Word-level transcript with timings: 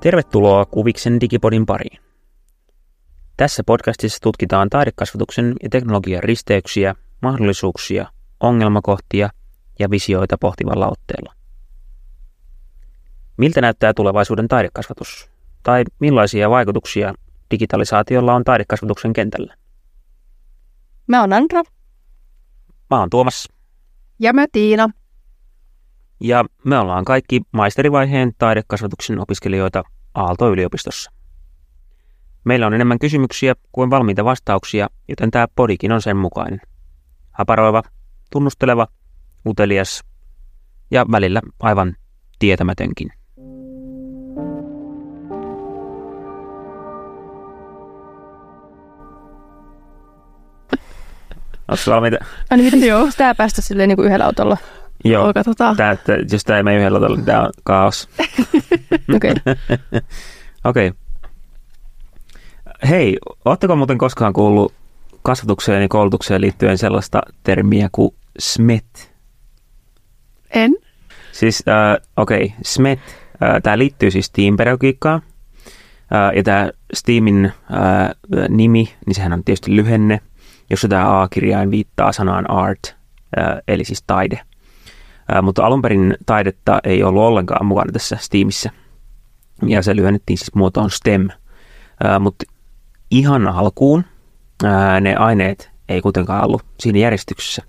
Tervetuloa 0.00 0.64
Kuviksen 0.64 1.20
Digipodin 1.20 1.66
pariin. 1.66 2.00
Tässä 3.36 3.62
podcastissa 3.66 4.18
tutkitaan 4.22 4.70
taidekasvatuksen 4.70 5.54
ja 5.62 5.68
teknologian 5.68 6.22
risteyksiä, 6.22 6.94
mahdollisuuksia, 7.22 8.06
ongelmakohtia 8.40 9.30
ja 9.78 9.90
visioita 9.90 10.38
pohtivalla 10.38 10.88
otteella. 10.88 11.34
Miltä 13.36 13.60
näyttää 13.60 13.94
tulevaisuuden 13.94 14.48
taidekasvatus? 14.48 15.30
Tai 15.62 15.84
millaisia 15.98 16.50
vaikutuksia 16.50 17.14
digitalisaatiolla 17.50 18.34
on 18.34 18.44
taidekasvatuksen 18.44 19.12
kentällä? 19.12 19.54
Mä 21.06 21.20
oon 21.20 21.32
Andra. 21.32 21.62
Mä 22.90 23.00
oon 23.00 23.10
Tuomas. 23.10 23.48
Ja 24.18 24.32
mä 24.32 24.46
Tiina. 24.52 24.90
Ja 26.20 26.44
me 26.64 26.78
ollaan 26.78 27.04
kaikki 27.04 27.40
maisterivaiheen 27.52 28.32
taidekasvatuksen 28.38 29.20
opiskelijoita 29.20 29.82
Aalto-yliopistossa. 30.14 31.10
Meillä 32.44 32.66
on 32.66 32.74
enemmän 32.74 32.98
kysymyksiä 32.98 33.54
kuin 33.72 33.90
valmiita 33.90 34.24
vastauksia, 34.24 34.88
joten 35.08 35.30
tämä 35.30 35.48
podikin 35.56 35.92
on 35.92 36.02
sen 36.02 36.16
mukainen. 36.16 36.60
Haparoiva, 37.30 37.82
tunnusteleva, 38.30 38.86
utelias 39.46 40.04
ja 40.90 41.06
välillä 41.10 41.40
aivan 41.60 41.96
tietämätönkin. 42.38 43.12
Oletko 51.68 51.90
valmiita? 51.90 52.24
Ai 52.50 52.58
niin, 52.58 52.74
miten 52.74 52.88
joo. 52.88 53.08
Tää 53.16 53.34
päästä 53.34 53.62
silleen 53.62 53.88
niin 53.88 53.96
kuin 53.96 54.06
yhdellä 54.06 54.26
autolla. 54.26 54.56
Joo. 55.04 55.26
Olkaa 55.26 55.44
tota. 55.44 55.74
Tää, 55.76 55.96
tää, 55.96 56.16
jos 56.32 56.44
tämä 56.44 56.56
ei 56.56 56.62
mene 56.62 56.76
yhdellä 56.76 56.98
tavalla, 56.98 57.16
niin 57.16 57.26
tämä 57.26 57.42
on 57.42 57.52
kaos. 57.64 58.08
Okei. 59.16 59.34
Okei. 60.64 60.88
Okay. 60.88 60.92
Hei, 62.88 63.18
ootteko 63.44 63.76
muuten 63.76 63.98
koskaan 63.98 64.32
kuullut 64.32 64.74
kasvatukseen 65.22 65.82
ja 65.82 65.88
koulutukseen 65.88 66.40
liittyen 66.40 66.78
sellaista 66.78 67.20
termiä 67.42 67.88
kuin 67.92 68.14
SMET? 68.38 69.12
En. 70.50 70.76
Siis, 71.32 71.64
äh, 71.68 72.08
okei, 72.16 72.44
okay, 72.44 72.56
SMET, 72.62 72.98
äh, 73.42 73.62
tämä 73.62 73.78
liittyy 73.78 74.10
siis 74.10 74.26
Steam-pedagogiikkaan. 74.26 75.22
Äh, 76.14 76.36
ja 76.36 76.42
tämä 76.42 76.70
Steamin 76.94 77.44
äh, 77.44 78.10
nimi, 78.48 78.94
niin 79.06 79.14
sehän 79.14 79.32
on 79.32 79.44
tietysti 79.44 79.76
lyhenne, 79.76 80.20
jossa 80.70 80.88
tämä 80.88 81.22
A-kirjain 81.22 81.70
viittaa 81.70 82.12
sanaan 82.12 82.50
art, 82.50 82.96
äh, 83.38 83.58
eli 83.68 83.84
siis 83.84 84.02
taide. 84.06 84.40
Mutta 85.42 85.66
alun 85.66 85.82
perin 85.82 86.16
taidetta 86.26 86.80
ei 86.84 87.02
ollut 87.02 87.22
ollenkaan 87.22 87.66
mukana 87.66 87.92
tässä 87.92 88.16
Steamissa. 88.20 88.70
Ja 89.66 89.82
se 89.82 89.96
lyhennettiin 89.96 90.38
siis 90.38 90.54
muotoon 90.54 90.90
STEM. 90.90 91.28
Mutta 92.20 92.44
ihan 93.10 93.48
alkuun 93.48 94.04
ää, 94.64 95.00
ne 95.00 95.16
aineet 95.16 95.70
ei 95.88 96.00
kuitenkaan 96.00 96.44
ollut 96.44 96.64
siinä 96.80 96.98
järjestyksessä, 96.98 97.62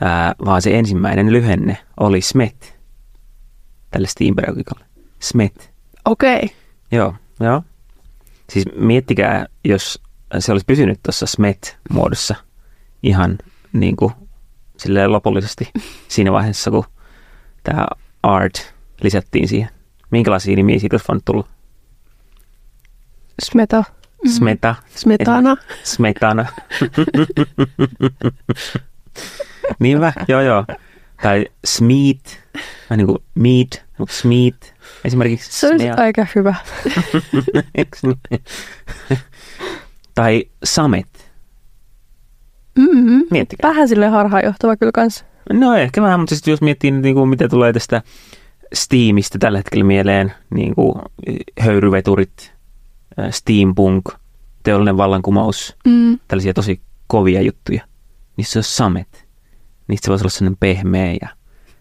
ää, 0.00 0.34
vaan 0.44 0.62
se 0.62 0.78
ensimmäinen 0.78 1.32
lyhenne 1.32 1.78
oli 2.00 2.20
SMET 2.20 2.78
tälle 3.90 4.06
Steam-pedagogikalle. 4.06 4.84
SMET. 5.20 5.72
Okei. 6.04 6.36
Okay. 6.36 6.48
Joo, 6.92 7.14
joo. 7.40 7.62
Siis 8.50 8.64
miettikää, 8.76 9.46
jos 9.64 10.02
se 10.38 10.52
olisi 10.52 10.66
pysynyt 10.66 11.00
tuossa 11.02 11.26
SMET-muodossa 11.26 12.34
ihan 13.02 13.38
niin 13.72 13.96
kuin 13.96 14.12
silleen 14.78 15.12
lopullisesti 15.12 15.70
siinä 16.08 16.32
vaiheessa, 16.32 16.70
kun 16.70 16.84
tämä 17.62 17.86
art 18.22 18.74
lisättiin 19.02 19.48
siihen. 19.48 19.70
Minkälaisia 20.10 20.56
nimiä 20.56 20.78
siitä 20.78 20.94
olisi 20.94 21.08
voinut 21.08 21.24
tulla? 21.24 21.48
Smeta. 23.42 23.84
Smeta. 24.26 24.74
Smetana. 24.94 25.56
Smetana. 25.84 26.46
Niinpä, 29.78 30.12
joo 30.28 30.40
joo. 30.40 30.64
Tai 31.22 31.46
Smeet, 31.64 32.40
vähän 32.90 32.98
niin 32.98 33.06
kuin 33.06 33.18
meat, 33.34 33.84
Smeet. 34.10 34.74
Esimerkiksi 35.04 35.52
Se 35.60 35.66
olisi 35.66 35.84
smea. 35.84 35.94
aika 35.96 36.26
hyvä. 36.34 36.54
Niin? 38.30 38.44
tai 40.14 40.44
Samet. 40.64 41.17
Mm-hmm. 42.78 43.24
Miettikää. 43.30 43.70
Vähän 43.70 43.88
sille 43.88 44.08
harhaanjohtava 44.08 44.76
kyllä 44.76 44.92
kans. 44.92 45.24
No 45.52 45.74
ehkä 45.74 46.02
vähän, 46.02 46.20
mutta 46.20 46.34
sitten 46.34 46.52
jos 46.52 46.60
miettii, 46.60 46.90
niin 46.90 47.14
kuin, 47.14 47.28
mitä 47.28 47.48
tulee 47.48 47.72
tästä 47.72 48.02
Steamista 48.74 49.38
tällä 49.38 49.58
hetkellä 49.58 49.84
mieleen, 49.84 50.32
niin 50.54 50.74
kuin 50.74 50.94
höyryveturit, 51.60 52.52
steampunk, 53.30 54.04
teollinen 54.62 54.96
vallankumous, 54.96 55.76
Mm. 55.86 56.18
tällaisia 56.28 56.54
tosi 56.54 56.80
kovia 57.06 57.42
juttuja. 57.42 57.82
Niissä 58.36 58.58
on 58.58 58.62
samet. 58.62 59.26
Niistä 59.88 60.04
se 60.06 60.10
voisi 60.10 60.22
olla 60.22 60.30
sellainen 60.30 60.56
pehmeä 60.60 61.12
ja 61.22 61.28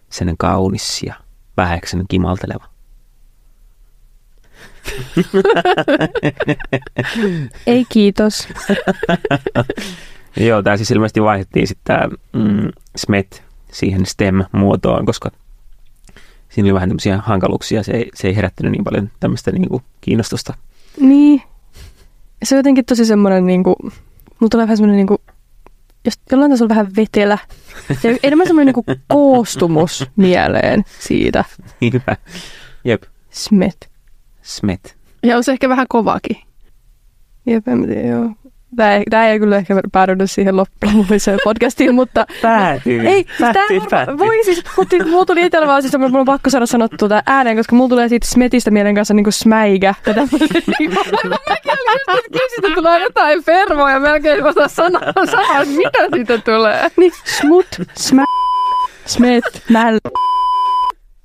sellainen 0.10 0.38
kaunis 0.38 1.04
ja 1.04 1.14
vähäksi 1.58 1.92
sellainen 1.92 2.08
kimalteleva. 2.08 2.66
Ei 7.68 7.86
kiitos. 7.90 8.48
Joo, 10.40 10.64
tämä 10.64 10.78
siis 10.78 10.92
ilmeisesti 10.92 11.22
vaihdettiin 11.22 11.68
sitten 11.68 11.84
tämä 11.98 12.16
mm, 12.34 12.70
SMET 12.96 13.44
siihen 13.72 14.06
STEM-muotoon, 14.06 15.06
koska 15.06 15.32
siinä 16.50 16.68
oli 16.68 16.74
vähän 16.74 16.90
tämmöisiä 16.90 17.18
hankaluuksia. 17.18 17.84
Se 17.84 17.92
ei, 17.92 18.10
se 18.14 18.28
ei 18.28 18.36
herättänyt 18.36 18.72
niin 18.72 18.84
paljon 18.84 19.12
tämmöistä 19.20 19.52
niin 19.52 19.70
kuin 19.70 19.84
kiinnostusta. 20.02 20.54
Niin. 21.00 21.42
Se 22.44 22.56
on 22.56 22.60
jotenkin 22.60 22.86
tosi 22.86 23.06
semmoinen 23.06 23.46
niinku, 23.46 23.76
mulla 24.40 24.50
tulee 24.52 24.66
vähän 24.66 24.78
semmoinen 24.78 24.98
niinku, 24.98 25.22
jos 26.06 26.14
jollain 26.32 26.52
tasolla 26.52 26.70
vähän 26.70 26.96
vetelä. 26.96 27.38
Ja 28.04 28.18
enemmän 28.24 28.48
semmoinen 28.48 28.76
niinku 28.76 28.96
koostumus 29.08 30.06
mieleen 30.16 30.84
siitä. 31.00 31.46
Niin 31.82 31.94
hyvä. 31.94 32.16
Jep, 32.84 33.04
Smet. 33.30 33.90
SMET. 34.42 34.98
Ja 35.24 35.38
on 35.38 35.44
se 35.44 35.52
ehkä 35.52 35.70
vähän 35.70 35.86
kovakin. 35.90 36.38
Jep, 37.46 37.68
en 37.68 37.86
tiedä, 37.86 38.08
joo. 38.08 38.30
Tää 38.76 38.96
ei, 38.96 39.32
ei 39.32 39.40
kyllä 39.40 39.58
ehkä 39.58 39.82
päädynyt 39.92 40.32
siihen 40.32 40.58
loppuun 40.58 41.06
podcastiin, 41.44 41.96
mutta 41.96 42.26
Päätyy. 42.42 43.08
ei, 43.08 43.26
päätyy, 43.40 43.80
tää, 43.80 43.88
päätyy. 43.90 44.18
voi 44.18 44.44
siis, 44.46 44.64
mutta 44.78 44.96
mulla 45.06 45.26
tuli 45.26 45.46
itsellä 45.46 45.68
vaan 45.68 45.82
siis, 45.82 45.98
mulla 45.98 46.20
on 46.20 46.26
pakko 46.26 46.50
saada 46.50 46.66
sanottua 46.66 47.10
tää 47.10 47.24
ääneen, 47.26 47.58
koska 47.58 47.76
mulla 47.76 47.90
tulee 47.90 48.10
siitä 48.10 48.28
smetistä 48.28 48.72
mielen 48.72 48.96
kanssa 48.96 49.14
niinku 49.14 49.32
smäigä. 49.32 49.96
Ja 50.06 50.14
tämmöset 50.14 50.40
niinku, 50.80 50.96
Mäkin 51.50 51.72
olin 52.10 52.24
just 52.34 52.56
siitä 52.56 52.76
tulee 52.76 53.00
jotain 53.00 53.44
fermoja, 53.44 54.00
melkein 54.00 54.36
ei 54.36 54.42
osaa 54.42 54.68
sanoa, 54.68 55.02
sanoa, 55.32 55.66
mitä 55.66 56.00
siitä 56.16 56.38
tulee. 56.38 56.92
niin, 56.98 57.12
smut, 57.24 57.68
smä, 57.98 58.24
smet, 59.06 59.64
mäl. 59.70 60.00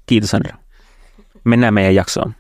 Kiitos 0.07 0.31
Sandra. 0.31 0.57
Mennään 1.45 1.75
meidän 1.75 1.95
jaksoon. 1.95 2.35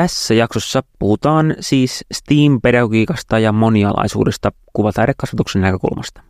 Tässä 0.00 0.34
jaksossa 0.34 0.82
puhutaan 0.98 1.54
siis 1.60 2.04
STEAM-pedagogiikasta 2.12 3.38
ja 3.38 3.52
monialaisuudesta 3.52 4.52
kuvataidekasvatuksen 4.72 5.62
näkökulmasta. 5.62 6.22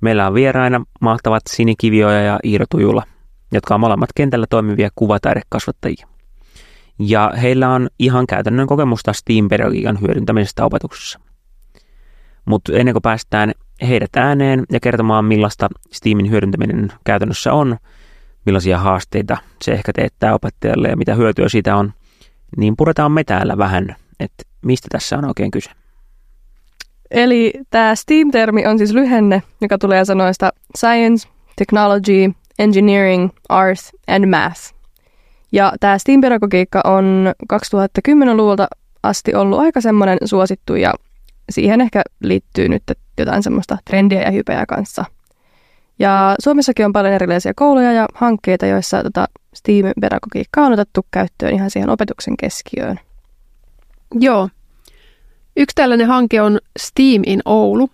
Meillä 0.00 0.26
on 0.26 0.34
vieraina 0.34 0.84
mahtavat 1.00 1.42
Sini 1.50 1.74
Kivioja 1.76 2.20
ja 2.20 2.38
Iiro 2.44 2.64
Tujula, 2.70 3.02
jotka 3.52 3.74
on 3.74 3.80
molemmat 3.80 4.10
kentällä 4.14 4.46
toimivia 4.50 4.88
kuvataidekasvattajia. 4.94 6.06
Ja 6.98 7.32
heillä 7.42 7.70
on 7.70 7.88
ihan 7.98 8.26
käytännön 8.26 8.66
kokemusta 8.66 9.12
STEAM-pedagogiikan 9.12 10.00
hyödyntämisestä 10.00 10.64
opetuksessa. 10.64 11.20
Mutta 12.44 12.72
ennen 12.72 12.94
kuin 12.94 13.02
päästään 13.02 13.52
heidät 13.82 14.16
ääneen 14.16 14.64
ja 14.72 14.80
kertomaan, 14.80 15.24
millaista 15.24 15.68
Steamin 15.92 16.30
hyödyntäminen 16.30 16.92
käytännössä 17.04 17.52
on, 17.52 17.76
millaisia 18.46 18.78
haasteita 18.78 19.36
se 19.62 19.72
ehkä 19.72 19.92
teettää 19.92 20.34
opettajalle 20.34 20.88
ja 20.88 20.96
mitä 20.96 21.14
hyötyä 21.14 21.48
siitä 21.48 21.76
on, 21.76 21.92
niin 22.56 22.76
puretaan 22.76 23.12
me 23.12 23.24
täällä 23.24 23.58
vähän, 23.58 23.96
että 24.20 24.44
mistä 24.62 24.88
tässä 24.90 25.18
on 25.18 25.24
oikein 25.24 25.50
kyse. 25.50 25.70
Eli 27.10 27.52
tämä 27.70 27.94
STEAM-termi 27.94 28.66
on 28.66 28.78
siis 28.78 28.92
lyhenne, 28.92 29.42
joka 29.60 29.78
tulee 29.78 30.04
sanoista 30.04 30.52
Science, 30.78 31.28
Technology, 31.56 32.32
Engineering, 32.58 33.30
Art 33.48 33.80
and 34.06 34.26
Math. 34.26 34.74
Ja 35.52 35.72
tämä 35.80 35.98
STEAM-pedagogiikka 35.98 36.80
on 36.84 37.34
2010-luvulta 37.52 38.66
asti 39.02 39.34
ollut 39.34 39.58
aika 39.58 39.80
semmoinen 39.80 40.18
suosittu 40.24 40.74
ja 40.74 40.94
siihen 41.50 41.80
ehkä 41.80 42.02
liittyy 42.20 42.68
nyt 42.68 42.82
jotain 43.18 43.42
semmoista 43.42 43.78
trendiä 43.84 44.22
ja 44.22 44.30
hypeä 44.30 44.66
kanssa. 44.66 45.04
Ja 45.98 46.34
Suomessakin 46.38 46.86
on 46.86 46.92
paljon 46.92 47.14
erilaisia 47.14 47.52
kouluja 47.56 47.92
ja 47.92 48.06
hankkeita, 48.14 48.66
joissa 48.66 49.02
tota 49.02 49.26
STEAM-pedagogiikkaa 49.54 50.66
on 50.66 50.72
otettu 50.72 51.06
käyttöön 51.10 51.54
ihan 51.54 51.70
siihen 51.70 51.90
opetuksen 51.90 52.36
keskiöön. 52.36 53.00
Joo. 54.20 54.48
Yksi 55.56 55.74
tällainen 55.74 56.06
hanke 56.06 56.42
on 56.42 56.58
Steam 56.78 57.22
in 57.26 57.40
Oulu. 57.44 57.90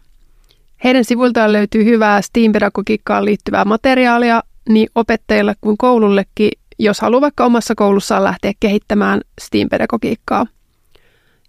Heidän 0.85 1.05
sivuiltaan 1.05 1.53
löytyy 1.53 1.85
hyvää 1.85 2.21
STEAM-pedagogiikkaan 2.23 3.25
liittyvää 3.25 3.65
materiaalia 3.65 4.43
niin 4.69 4.89
opettajille 4.95 5.55
kuin 5.61 5.79
koulullekin, 5.79 6.51
jos 6.79 7.01
haluaa 7.01 7.21
vaikka 7.21 7.45
omassa 7.45 7.75
koulussaan 7.75 8.25
lähteä 8.25 8.53
kehittämään 8.61 9.21
STEAM-pedagogiikkaa. 9.41 10.47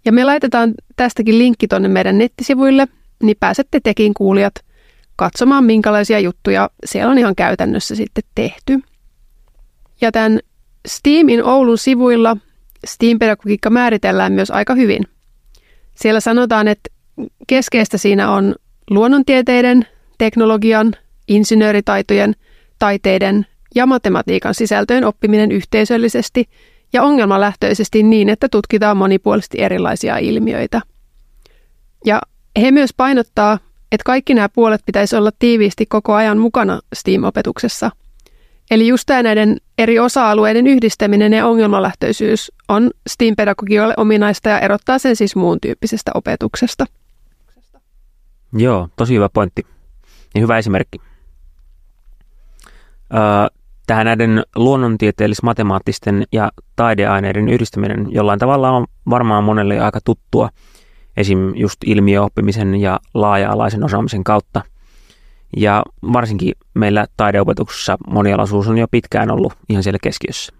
Ja 0.04 0.12
me 0.12 0.24
laitetaan 0.24 0.74
tästäkin 0.96 1.38
linkki 1.38 1.68
tuonne 1.68 1.88
meidän 1.88 2.18
nettisivuille, 2.18 2.88
niin 3.22 3.36
pääsette 3.40 3.80
tekin 3.80 4.14
kuulijat 4.14 4.54
katsomaan, 5.16 5.64
minkälaisia 5.64 6.18
juttuja 6.18 6.70
siellä 6.84 7.10
on 7.10 7.18
ihan 7.18 7.34
käytännössä 7.34 7.94
sitten 7.94 8.24
tehty. 8.34 8.80
Ja 10.02 10.12
tämän 10.12 10.38
STEAMin 10.88 11.44
Oulun 11.44 11.78
sivuilla 11.78 12.36
STEAM-pedagogiikka 12.86 13.70
määritellään 13.70 14.32
myös 14.32 14.50
aika 14.50 14.74
hyvin. 14.74 15.02
Siellä 15.94 16.20
sanotaan, 16.20 16.68
että 16.68 16.90
keskeistä 17.46 17.98
siinä 17.98 18.30
on 18.30 18.54
luonnontieteiden, 18.90 19.86
teknologian, 20.18 20.94
insinööritaitojen, 21.28 22.34
taiteiden 22.78 23.46
ja 23.74 23.86
matematiikan 23.86 24.54
sisältöjen 24.54 25.04
oppiminen 25.04 25.52
yhteisöllisesti 25.52 26.48
ja 26.92 27.02
ongelmalähtöisesti 27.02 28.02
niin, 28.02 28.28
että 28.28 28.48
tutkitaan 28.48 28.96
monipuolisesti 28.96 29.62
erilaisia 29.62 30.18
ilmiöitä. 30.18 30.80
Ja 32.04 32.20
he 32.60 32.70
myös 32.70 32.90
painottaa, 32.96 33.58
että 33.92 34.04
kaikki 34.04 34.34
nämä 34.34 34.48
puolet 34.48 34.80
pitäisi 34.86 35.16
olla 35.16 35.30
tiiviisti 35.38 35.86
koko 35.86 36.14
ajan 36.14 36.38
mukana 36.38 36.80
STEAM-opetuksessa. 36.94 37.90
Eli 38.70 38.88
just 38.88 39.06
tämä 39.06 39.22
näiden 39.22 39.56
eri 39.78 39.98
osa-alueiden 39.98 40.66
yhdistäminen 40.66 41.32
ja 41.32 41.46
ongelmalähtöisyys 41.46 42.52
on 42.68 42.90
STEAM-pedagogioille 43.08 43.94
ominaista 43.96 44.48
ja 44.48 44.60
erottaa 44.60 44.98
sen 44.98 45.16
siis 45.16 45.36
muun 45.36 45.58
tyyppisestä 45.60 46.10
opetuksesta. 46.14 46.86
Joo, 48.52 48.88
tosi 48.96 49.14
hyvä 49.14 49.28
pointti 49.28 49.66
ja 50.34 50.40
hyvä 50.40 50.58
esimerkki. 50.58 51.00
Tähän 53.86 54.06
näiden 54.06 54.42
luonnontieteellis-matemaattisten 54.56 56.24
ja 56.32 56.50
taideaineiden 56.76 57.48
yhdistäminen 57.48 58.06
jollain 58.12 58.38
tavalla 58.38 58.70
on 58.70 58.86
varmaan 59.10 59.44
monelle 59.44 59.80
aika 59.80 60.00
tuttua, 60.04 60.48
esim. 61.16 61.54
just 61.54 61.76
ilmiöoppimisen 61.86 62.74
ja 62.74 63.00
laaja-alaisen 63.14 63.84
osaamisen 63.84 64.24
kautta. 64.24 64.62
Ja 65.56 65.82
varsinkin 66.12 66.52
meillä 66.74 67.06
taideopetuksessa 67.16 67.96
monialaisuus 68.06 68.68
on 68.68 68.78
jo 68.78 68.86
pitkään 68.90 69.30
ollut 69.30 69.52
ihan 69.68 69.82
siellä 69.82 69.98
keskiössä. 70.02 70.52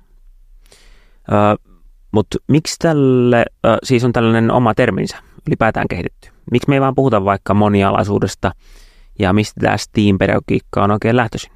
Mutta 2.12 2.39
miksi 2.49 2.77
tälle 2.79 3.44
öö, 3.67 3.77
siis 3.83 4.05
on 4.05 4.12
tällainen 4.12 4.50
oma 4.50 4.75
terminsä 4.75 5.17
ylipäätään 5.49 5.89
kehitetty? 5.89 6.29
Miksi 6.50 6.69
me 6.69 6.75
ei 6.77 6.81
vaan 6.81 6.94
puhuta 6.94 7.25
vaikka 7.25 7.55
monialaisuudesta 7.55 8.53
ja 9.19 9.33
mistä 9.33 9.61
tämä 9.61 9.77
STEAM-pedagogiikka 9.77 10.85
on 10.85 10.91
oikein 10.91 11.17
lähtöisin? 11.17 11.53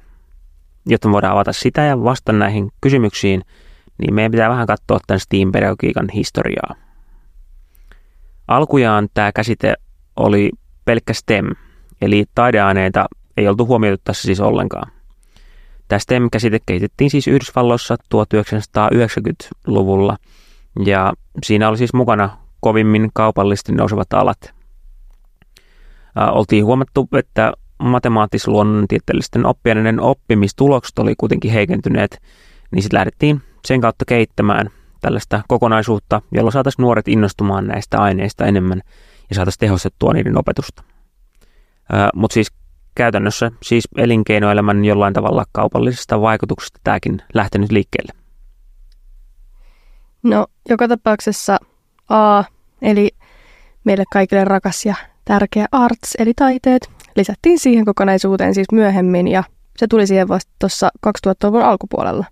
Jotta 0.85 1.07
me 1.07 1.11
voidaan 1.11 1.33
avata 1.33 1.53
sitä 1.53 1.81
ja 1.81 2.03
vastata 2.03 2.37
näihin 2.37 2.71
kysymyksiin, 2.81 3.41
niin 3.97 4.13
meidän 4.13 4.31
pitää 4.31 4.49
vähän 4.49 4.67
katsoa 4.67 4.99
tämän 5.07 5.19
STEAM-pedagogiikan 5.19 6.09
historiaa. 6.13 6.75
Alkujaan 8.47 9.07
tämä 9.13 9.31
käsite 9.31 9.73
oli 10.15 10.51
pelkkä 10.85 11.13
STEM, 11.13 11.45
eli 12.01 12.25
taideaineita 12.35 13.05
ei 13.37 13.47
oltu 13.47 13.65
huomioitu 13.65 14.01
tässä 14.03 14.23
siis 14.23 14.39
ollenkaan. 14.39 14.91
Tämä 15.87 15.99
STEM-käsite 15.99 16.59
kehitettiin 16.65 17.09
siis 17.09 17.27
Yhdysvalloissa 17.27 17.95
1990-luvulla, 18.15 20.17
ja 20.85 21.13
siinä 21.43 21.69
oli 21.69 21.77
siis 21.77 21.93
mukana 21.93 22.37
kovimmin 22.59 23.09
kaupallisesti 23.13 23.71
nousevat 23.71 24.13
alat, 24.13 24.53
oltiin 26.31 26.65
huomattu, 26.65 27.07
että 27.17 27.53
matemaattis-luonnontieteellisten 27.83 29.45
oppiaineiden 29.45 29.99
oppimistulokset 29.99 30.99
oli 30.99 31.13
kuitenkin 31.17 31.51
heikentyneet, 31.51 32.21
niin 32.71 32.83
sitten 32.83 32.97
lähdettiin 32.97 33.41
sen 33.65 33.81
kautta 33.81 34.05
kehittämään 34.05 34.69
tällaista 35.01 35.41
kokonaisuutta, 35.47 36.21
jolla 36.31 36.51
saataisiin 36.51 36.83
nuoret 36.83 37.07
innostumaan 37.07 37.67
näistä 37.67 38.01
aineista 38.01 38.45
enemmän 38.45 38.81
ja 39.29 39.35
saataisiin 39.35 39.59
tehostettua 39.59 40.13
niiden 40.13 40.37
opetusta. 40.37 40.83
Mutta 42.15 42.33
siis 42.33 42.53
käytännössä 42.97 43.51
siis 43.63 43.87
elinkeinoelämän 43.97 44.85
jollain 44.85 45.13
tavalla 45.13 45.45
kaupallisesta 45.51 46.21
vaikutuksesta 46.21 46.79
tämäkin 46.83 47.21
lähtenyt 47.33 47.71
liikkeelle. 47.71 48.13
No, 50.23 50.47
joka 50.69 50.87
tapauksessa 50.87 51.57
A, 52.09 52.43
eli 52.81 53.09
meille 53.83 54.03
kaikille 54.13 54.45
rakas 54.45 54.85
ja 54.85 54.95
tärkeä 55.25 55.65
arts 55.71 56.15
eli 56.19 56.33
taiteet 56.35 56.89
lisättiin 57.15 57.59
siihen 57.59 57.85
kokonaisuuteen 57.85 58.53
siis 58.53 58.67
myöhemmin 58.71 59.27
ja 59.27 59.43
se 59.77 59.87
tuli 59.87 60.07
siihen 60.07 60.27
vasta 60.27 60.51
tuossa 60.59 60.89
2000-luvun 61.07 61.63
alkupuolella. 61.63 62.25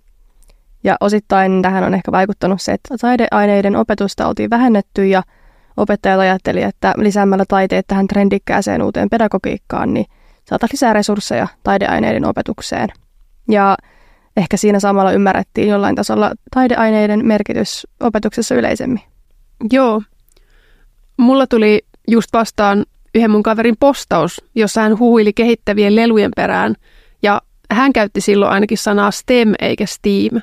Ja 0.84 0.98
osittain 1.02 1.62
tähän 1.62 1.84
on 1.84 1.94
ehkä 1.94 2.12
vaikuttanut 2.12 2.62
se, 2.62 2.72
että 2.72 2.98
taideaineiden 3.02 3.76
opetusta 3.76 4.28
oltiin 4.28 4.50
vähennetty 4.50 5.08
ja 5.08 5.24
opettajat 5.78 6.20
ajatteli, 6.20 6.62
että 6.62 6.94
lisäämällä 6.98 7.46
taiteet 7.48 7.88
tähän 7.88 8.08
trendikkääseen 8.08 8.82
uuteen 8.82 9.10
pedagogiikkaan, 9.10 9.94
niin 9.94 10.06
saataisiin 10.50 10.76
lisää 10.76 10.94
resursseja 10.94 11.48
taideaineiden 11.64 12.26
opetukseen. 12.26 12.90
Ja 13.50 13.78
ehkä 14.38 14.58
siinä 14.58 14.80
samalla 14.80 15.12
ymmärrettiin 15.12 15.68
jollain 15.68 15.96
tasolla 15.96 16.32
taideaineiden 16.54 17.26
merkitys 17.26 17.88
opetuksessa 18.00 18.56
yleisemmin. 18.56 19.02
Joo. 19.72 20.02
Mulla 21.18 21.48
tuli 21.48 21.86
just 22.08 22.34
vastaan 22.34 22.86
yhden 23.16 23.32
mun 23.32 23.44
kaverin 23.44 23.76
postaus, 23.80 24.44
jossa 24.56 24.82
hän 24.82 25.00
huhuili 25.00 25.34
kehittävien 25.34 25.96
lelujen 25.96 26.32
perään. 26.36 26.76
Ja 27.24 27.42
hän 27.72 27.94
käytti 27.94 28.22
silloin 28.22 28.52
ainakin 28.52 28.78
sanaa 28.78 29.12
STEM 29.12 29.54
eikä 29.60 29.86
STEAM. 29.86 30.42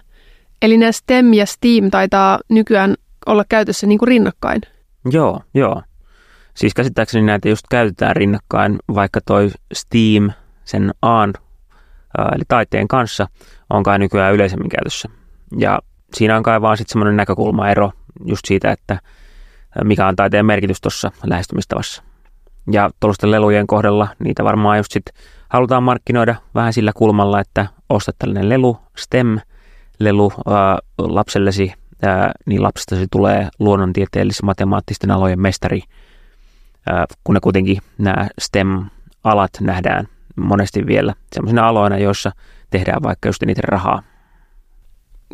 Eli 0.62 0.78
nämä 0.78 0.93
STEM 0.93 1.34
ja 1.34 1.46
STEAM 1.46 1.90
taitaa 1.90 2.38
nykyään 2.49 2.94
olla 3.26 3.44
käytössä 3.49 3.87
niin 3.87 3.99
kuin 3.99 4.08
rinnakkain. 4.08 4.60
Joo, 5.12 5.40
joo. 5.54 5.82
Siis 6.54 6.75
käsittääkseni 6.75 7.26
näitä 7.26 7.49
just 7.49 7.64
käytetään 7.70 8.16
rinnakkain, 8.16 8.78
vaikka 8.94 9.20
toi 9.26 9.50
STEAM 9.72 10.31
sen 10.64 10.90
Aan, 11.02 11.32
eli 12.34 12.43
taiteen 12.49 12.88
kanssa, 12.88 13.26
on 13.70 13.82
kai 13.82 13.99
nykyään 13.99 14.34
yleisemmin 14.34 14.69
käytössä. 14.69 15.08
Ja 15.58 15.78
siinä 16.14 16.37
on 16.37 16.43
kai 16.43 16.60
vaan 16.60 16.76
sitten 16.76 16.93
semmoinen 16.93 17.16
näkökulmaero 17.16 17.93
just 18.25 18.43
siitä, 18.46 18.70
että 18.70 18.99
mikä 19.84 20.06
on 20.06 20.16
taiteen 20.16 20.46
merkitys 20.46 20.81
tuossa 20.81 21.10
lähestymistavassa. 21.25 22.02
Ja 22.73 22.90
tuollaisten 23.00 23.30
lelujen 23.30 23.66
kohdalla 23.66 24.09
niitä 24.18 24.44
varmaan 24.44 24.76
just 24.76 24.92
sit 24.92 25.04
halutaan 25.49 25.82
markkinoida 25.82 26.35
vähän 26.54 26.73
sillä 26.73 26.92
kulmalla, 26.94 27.40
että 27.40 27.66
ostat 27.88 28.16
tällainen 28.18 28.49
lelu, 28.49 28.78
STEM-lelu 28.97 30.32
ää, 30.47 30.78
lapsellesi, 30.99 31.73
ää, 32.02 32.32
niin 32.47 32.62
lapsestasi 32.62 33.06
tulee 33.11 33.49
luonnontieteellis 33.59 34.42
matemaattisten 34.42 35.11
alojen 35.11 35.40
mestari, 35.40 35.82
kun 37.24 37.34
ne 37.34 37.40
kuitenkin 37.40 37.78
nämä 37.98 38.28
STEM-alat 38.40 39.50
nähdään 39.60 40.08
monesti 40.36 40.86
vielä 40.86 41.14
sellaisina 41.34 41.68
aloina, 41.68 41.98
joissa 41.98 42.32
tehdään 42.70 43.02
vaikka 43.02 43.28
just 43.28 43.42
eniten 43.42 43.64
rahaa. 43.64 44.02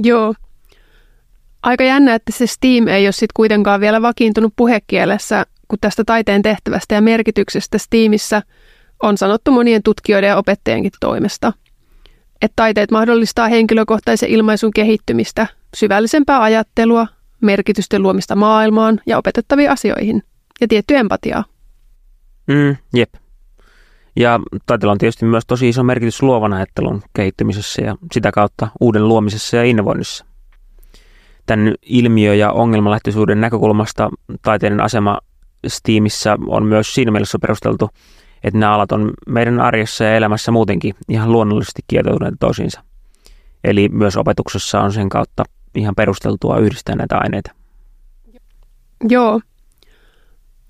Joo, 0.03 0.35
Aika 1.63 1.85
jännä, 1.85 2.15
että 2.15 2.33
se 2.33 2.47
Steam 2.47 2.89
ei 2.89 3.07
ole 3.07 3.13
sitten 3.13 3.35
kuitenkaan 3.35 3.81
vielä 3.81 4.03
vakiintunut 4.03 4.53
puhekielessä, 4.57 5.47
kun 5.69 5.79
tästä 5.81 6.05
taiteen 6.05 6.43
tehtävästä 6.43 6.95
ja 6.95 7.01
merkityksestä 7.01 7.79
Steamissa 7.79 8.43
on 9.03 9.19
sanottu 9.19 9.51
monien 9.53 9.83
tutkijoiden 9.83 10.29
ja 10.29 10.37
opettajienkin 10.37 10.93
toimesta. 11.01 11.53
Että 12.43 12.53
taiteet 12.57 12.91
mahdollistaa 12.91 13.49
henkilökohtaisen 13.49 14.29
ilmaisun 14.29 14.71
kehittymistä, 14.71 15.47
syvällisempää 15.77 16.43
ajattelua, 16.43 17.07
merkitysten 17.41 18.03
luomista 18.03 18.37
maailmaan 18.37 19.01
ja 19.07 19.19
opetettaviin 19.19 19.71
asioihin 19.71 20.23
ja 20.61 20.69
tiettyä 20.69 20.99
empatiaa. 20.99 21.45
Mm, 22.47 22.77
jep. 22.95 23.15
Ja 24.17 24.41
taiteella 24.67 24.93
on 24.93 24.99
tietysti 24.99 25.25
myös 25.25 25.47
tosi 25.47 25.69
iso 25.69 25.83
merkitys 25.83 26.23
luovan 26.23 26.53
ajattelun 26.53 27.03
kehittymisessä 27.13 27.83
ja 27.83 27.97
sitä 28.13 28.31
kautta 28.33 28.69
uuden 28.81 29.09
luomisessa 29.09 29.57
ja 29.57 29.65
innovoinnissa 29.65 30.25
tämän 31.49 31.75
ilmiö- 31.83 32.35
ja 32.35 32.53
ongelmalähtöisyyden 32.53 33.41
näkökulmasta 33.41 34.11
taiteiden 34.43 34.81
asema 34.81 35.19
Steamissa 35.67 36.39
on 36.47 36.67
myös 36.67 36.95
siinä 36.95 37.11
mielessä 37.11 37.39
perusteltu, 37.39 37.91
että 38.45 38.59
nämä 38.59 38.75
alat 38.75 38.93
on 38.93 39.11
meidän 39.27 39.61
arjessa 39.61 40.05
ja 40.05 40.17
elämässä 40.17 40.53
muutenkin 40.53 40.95
ihan 41.09 41.33
luonnollisesti 41.33 41.83
kietoutuneet 41.87 42.35
toisiinsa. 42.41 42.83
Eli 43.65 43.89
myös 43.89 44.17
opetuksessa 44.17 44.81
on 44.81 44.93
sen 44.93 45.09
kautta 45.09 45.45
ihan 45.75 45.95
perusteltua 45.95 46.59
yhdistää 46.59 46.97
näitä 46.97 47.19
aineita. 47.19 47.51
Joo. 49.09 49.41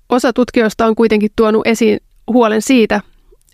Osa 0.09 0.33
tutkijoista 0.33 0.85
on 0.85 0.95
kuitenkin 0.95 1.29
tuonut 1.35 1.67
esiin 1.67 1.99
huolen 2.27 2.61
siitä, 2.61 3.01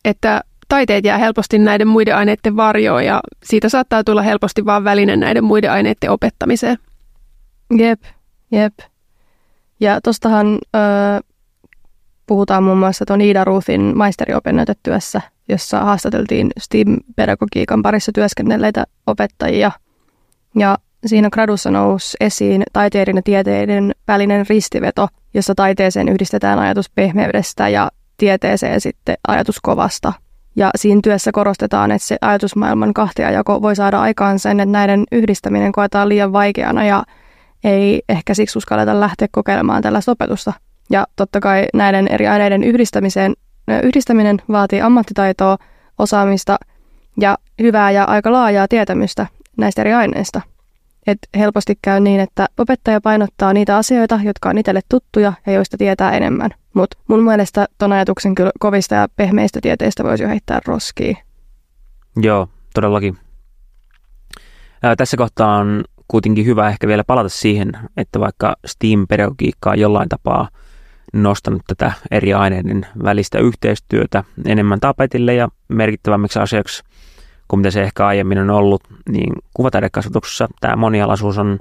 että 0.06 0.42
taiteet 0.68 1.06
jää 1.06 1.18
helposti 1.18 1.60
näiden 1.60 1.88
muiden 1.88 2.16
aineiden 2.16 2.56
varjoon 2.56 3.06
ja 3.06 3.22
siitä 3.44 3.70
saattaa 3.70 4.04
tulla 4.04 4.22
helposti 4.22 4.66
vain 4.66 4.84
väline 4.84 5.16
näiden 5.16 5.44
muiden 5.44 5.72
aineiden 5.72 6.12
opettamiseen. 6.12 6.78
Jep, 7.78 8.02
jep. 8.52 8.74
Ja 9.80 10.02
tostahan 10.02 10.48
öö, 10.76 10.82
puhutaan 12.28 12.64
muun 12.64 12.78
muassa 12.78 13.06
tuon 13.06 13.22
Ida 13.22 13.44
Ruthin 13.44 13.98
maisteriopinnäytetyössä, 13.98 15.22
jossa 15.50 15.80
haastateltiin 15.80 16.52
STEAM-pedagogiikan 16.60 17.82
parissa 17.82 18.12
työskennelleitä 18.12 18.86
opettajia. 19.08 19.72
Ja 20.56 20.78
siinä 21.06 21.30
gradussa 21.30 21.72
nousi 21.72 22.18
esiin 22.20 22.64
taiteiden 22.74 23.16
ja 23.16 23.22
tieteiden 23.22 23.92
välinen 24.08 24.46
ristiveto, 24.50 25.08
jossa 25.34 25.56
taiteeseen 25.56 26.10
yhdistetään 26.10 26.60
ajatus 26.60 26.90
pehmeydestä 26.90 27.70
ja 27.70 27.90
tieteeseen 28.18 28.82
sitten 28.82 29.16
ajatus 29.28 29.60
kovasta. 29.62 30.14
Ja 30.56 30.70
siinä 30.76 31.00
työssä 31.04 31.32
korostetaan, 31.32 31.92
että 31.92 32.08
se 32.08 32.18
ajatusmaailman 32.22 32.94
kahtiajako 32.94 33.62
voi 33.62 33.76
saada 33.76 34.02
aikaan 34.02 34.40
sen, 34.40 34.60
että 34.60 34.72
näiden 34.72 35.04
yhdistäminen 35.12 35.72
koetaan 35.72 36.10
liian 36.10 36.34
vaikeana 36.34 36.84
ja 36.84 37.04
ei 37.64 38.02
ehkä 38.10 38.34
siksi 38.34 38.58
uskalleta 38.58 39.00
lähteä 39.00 39.28
kokeilemaan 39.32 39.82
tällaista 39.82 40.12
opetusta. 40.12 40.54
Ja 40.90 41.08
totta 41.16 41.40
kai 41.40 41.66
näiden 41.74 42.08
eri 42.08 42.28
aineiden 42.28 42.64
yhdistämiseen, 42.64 43.34
yhdistäminen 43.84 44.42
vaatii 44.50 44.82
ammattitaitoa, 44.82 45.58
osaamista 46.00 46.58
ja 47.22 47.38
hyvää 47.62 47.92
ja 47.92 48.04
aika 48.04 48.32
laajaa 48.32 48.68
tietämystä 48.68 49.28
näistä 49.58 49.82
eri 49.82 49.94
aineista. 49.94 50.42
Et 51.08 51.18
helposti 51.38 51.80
käy 51.82 52.00
niin, 52.00 52.20
että 52.20 52.48
opettaja 52.58 53.02
painottaa 53.02 53.54
niitä 53.54 53.78
asioita, 53.78 54.20
jotka 54.24 54.50
on 54.50 54.58
itselle 54.58 54.82
tuttuja 54.90 55.34
ja 55.46 55.54
joista 55.54 55.78
tietää 55.78 56.12
enemmän. 56.12 56.52
Mutta 56.74 56.98
mun 57.08 57.24
mielestä 57.24 57.68
ton 57.78 57.92
ajatuksen 57.92 58.36
kyllä 58.36 58.52
kovista 58.60 58.96
ja 58.96 59.08
pehmeistä 59.16 59.62
tieteistä 59.62 60.04
voisi 60.04 60.24
jo 60.24 60.30
heittää 60.30 60.60
roskiin. 60.66 61.18
Joo, 62.22 62.50
todellakin. 62.74 63.18
Ää, 64.84 64.96
tässä 64.96 65.18
kohtaa 65.18 65.58
on 65.58 65.84
kuitenkin 66.08 66.46
hyvä 66.46 66.70
ehkä 66.70 66.88
vielä 66.88 67.04
palata 67.04 67.30
siihen, 67.30 67.72
että 67.98 68.20
vaikka 68.20 68.56
STEAM-pedagogiikka 68.66 69.70
on 69.70 69.80
jollain 69.80 70.10
tapaa 70.10 70.50
nostanut 71.14 71.62
tätä 71.68 71.94
eri 72.12 72.34
aineiden 72.34 72.88
välistä 73.04 73.40
yhteistyötä 73.40 74.24
enemmän 74.46 74.80
tapetille 74.80 75.34
ja 75.34 75.50
merkittävämmiksi 75.68 76.40
asiaksi 76.40 76.84
kuin 77.48 77.60
mitä 77.60 77.72
se 77.72 77.84
ehkä 77.84 78.08
aiemmin 78.08 78.38
on 78.38 78.50
ollut, 78.50 78.84
niin 79.10 79.34
kuvataidekasvatuksessa 79.54 80.48
tämä 80.62 80.76
monialaisuus 80.76 81.38
on 81.38 81.60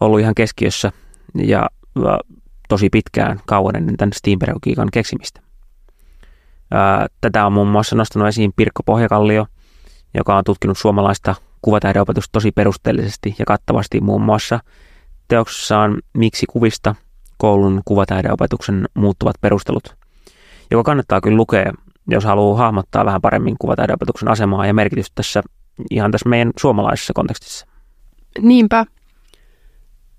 ollut 0.00 0.20
ihan 0.20 0.34
keskiössä 0.34 0.92
ja 1.34 1.70
tosi 2.68 2.90
pitkään 2.90 3.40
kauan 3.46 3.76
ennen 3.76 3.96
tämän 3.96 4.12
STEAM-pedagogiikan 4.12 4.88
keksimistä. 4.92 5.40
Tätä 7.20 7.46
on 7.46 7.52
muun 7.52 7.68
muassa 7.68 7.96
nostanut 7.96 8.28
esiin 8.28 8.52
Pirkko 8.56 8.82
Pohjakallio, 8.82 9.46
joka 10.14 10.36
on 10.36 10.44
tutkinut 10.44 10.78
suomalaista 10.78 11.34
kuvataideopetusta 11.62 12.32
tosi 12.32 12.52
perusteellisesti 12.52 13.34
ja 13.38 13.44
kattavasti 13.44 14.00
muun 14.00 14.22
muassa 14.22 14.60
teoksessaan 15.28 16.02
Miksi 16.14 16.46
kuvista 16.50 16.94
koulun 17.38 17.82
kuvataideopetuksen 17.84 18.88
muuttuvat 18.94 19.36
perustelut, 19.40 19.96
joka 20.70 20.82
kannattaa 20.82 21.20
kyllä 21.20 21.36
lukea, 21.36 21.72
jos 22.08 22.24
haluaa 22.24 22.58
hahmottaa 22.58 23.04
vähän 23.04 23.20
paremmin 23.20 23.56
kuvataideopetuksen 23.58 24.28
asemaa 24.28 24.66
ja 24.66 24.74
merkitystä 24.74 25.12
tässä 25.14 25.42
ihan 25.90 26.10
tässä 26.10 26.28
meidän 26.28 26.50
suomalaisessa 26.58 27.12
kontekstissa. 27.12 27.66
Niinpä. 28.40 28.86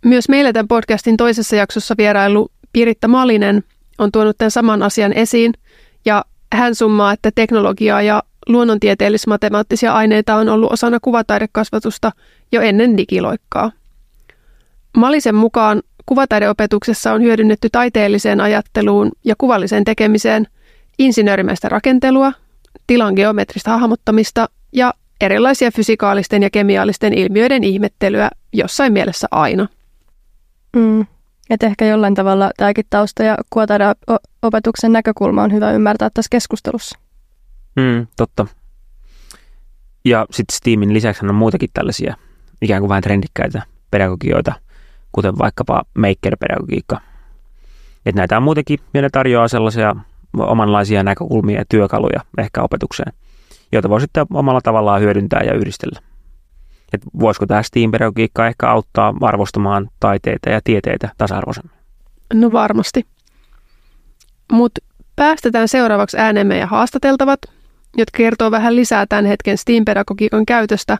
Myös 0.05 0.29
meillä 0.29 0.53
tämän 0.53 0.67
podcastin 0.67 1.17
toisessa 1.17 1.55
jaksossa 1.55 1.95
vierailu 1.97 2.51
Piritta 2.73 3.07
Malinen 3.07 3.63
on 3.97 4.11
tuonut 4.11 4.37
tämän 4.37 4.51
saman 4.51 4.83
asian 4.83 5.13
esiin 5.13 5.53
ja 6.05 6.25
hän 6.53 6.75
summaa, 6.75 7.13
että 7.13 7.31
teknologiaa 7.35 8.01
ja 8.01 8.23
luonnontieteellis-matemaattisia 8.47 9.93
aineita 9.93 10.35
on 10.35 10.49
ollut 10.49 10.71
osana 10.71 10.99
kuvataidekasvatusta 11.01 12.11
jo 12.51 12.61
ennen 12.61 12.97
digiloikkaa. 12.97 13.71
Malisen 14.97 15.35
mukaan 15.35 15.81
kuvataideopetuksessa 16.05 17.13
on 17.13 17.21
hyödynnetty 17.21 17.69
taiteelliseen 17.71 18.41
ajatteluun 18.41 19.11
ja 19.23 19.35
kuvalliseen 19.37 19.83
tekemiseen 19.83 20.47
insinöörimäistä 20.99 21.69
rakentelua, 21.69 22.33
tilan 22.87 23.13
geometrista 23.13 23.77
hahmottamista 23.77 24.49
ja 24.71 24.93
erilaisia 25.21 25.71
fysikaalisten 25.71 26.43
ja 26.43 26.49
kemiallisten 26.49 27.13
ilmiöiden 27.13 27.63
ihmettelyä 27.63 28.29
jossain 28.53 28.93
mielessä 28.93 29.27
aina. 29.31 29.67
Mm. 30.75 31.05
Että 31.49 31.65
ehkä 31.65 31.85
jollain 31.85 32.15
tavalla 32.15 32.51
tämäkin 32.57 32.85
tausta 32.89 33.23
ja 33.23 33.37
kuvataideopetuksen 33.49 34.91
näkökulma 34.91 35.43
on 35.43 35.53
hyvä 35.53 35.71
ymmärtää 35.71 36.09
tässä 36.13 36.29
keskustelussa. 36.31 36.99
Mm, 37.75 38.07
totta. 38.15 38.47
Ja 40.05 40.25
sitten 40.31 40.55
Steamin 40.55 40.93
lisäksi 40.93 41.25
on 41.25 41.35
muitakin 41.35 41.69
tällaisia 41.73 42.15
ikään 42.61 42.81
kuin 42.81 42.89
vähän 42.89 43.03
trendikkäitä 43.03 43.61
pedagogioita, 43.91 44.53
kuten 45.11 45.37
vaikkapa 45.37 45.83
maker-pedagogiikka. 45.97 47.01
Että 48.05 48.21
näitä 48.21 48.37
on 48.37 48.43
muutenkin, 48.43 48.79
ja 48.93 49.01
ne 49.01 49.09
tarjoaa 49.09 49.47
sellaisia 49.47 49.95
omanlaisia 50.37 51.03
näkökulmia 51.03 51.59
ja 51.59 51.65
työkaluja 51.69 52.19
ehkä 52.37 52.63
opetukseen, 52.63 53.13
joita 53.71 53.89
voi 53.89 54.01
sitten 54.01 54.25
omalla 54.33 54.61
tavallaan 54.61 55.01
hyödyntää 55.01 55.41
ja 55.45 55.53
yhdistellä. 55.53 55.99
Et 56.93 57.01
voisiko 57.19 57.45
tämä 57.45 57.63
STEAM-pedagogiikka 57.63 58.47
ehkä 58.47 58.69
auttaa 58.69 59.13
arvostamaan 59.21 59.89
taiteita 59.99 60.49
ja 60.49 60.61
tieteitä 60.63 61.09
tasa-arvoisemmin? 61.17 61.77
No 62.33 62.51
varmasti. 62.51 63.05
Mutta 64.51 64.81
päästetään 65.15 65.67
seuraavaksi 65.67 66.17
ääneen 66.17 66.47
meidän 66.47 66.69
haastateltavat, 66.69 67.39
jotka 67.97 68.17
kertoo 68.17 68.51
vähän 68.51 68.75
lisää 68.75 69.05
tämän 69.05 69.25
hetken 69.25 69.57
STEAM-pedagogiikan 69.57 70.45
käytöstä 70.45 70.97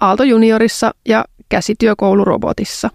Aalto 0.00 0.24
Juniorissa 0.24 0.94
ja 1.08 1.24
käsityökoulurobotissa. 1.48 2.90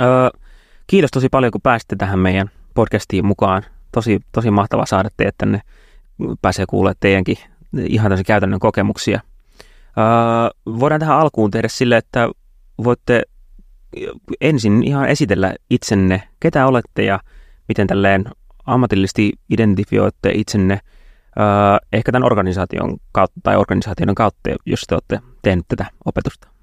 Öö, 0.00 0.28
kiitos 0.86 1.10
tosi 1.10 1.28
paljon, 1.28 1.52
kun 1.52 1.60
pääsitte 1.60 1.96
tähän 1.96 2.18
meidän 2.18 2.50
podcastiin 2.74 3.26
mukaan. 3.26 3.62
Tosi, 3.92 4.20
tosi 4.32 4.50
mahtavaa 4.50 4.86
saada 4.86 5.08
teidät 5.16 5.34
tänne. 5.38 5.60
Pääsee 6.42 6.64
kuulemaan 6.68 6.96
teidänkin 7.00 7.36
ihan 7.76 8.04
tämmöisiä 8.04 8.24
käytännön 8.24 8.60
kokemuksia. 8.60 9.20
Öö, 9.98 10.74
voidaan 10.80 11.00
tähän 11.00 11.18
alkuun 11.18 11.50
tehdä 11.50 11.68
sille, 11.68 11.96
että 11.96 12.28
voitte 12.84 13.22
ensin 14.40 14.82
ihan 14.82 15.08
esitellä 15.08 15.54
itsenne, 15.70 16.22
ketä 16.40 16.66
olette 16.66 17.04
ja 17.04 17.20
miten 17.68 17.86
tälleen 17.86 18.24
ammatillisesti 18.66 19.32
identifioitte 19.50 20.30
itsenne 20.34 20.80
öö, 21.38 21.44
ehkä 21.92 22.12
tämän 22.12 22.26
organisaation 22.26 22.96
kautta 23.12 23.40
tai 23.42 23.56
organisaation 23.56 24.14
kautta, 24.14 24.50
jos 24.66 24.80
te 24.88 24.94
olette 24.94 25.20
tehneet 25.42 25.66
tätä 25.68 25.86
opetusta. 26.04 26.53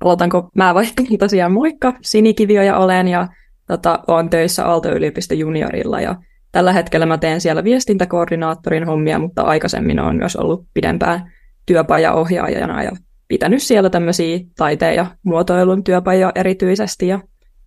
Aloitanko 0.00 0.50
mä 0.54 0.74
vaikka? 0.74 1.02
Tosiaan 1.18 1.52
moikka, 1.52 1.92
Sinikivioja 2.02 2.78
olen 2.78 3.08
ja 3.08 3.28
tota, 3.66 3.98
olen 4.06 4.30
töissä 4.30 4.66
Aalto-yliopiston 4.66 5.38
juniorilla 5.38 6.00
ja 6.00 6.14
tällä 6.52 6.72
hetkellä 6.72 7.06
mä 7.06 7.18
teen 7.18 7.40
siellä 7.40 7.64
viestintäkoordinaattorin 7.64 8.86
hommia, 8.86 9.18
mutta 9.18 9.42
aikaisemmin 9.42 10.00
olen 10.00 10.16
myös 10.16 10.36
ollut 10.36 10.66
pidempään 10.74 11.32
työpajaohjaajana 11.66 12.82
ja 12.82 12.92
pitänyt 13.28 13.62
siellä 13.62 13.90
tämmöisiä 13.90 14.38
taiteen 14.56 14.96
ja 14.96 15.06
muotoilun 15.22 15.84
työpajoja 15.84 16.32
erityisesti 16.34 17.08
ja 17.08 17.20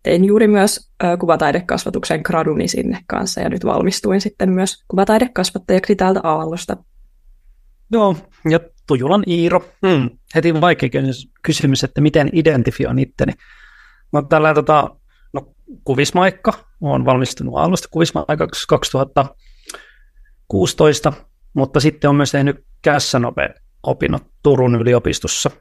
tein 0.03 0.25
juuri 0.25 0.47
myös 0.47 0.91
kuvataidekasvatuksen 1.19 2.21
graduni 2.23 2.67
sinne 2.67 2.99
kanssa 3.07 3.41
ja 3.41 3.49
nyt 3.49 3.65
valmistuin 3.65 4.21
sitten 4.21 4.51
myös 4.51 4.83
kuvataidekasvattajaksi 4.87 5.95
täältä 5.95 6.19
Aallosta. 6.23 6.77
Joo, 7.91 8.15
ja 8.49 8.59
Tujulan 8.87 9.23
Iiro. 9.27 9.63
Hmm. 9.87 10.16
Heti 10.35 10.61
vaikea 10.61 10.89
kysymys, 11.41 11.83
että 11.83 12.01
miten 12.01 12.29
identifioin 12.33 12.99
itteni. 12.99 13.33
Mä 14.13 14.23
tällä 14.29 14.53
tota, 14.53 14.95
no, 15.33 15.53
kuvismaikka, 15.83 16.53
olen 16.81 17.05
valmistunut 17.05 17.55
Aallosta 17.55 17.87
kuvismaikaksi 17.91 18.67
2016, 18.67 21.13
mutta 21.53 21.79
sitten 21.79 22.09
on 22.09 22.15
myös 22.15 22.31
tehnyt 22.31 22.65
kässänope 22.81 23.53
opinnot 23.83 24.23
Turun 24.43 24.75
yliopistossa. 24.75 25.51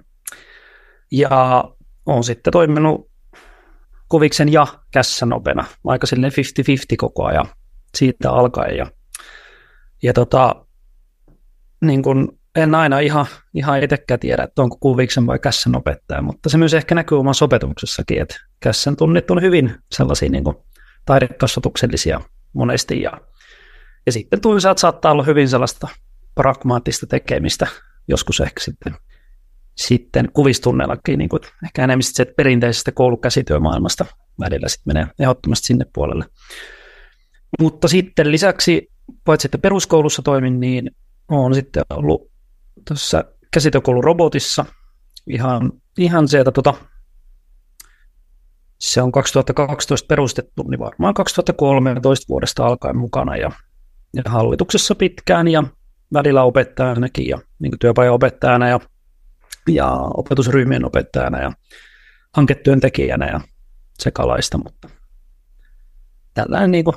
Ja 1.12 1.64
olen 2.06 2.25
sitten 2.25 2.52
toiminut 2.52 3.11
kuviksen 4.08 4.52
ja 4.52 4.66
kässänopena, 4.92 5.64
aika 5.85 6.06
silleen 6.06 6.32
50-50 6.32 6.35
koko 6.96 7.25
ajan 7.25 7.46
siitä 7.96 8.30
alkaen. 8.30 8.76
Ja, 8.76 8.87
ja 10.02 10.12
tota, 10.12 10.66
niin 11.80 12.02
kun 12.02 12.38
en 12.57 12.75
aina 12.75 13.01
ihan, 13.01 13.27
ihan 13.55 13.83
itsekään 13.83 14.21
tiedä, 14.21 14.43
että 14.43 14.63
onko 14.63 14.77
kuviksen 14.81 15.27
vai 15.27 15.39
kässän 15.39 15.77
opettaja, 15.77 16.23
mutta 16.23 16.49
se 16.49 16.59
myös 16.59 16.75
ehkä 16.75 16.95
näkyy 16.95 17.19
omassa 17.19 17.45
opetuksessakin, 17.45 18.23
että 18.23 18.37
kässän 18.61 18.97
tunnit 18.97 19.31
on 19.31 19.43
hyvin 19.43 19.75
sellaisia 19.93 20.29
niin 20.29 20.45
kuin 20.45 20.57
taidekasvatuksellisia 21.05 22.21
monesti. 22.53 23.03
Ja, 23.03 23.13
ja 24.07 24.13
sitten 24.13 24.41
tunnisat 24.41 24.79
saattaa 24.79 25.13
olla 25.13 25.23
hyvin 25.23 25.49
sellaista 25.49 25.89
pragmaattista 26.35 27.07
tekemistä, 27.07 27.67
joskus 28.09 28.41
ehkä 28.41 28.61
sitten, 28.61 28.95
sitten 29.77 30.29
kuvistunnellakin, 30.33 31.19
niin 31.19 31.29
kuin 31.29 31.43
ehkä 31.65 31.85
enemmän 31.85 32.03
se 32.03 32.25
perinteisestä 32.25 32.93
koulukäsityömaailmasta 32.93 34.07
välillä 34.41 34.69
sitten 34.69 34.95
menee 34.95 35.07
ehdottomasti 35.19 35.67
sinne 35.67 35.85
puolelle. 35.95 36.25
Mutta 37.61 37.89
sitten 37.89 38.33
lisäksi, 38.33 38.93
paitsi 39.25 39.47
että 39.47 39.59
peruskoulussa 39.59 40.23
toimin, 40.23 40.61
niin 40.61 40.91
olen 41.29 41.55
sitten 41.55 41.83
ollut 41.91 42.36
tuossa 42.88 43.25
käsityökoulun 43.50 44.04
robotissa 44.04 44.64
ihan, 45.30 45.73
ihan 45.99 46.28
sieltä 46.28 46.52
tota, 46.52 46.75
se 48.80 49.02
on 49.02 49.12
2012 49.12 50.06
perustettu, 50.06 50.62
niin 50.62 50.80
varmaan 50.80 51.14
2013 51.14 52.28
vuodesta 52.28 52.66
alkaen 52.66 52.97
mukana. 52.97 53.37
Ja, 53.37 53.50
ja 54.14 54.23
hallituksessa 54.26 54.95
pitkään 54.95 55.49
ja 55.49 55.64
välillä 56.12 56.42
opettajanakin 56.42 57.28
ja 57.28 57.38
niin 57.59 57.78
työpajaopettajana 57.80 58.68
ja, 58.68 58.80
ja 59.68 59.90
opetusryhmien 59.92 60.85
opettajana 60.85 61.40
ja 61.40 61.52
hanketyöntekijänä 62.33 63.26
ja 63.26 63.40
sekalaista, 63.99 64.59
mutta 64.59 64.88
tällainen 66.35 66.71
niin 66.71 66.85
kuin 66.85 66.97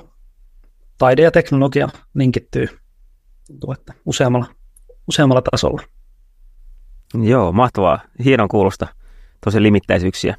taide 0.97 1.21
ja 1.21 1.31
teknologia 1.31 1.89
linkittyy. 2.13 2.67
Tuntuu, 3.47 3.71
että 3.71 3.93
useammalla, 4.05 4.47
useammalla 5.09 5.41
tasolla. 5.51 5.81
Joo, 7.13 7.51
mahtavaa. 7.51 7.99
Hienon 8.23 8.47
kuulosta. 8.47 8.87
Tosi 9.45 9.63
limittäisyyksiä. 9.63 10.35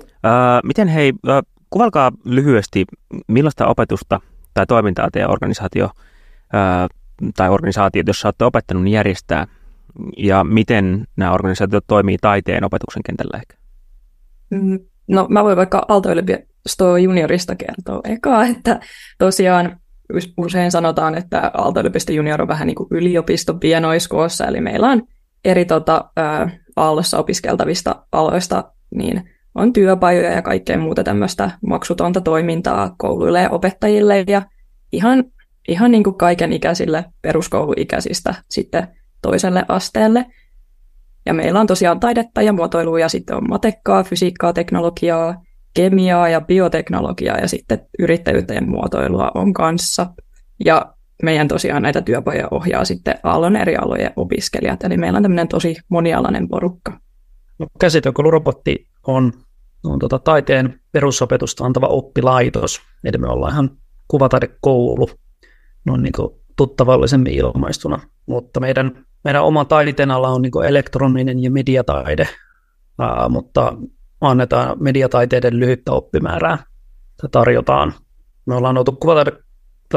Öö, 0.00 0.32
miten 0.64 0.88
hei, 0.88 1.12
öö, 1.28 1.40
kuvalkaa 1.70 2.12
lyhyesti, 2.24 2.84
millaista 3.28 3.66
opetusta 3.66 4.20
tai 4.54 4.66
toimintaa 4.66 5.08
teidän 5.12 5.30
organisaatio 5.30 5.90
öö, 6.54 6.86
tai 7.36 7.48
organisaatiot, 7.48 8.06
jossa 8.06 8.28
olette 8.28 8.44
opettanut, 8.44 8.82
niin 8.82 8.92
järjestää 8.92 9.46
ja 10.16 10.44
miten 10.44 11.06
nämä 11.16 11.32
organisaatiot 11.32 11.84
toimii 11.86 12.18
taiteen 12.20 12.64
opetuksen 12.64 13.02
kentällä 13.02 13.38
ehkä? 13.38 13.56
Mm, 14.50 14.78
no 15.08 15.26
mä 15.30 15.44
voin 15.44 15.56
vaikka 15.56 15.86
Aalto-yliopisto 15.88 16.96
juniorista 16.96 17.56
kertoa 17.56 18.00
eka, 18.04 18.44
että 18.44 18.80
tosiaan 19.18 19.80
usein 20.36 20.70
sanotaan, 20.70 21.14
että 21.14 21.50
Aalto-yliopisto 21.54 22.12
junior 22.12 22.42
on 22.42 22.48
vähän 22.48 22.66
niin 22.66 22.74
kuin 22.74 22.88
yliopisto 22.90 23.54
pienoiskoossa, 23.54 24.46
eli 24.46 24.60
meillä 24.60 24.88
on 24.88 25.02
eri 25.44 25.64
tota, 25.64 26.10
Aallossa 26.76 27.18
opiskeltavista 27.18 28.06
aloista, 28.12 28.72
niin 28.94 29.30
on 29.54 29.72
työpajoja 29.72 30.30
ja 30.30 30.42
kaikkea 30.42 30.78
muuta 30.78 31.04
tämmöistä 31.04 31.50
maksutonta 31.66 32.20
toimintaa 32.20 32.94
kouluille 32.98 33.42
ja 33.42 33.50
opettajille 33.50 34.24
ja 34.26 34.42
ihan, 34.92 35.24
ihan 35.68 35.90
niin 35.90 36.04
kuin 36.04 36.18
kaiken 36.18 36.52
ikäisille 36.52 37.04
peruskouluikäisistä 37.22 38.34
sitten 38.50 38.88
toiselle 39.22 39.64
asteelle. 39.68 40.26
Ja 41.26 41.34
meillä 41.34 41.60
on 41.60 41.66
tosiaan 41.66 42.00
taidetta 42.00 42.42
ja 42.42 42.52
muotoilua 42.52 43.00
ja 43.00 43.08
sitten 43.08 43.36
on 43.36 43.48
matekkaa, 43.48 44.04
fysiikkaa, 44.04 44.52
teknologiaa, 44.52 45.42
kemiaa 45.76 46.28
ja 46.28 46.40
bioteknologiaa 46.40 47.38
ja 47.38 47.48
sitten 47.48 47.86
yrittäjyyttä 47.98 48.54
ja 48.54 48.62
muotoilua 48.62 49.30
on 49.34 49.52
kanssa. 49.52 50.06
Ja 50.64 50.94
meidän 51.22 51.48
tosiaan 51.48 51.82
näitä 51.82 52.02
työpajoja 52.02 52.48
ohjaa 52.50 52.84
sitten 52.84 53.14
Aallon 53.22 53.56
eri 53.56 53.76
alojen 53.76 54.12
opiskelijat, 54.16 54.84
eli 54.84 54.96
meillä 54.96 55.16
on 55.16 55.22
tämmöinen 55.22 55.48
tosi 55.48 55.76
monialainen 55.88 56.48
porukka. 56.48 57.00
No, 57.58 57.66
käsityökoulurobotti 57.80 58.86
on, 59.06 59.32
on 59.84 59.98
tota 59.98 60.18
taiteen 60.18 60.80
perusopetusta 60.92 61.64
antava 61.64 61.86
oppilaitos, 61.86 62.80
eli 63.04 63.18
me 63.18 63.28
ollaan 63.28 63.52
ihan 63.52 63.70
kuvataidekoulu, 64.08 65.10
no 65.84 65.96
niin 65.96 66.12
kuin 66.16 66.28
tuttavallisemmin 66.56 67.32
ilmaistuna, 67.32 68.00
mutta 68.26 68.60
meidän, 68.60 69.04
meidän 69.24 69.44
oma 69.44 69.64
taiteenala 69.64 70.28
on 70.28 70.42
niin 70.42 70.64
elektroninen 70.66 71.42
ja 71.42 71.50
mediataide, 71.50 72.28
ää, 72.98 73.28
mutta 73.28 73.72
annetaan 74.30 74.76
mediataiteiden 74.80 75.60
lyhyttä 75.60 75.92
oppimäärää, 75.92 76.58
tarjotaan. 77.30 77.94
Me 78.46 78.54
ollaan 78.54 78.78
oltu 78.78 78.92
kuvataide 78.92 79.32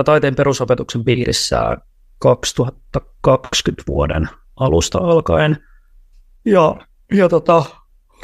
taiteen 0.05 0.35
perusopetuksen 0.35 1.03
piirissä 1.03 1.77
2020 2.19 3.83
vuoden 3.87 4.29
alusta 4.55 4.97
alkaen. 4.97 5.57
Ja, 6.45 6.75
ja 7.11 7.29
tota, 7.29 7.65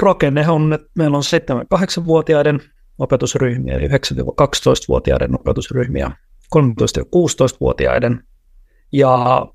rakenne 0.00 0.48
on, 0.48 0.72
että 0.72 0.88
meillä 0.94 1.16
on 1.16 1.22
7-8-vuotiaiden 1.22 2.60
opetusryhmiä, 2.98 3.74
eli 3.74 3.88
9-12-vuotiaiden 3.88 5.34
opetusryhmiä, 5.34 6.10
13-16-vuotiaiden. 6.56 8.22
Ja, 8.92 9.46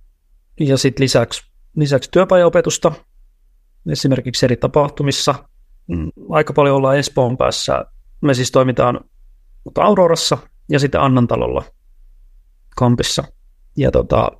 ja 0.59 0.77
sitten 0.77 1.03
lisäksi, 1.03 1.51
lisäksi 1.75 2.11
työpajaopetusta, 2.11 2.91
esimerkiksi 3.91 4.45
eri 4.45 4.57
tapahtumissa. 4.57 5.35
Mm, 5.91 6.11
aika 6.29 6.53
paljon 6.53 6.75
ollaan 6.75 6.97
Espoon 6.97 7.37
päässä. 7.37 7.85
Me 8.21 8.33
siis 8.33 8.51
toimitaan 8.51 8.99
Aurorassa 9.77 10.37
ja 10.69 10.79
sitten 10.79 11.01
Annantalolla 11.01 11.63
kampissa. 12.75 13.23
Ja 13.77 13.91
tota, 13.91 14.31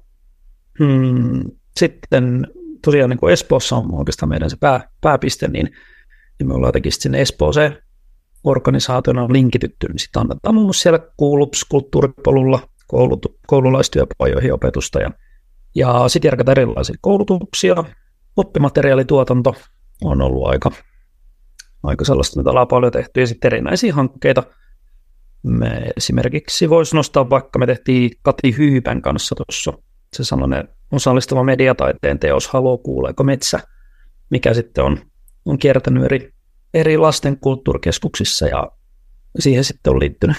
hmm, 0.79 1.43
sitten 1.79 2.47
tosiaan 2.85 3.09
niin 3.09 3.19
kuin 3.19 3.33
Espoossa 3.33 3.75
on 3.75 3.93
oikeastaan 3.93 4.29
meidän 4.29 4.49
se 4.49 4.57
pää, 4.59 4.89
pääpiste, 5.01 5.47
niin, 5.47 5.69
niin 6.39 6.47
me 6.47 6.53
ollaan 6.53 6.67
jotenkin 6.67 6.91
sinne 6.91 7.21
Espooseen 7.21 7.77
organisaationa 8.43 9.27
linkitytty, 9.29 9.87
niin 9.87 9.99
sitten 9.99 10.19
annetaan 10.19 10.55
muun 10.55 10.65
muassa 10.65 10.81
siellä 10.81 10.99
kuulups 11.17 11.65
kulttuuripolulla 11.65 12.59
koulut, 12.87 13.25
koululaistyöpajoihin 13.47 14.53
opetusta 14.53 14.99
ja, 14.99 15.11
ja 15.75 16.09
sitten 16.09 16.29
järkätään 16.29 16.57
erilaisia 16.57 16.95
koulutuksia. 17.01 17.75
Oppimateriaalituotanto 18.37 19.55
on 20.03 20.21
ollut 20.21 20.47
aika, 20.47 20.71
aika 21.83 22.05
sellaista, 22.05 22.39
mitä 22.39 22.49
ollaan 22.49 22.67
paljon 22.67 22.91
tehty. 22.91 23.19
Ja 23.19 23.27
sitten 23.27 23.47
erinäisiä 23.47 23.93
hankkeita– 23.93 24.43
me 25.43 25.91
esimerkiksi 25.97 26.69
voisi 26.69 26.95
nostaa 26.95 27.29
vaikka 27.29 27.59
me 27.59 27.65
tehtiin 27.65 28.11
Kati 28.21 28.57
Hyypän 28.57 29.01
kanssa 29.01 29.35
tuossa. 29.35 29.73
Se 30.13 30.23
sellainen 30.23 30.67
osallistava 30.91 31.43
mediataiteen 31.43 32.19
teos 32.19 32.47
Halo 32.47 32.77
kuuleeko 32.77 33.23
metsä, 33.23 33.59
mikä 34.29 34.53
sitten 34.53 34.83
on, 34.83 34.97
on 35.45 35.57
kiertänyt 35.57 36.03
eri, 36.03 36.33
eri 36.73 36.97
lasten 36.97 37.37
kulttuurikeskuksissa 37.37 38.47
ja 38.47 38.71
siihen 39.39 39.63
sitten 39.63 39.93
on 39.93 39.99
liittynyt, 39.99 40.37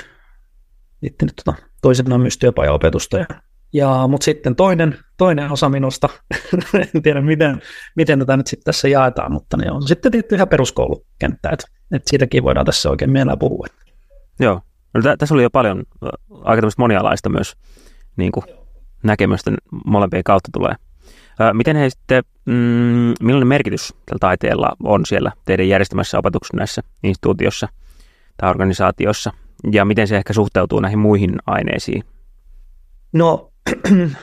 liittynyt 1.03 1.35
tota, 1.45 1.63
toisenaan 1.83 2.21
myös 2.21 2.39
työpajaopetusta. 2.39 3.19
Ja, 3.19 3.27
ja, 3.73 4.07
mutta 4.09 4.25
sitten 4.25 4.57
toinen, 4.57 4.99
toinen 5.17 5.51
osa 5.51 5.69
minusta, 5.69 6.09
en 6.95 7.03
tiedä 7.03 7.21
miten, 7.21 7.63
miten 7.97 8.19
tätä 8.19 8.37
nyt 8.37 8.47
sitten 8.47 8.65
tässä 8.65 8.89
jaetaan, 8.89 9.33
mutta 9.33 9.57
ne 9.57 9.71
on 9.71 9.83
sitten 9.83 10.13
tietty 10.13 10.35
ihan 10.35 10.49
peruskoulukenttä, 10.49 11.51
että, 11.51 11.67
että 11.93 12.11
siitäkin 12.11 12.43
voidaan 12.43 12.67
tässä 12.67 12.91
oikein 12.91 13.11
mielellä 13.11 13.37
puhua. 13.37 13.67
Joo, 14.41 14.61
No, 14.95 15.03
tä, 15.03 15.17
tässä 15.17 15.35
oli 15.35 15.43
jo 15.43 15.51
paljon 15.51 15.83
aika 16.31 16.61
tämmöistä 16.61 16.83
monialaista 16.83 17.29
myös 17.29 17.57
niin 18.17 18.33
kuin, 18.33 18.45
näkemystä 19.03 19.53
molempien 19.87 20.25
kautta 20.25 20.49
tulee. 20.53 20.75
Miten 21.53 21.77
he 21.77 21.91
sitten, 21.91 22.25
mm, 22.45 23.15
millainen 23.21 23.49
merkitys 23.49 23.95
tällä 24.07 24.19
taiteella 24.21 24.77
on 24.83 25.07
siellä 25.07 25.33
teidän 25.45 25.69
järjestämässä 25.69 26.19
opetuksessa 26.19 26.57
näissä 26.57 26.83
instituutiossa 27.03 27.69
tai 28.37 28.51
organisaatiossa, 28.51 29.33
ja 29.73 29.85
miten 29.85 30.09
se 30.09 30.17
ehkä 30.17 30.33
suhteutuu 30.33 30.81
näihin 30.81 30.99
muihin 30.99 31.33
aineisiin? 31.47 32.05
No, 33.13 33.52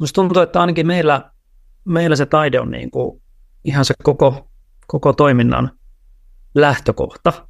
musta 0.00 0.14
tuntuu, 0.14 0.42
että 0.42 0.60
ainakin 0.60 0.86
meillä, 0.86 1.30
meillä 1.84 2.16
se 2.16 2.26
taide 2.26 2.60
on 2.60 2.70
niin 2.70 2.90
kuin 2.90 3.22
ihan 3.64 3.84
se 3.84 3.94
koko, 4.02 4.50
koko 4.86 5.12
toiminnan 5.12 5.70
lähtökohta. 6.54 7.46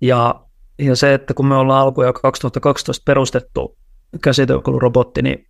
Ja 0.00 0.44
ja 0.78 0.96
se, 0.96 1.14
että 1.14 1.34
kun 1.34 1.46
me 1.46 1.54
ollaan 1.54 1.82
alkuja 1.82 2.12
2012 2.12 3.02
perustettu 3.06 3.78
käsityökoulurobotti, 4.22 5.22
niin, 5.22 5.46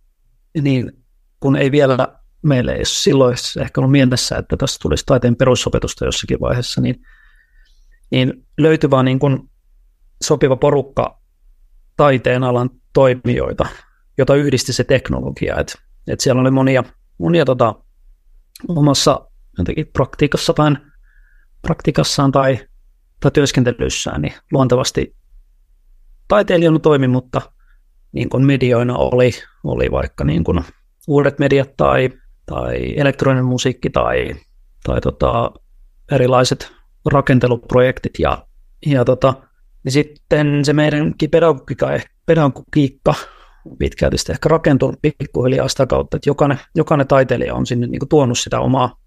niin 0.61 0.91
kun 1.39 1.55
ei 1.55 1.71
vielä 1.71 1.97
meille 2.41 2.71
ei 2.71 2.85
silloin 2.85 3.35
ehkä 3.61 3.81
ollut 3.81 3.91
mielessä, 3.91 4.37
että 4.37 4.57
tässä 4.57 4.79
tulisi 4.81 5.03
taiteen 5.05 5.35
perusopetusta 5.35 6.05
jossakin 6.05 6.39
vaiheessa, 6.39 6.81
niin, 6.81 6.95
niin 8.11 8.45
löytyi 8.57 8.89
vaan 8.89 9.05
niin 9.05 9.19
kuin 9.19 9.49
sopiva 10.23 10.55
porukka 10.55 11.21
taiteen 11.97 12.43
alan 12.43 12.69
toimijoita, 12.93 13.65
jota 14.17 14.35
yhdisti 14.35 14.73
se 14.73 14.83
teknologia. 14.83 15.59
Et, 15.59 15.77
et 16.07 16.19
siellä 16.19 16.41
oli 16.41 16.51
monia, 16.51 16.83
monia 17.17 17.45
tota, 17.45 17.75
omassa 18.67 19.27
praktiikassa 19.93 20.53
tai 20.53 20.75
praktikassaan 21.61 22.31
tai 22.31 22.59
tai 23.19 23.31
työskentelyssään, 23.31 24.21
niin 24.21 24.33
luontevasti 24.51 25.15
taiteilijana 26.27 26.79
toimi, 26.79 27.07
mutta 27.07 27.41
niin 28.11 28.29
kuin 28.29 28.45
medioina 28.45 28.97
oli, 28.97 29.31
oli 29.63 29.91
vaikka 29.91 30.23
niin 30.23 30.43
kuin 30.43 30.63
uudet 31.07 31.39
mediat 31.39 31.69
tai, 31.77 32.09
tai 32.45 32.93
elektroninen 32.97 33.45
musiikki 33.45 33.89
tai, 33.89 34.35
tai 34.83 35.01
tota, 35.01 35.51
erilaiset 36.11 36.71
rakenteluprojektit 37.05 38.13
ja, 38.19 38.47
ja 38.85 39.05
tota, 39.05 39.33
niin 39.83 39.91
sitten 39.91 40.65
se 40.65 40.73
meidänkin 40.73 41.29
pedagogiikka, 41.29 41.87
pedagogiikka 42.25 43.13
pitkälti 43.79 44.17
sitten 44.17 44.33
ehkä 44.33 44.49
rakentunut 44.49 44.99
pikkuhiljaa 45.01 45.67
sitä 45.67 45.85
kautta, 45.85 46.17
että 46.17 46.29
jokainen, 46.29 46.59
jokainen 46.75 47.07
taiteilija 47.07 47.55
on 47.55 47.65
sinne 47.65 47.87
niin 47.87 47.99
kuin 47.99 48.09
tuonut 48.09 48.39
sitä 48.39 48.59
omaa, 48.59 48.99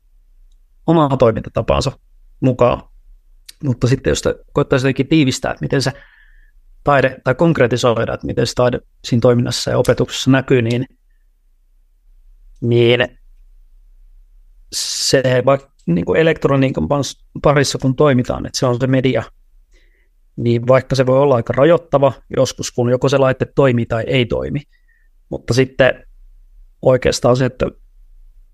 omaa 0.87 1.17
toimintatapaansa 1.17 1.93
mukaan. 2.41 2.83
Mutta 3.65 3.87
sitten 3.87 4.11
jos 4.11 4.23
koettaisiin 4.53 4.89
jotenkin 4.89 5.09
tiivistää, 5.09 5.51
että 5.51 5.65
miten 5.65 5.83
se 5.83 5.93
taide, 6.85 7.17
tai 7.25 7.35
konkretisoida, 7.35 8.15
että 8.15 8.27
miten 8.27 8.47
se 8.47 8.55
taide 8.55 8.81
siinä 9.05 9.21
toiminnassa 9.21 9.71
ja 9.71 9.79
opetuksessa 9.79 10.31
näkyy, 10.31 10.63
niin, 10.63 10.87
niin 12.61 13.19
se 14.73 15.23
vaikka 15.47 15.73
niin 15.87 16.05
kuin 16.05 16.21
elektroniikan 16.21 16.89
parissa 17.43 17.79
kun 17.79 17.97
toimitaan, 17.97 18.47
että 18.47 18.59
se 18.59 18.67
on 18.67 18.81
se 18.81 18.87
media, 18.87 19.23
niin 20.39 20.67
vaikka 20.67 20.95
se 20.95 21.07
voi 21.07 21.19
olla 21.19 21.35
aika 21.35 21.53
rajoittava 21.57 22.13
joskus, 22.37 22.73
kun 22.73 22.91
joko 22.91 23.09
se 23.09 23.19
laite 23.19 23.47
toimii 23.55 23.87
tai 23.87 24.05
ei 24.07 24.27
toimi, 24.27 24.61
mutta 25.29 25.55
sitten 25.55 26.07
oikeastaan 26.83 27.37
se, 27.37 27.45
että 27.45 27.67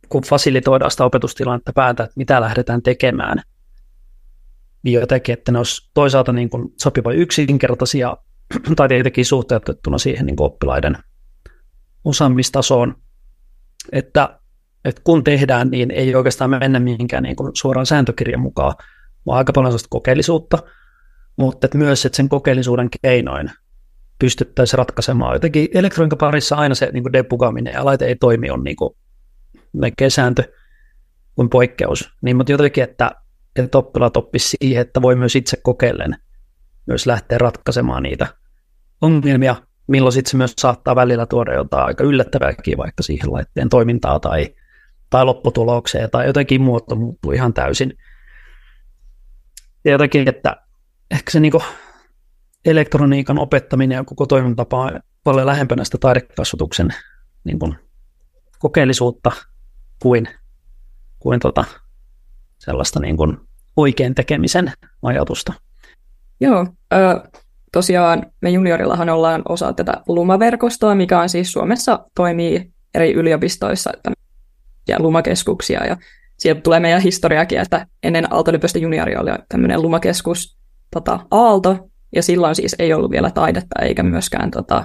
kun 0.09 0.23
fasilitoidaan 0.23 0.90
sitä 0.90 1.05
opetustilannetta 1.05 1.73
päätä, 1.73 2.05
että 2.05 2.14
mitä 2.16 2.40
lähdetään 2.40 2.83
tekemään, 2.83 3.42
niin 4.83 5.01
jotenkin, 5.01 5.33
että 5.33 5.53
ne 5.53 5.59
olisi 5.59 5.90
toisaalta 5.94 6.33
niin 6.33 6.51
kuin 6.51 6.73
sopiva 6.83 7.12
yksinkertaisia 7.12 8.16
tai 8.77 8.88
tietenkin 8.88 9.25
suhteutettuna 9.25 9.99
siihen 9.99 10.27
niin 10.27 10.37
oppilaiden 10.42 10.97
osaamistasoon, 12.05 12.94
että, 13.92 14.38
että 14.85 15.01
kun 15.05 15.25
tehdään, 15.25 15.70
niin 15.70 15.90
ei 15.90 16.14
oikeastaan 16.14 16.51
mennä 16.51 16.81
mihinkään 16.81 17.23
niin 17.23 17.37
kuin 17.37 17.51
suoraan 17.55 17.87
sääntökirjan 17.87 18.40
mukaan, 18.40 18.75
vaan 19.27 19.38
aika 19.38 19.53
paljon 19.53 19.70
sellaista 19.70 19.88
kokeellisuutta, 19.90 20.59
mutta 21.37 21.66
että 21.66 21.79
myös 21.79 22.07
että 22.07 22.16
sen 22.16 22.29
kokeellisuuden 22.29 22.88
keinoin 23.03 23.51
pystyttäisiin 24.18 24.79
ratkaisemaan. 24.79 25.35
Jotenkin 25.35 25.68
elektroniikan 25.75 26.18
parissa 26.18 26.57
aina 26.57 26.75
se 26.75 26.90
niin 26.92 27.12
debugaaminen 27.12 27.73
ja 27.73 27.85
laite 27.85 28.05
ei 28.05 28.16
toimi 28.16 28.51
on 28.51 28.64
niin 28.64 28.77
kuin 28.77 28.97
melkein 29.73 30.11
sääntö 30.11 30.53
kuin 31.35 31.51
poikkeus. 31.51 32.11
Niin, 32.23 32.37
mutta 32.37 32.53
jotenkin, 32.53 32.85
että, 32.85 33.11
että 33.57 33.79
oppilaat 33.79 34.16
oppisivat 34.16 34.61
siihen, 34.61 34.83
että 34.83 35.03
voi 35.03 35.16
myös 35.16 35.37
itse 35.37 35.57
kokeillen 35.62 36.16
myös 36.87 37.07
lähteä 37.07 37.38
ratkaisemaan 37.38 38.03
niitä 38.03 38.27
ongelmia, 39.01 39.57
milloin 39.87 40.12
sitten 40.12 40.31
se 40.31 40.37
myös 40.37 40.55
saattaa 40.59 40.97
välillä 40.97 41.27
tuoda 41.27 41.55
jotain 41.55 41.87
aika 41.87 42.05
yllättävääkin 42.05 42.79
vaikka 42.79 43.03
siihen 43.03 43.33
laitteen 43.33 43.68
toimintaa 43.68 44.20
tai, 44.20 44.55
tai 45.11 45.25
lopputulokseen 45.25 46.11
tai 46.11 46.27
jotenkin 46.27 46.62
muoto 46.62 46.97
muuttuu 46.97 47.33
ihan 47.33 47.55
täysin. 47.55 47.99
Ja 49.85 49.92
jotenkin, 49.92 50.29
että 50.29 50.63
ehkä 51.14 51.31
se 51.31 51.40
niinku 51.40 51.62
elektroniikan 52.64 53.38
opettaminen 53.38 53.96
ja 53.96 54.05
koko 54.05 54.27
toimintatapa 54.27 54.81
on 54.81 55.00
paljon 55.24 55.46
lähempänä 55.46 55.85
sitä 55.85 55.98
taidekasvatuksen 55.98 56.88
niin 57.44 57.59
kokeellisuutta 58.59 59.33
kuin, 60.03 60.29
kuin 61.18 61.40
tota, 61.40 61.64
sellaista 62.59 63.00
niin 63.00 63.16
oikein 63.77 64.14
tekemisen 64.14 64.72
ajatusta. 65.03 65.53
Joo, 66.40 66.66
ö, 66.92 67.29
tosiaan 67.72 68.27
me 68.40 68.50
juniorillahan 68.50 69.09
ollaan 69.09 69.42
osa 69.48 69.72
tätä 69.72 69.92
Luma-verkostoa, 70.09 70.94
mikä 70.94 71.20
on 71.20 71.29
siis 71.29 71.53
Suomessa 71.53 72.07
toimii 72.14 72.72
eri 72.94 73.12
yliopistoissa 73.12 73.92
ja 74.88 74.96
Lumakeskuksia. 75.00 75.87
Ja 75.87 75.96
sieltä 76.38 76.61
tulee 76.61 76.81
meidän 76.81 77.03
historiakin, 77.03 77.61
että 77.61 77.87
ennen 78.03 78.33
aalto 78.33 78.50
juniori 78.81 79.16
oli 79.16 79.31
tämmöinen 79.48 79.83
Lumakeskus 79.83 80.63
tota, 80.94 81.20
Aalto, 81.30 81.78
ja 82.14 82.22
silloin 82.22 82.54
siis 82.54 82.76
ei 82.78 82.92
ollut 82.92 83.11
vielä 83.11 83.30
taidetta 83.30 83.83
eikä 83.83 84.02
myöskään 84.02 84.50
tota, 84.50 84.85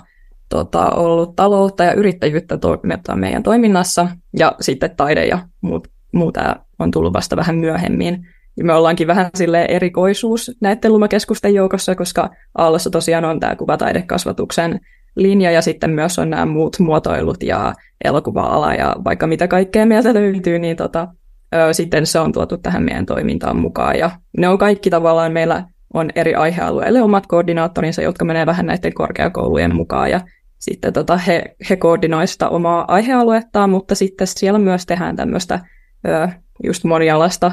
tota, 0.50 0.90
ollut 0.90 1.36
taloutta 1.36 1.84
ja 1.84 1.94
yrittäjyyttä 1.94 2.58
to- 2.58 2.82
meidän 3.16 3.44
toiminnassa, 3.44 4.08
ja 4.40 4.56
sitten 4.62 4.96
taide 4.96 5.26
ja 5.26 5.40
muut, 5.62 5.88
muuta 6.14 6.56
on 6.80 6.92
tullut 6.92 7.14
vasta 7.14 7.36
vähän 7.36 7.56
myöhemmin. 7.56 8.28
Ja 8.58 8.66
me 8.66 8.74
ollaankin 8.74 9.08
vähän 9.08 9.30
sille 9.36 9.66
erikoisuus 9.66 10.52
näiden 10.62 10.94
lumakeskusten 10.94 11.54
joukossa, 11.54 11.96
koska 11.96 12.30
Aallossa 12.58 12.90
tosiaan 12.90 13.26
on 13.26 13.40
tämä 13.40 13.56
kuvataidekasvatuksen 13.56 14.80
linja 15.16 15.52
ja 15.52 15.62
sitten 15.62 15.90
myös 15.90 16.20
on 16.20 16.30
nämä 16.30 16.46
muut 16.46 16.80
muotoilut 16.80 17.44
ja 17.44 17.74
elokuva-ala 18.04 18.74
ja 18.74 18.96
vaikka 19.04 19.28
mitä 19.28 19.48
kaikkea 19.48 19.86
meiltä 19.86 20.14
löytyy, 20.14 20.60
niin 20.60 20.78
tota, 20.78 21.08
ö, 21.56 21.74
sitten 21.74 22.06
se 22.06 22.20
on 22.20 22.32
tuotu 22.32 22.58
tähän 22.58 22.84
meidän 22.84 23.06
toimintaan 23.06 23.58
mukaan. 23.60 24.00
Ja 24.00 24.12
ne 24.38 24.48
on 24.48 24.58
kaikki 24.58 24.90
tavallaan 24.90 25.32
meillä 25.32 25.64
on 25.94 26.10
eri 26.16 26.36
aihealueille 26.36 27.02
omat 27.02 27.28
koordinaattorinsa, 27.28 28.02
jotka 28.02 28.26
menee 28.26 28.46
vähän 28.46 28.66
näiden 28.66 28.94
korkeakoulujen 28.94 29.76
mukaan 29.76 30.12
ja 30.12 30.22
sitten 30.60 30.94
tota, 30.94 31.18
he, 31.18 31.56
he 31.70 31.76
koordinoivat 31.76 32.30
sitä 32.30 32.50
omaa 32.50 32.86
aihealuettaan, 32.88 33.70
mutta 33.70 33.96
sitten 33.96 34.28
siellä 34.28 34.60
myös 34.60 34.86
tehdään 34.86 35.16
tämmöistä 35.16 35.60
ö, 36.08 36.30
just 36.64 36.84
monialasta 36.84 37.52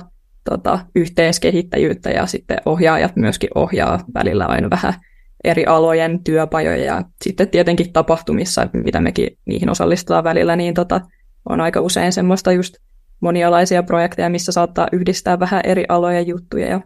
tota, 0.51 0.79
yhteiskehittäjyyttä 0.94 2.11
ja 2.11 2.27
sitten 2.27 2.59
ohjaajat 2.66 3.16
myöskin 3.16 3.51
ohjaa 3.55 4.05
välillä 4.14 4.46
aina 4.46 4.70
vähän 4.70 4.94
eri 5.44 5.66
alojen 5.66 6.25
työpajoja 6.25 6.85
ja 6.85 7.03
sitten 7.22 7.49
tietenkin 7.49 7.92
tapahtumissa, 7.92 8.68
mitä 8.72 9.01
mekin 9.01 9.38
niihin 9.44 9.70
osallistutaan 9.70 10.25
välillä, 10.25 10.57
niin 10.57 10.75
tota, 10.75 11.01
on 11.49 11.61
aika 11.61 11.81
usein 11.81 12.12
semmoista 12.12 12.53
just 12.53 12.75
monialaisia 13.20 13.83
projekteja, 13.83 14.31
missä 14.31 14.53
saattaa 14.53 14.88
yhdistää 14.92 15.40
vähän 15.40 15.61
eri 15.64 15.85
alojen 15.88 16.27
juttuja 16.27 16.66
ja 16.68 16.81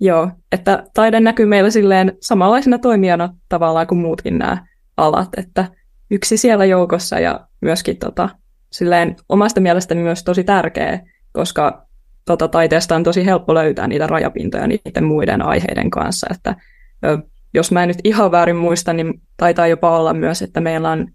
Joo, 0.00 0.30
että 0.52 0.84
taide 0.94 1.20
näkyy 1.20 1.46
meillä 1.46 1.70
silleen 1.70 2.12
samanlaisena 2.20 2.78
toimijana 2.78 3.34
tavallaan 3.48 3.86
kuin 3.86 3.98
muutkin 3.98 4.38
nämä 4.38 4.66
alat, 4.96 5.28
että 5.36 5.68
yksi 6.10 6.36
siellä 6.36 6.64
joukossa 6.64 7.18
ja 7.18 7.46
myöskin 7.60 7.96
tota, 7.96 8.28
silleen 8.72 9.16
omasta 9.28 9.60
mielestäni 9.60 10.02
myös 10.02 10.24
tosi 10.24 10.44
tärkeä, 10.44 11.00
koska 11.32 11.86
tota, 12.24 12.48
taiteesta 12.48 12.96
on 12.96 13.02
tosi 13.02 13.26
helppo 13.26 13.54
löytää 13.54 13.88
niitä 13.88 14.06
rajapintoja 14.06 14.66
niiden 14.66 15.04
muiden 15.04 15.42
aiheiden 15.42 15.90
kanssa, 15.90 16.26
että 16.30 16.56
jos 17.54 17.72
mä 17.72 17.82
en 17.82 17.88
nyt 17.88 17.98
ihan 18.04 18.30
väärin 18.30 18.56
muista, 18.56 18.92
niin 18.92 19.20
taitaa 19.36 19.66
jopa 19.66 19.98
olla 19.98 20.14
myös, 20.14 20.42
että 20.42 20.60
meillä 20.60 20.90
on 20.90 21.08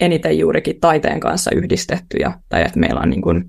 eniten 0.00 0.38
juurikin 0.38 0.80
taiteen 0.80 1.20
kanssa 1.20 1.50
yhdistettyjä, 1.54 2.32
tai 2.48 2.62
että 2.62 2.80
meillä 2.80 3.00
on 3.00 3.10
niin 3.10 3.22
kuin 3.22 3.44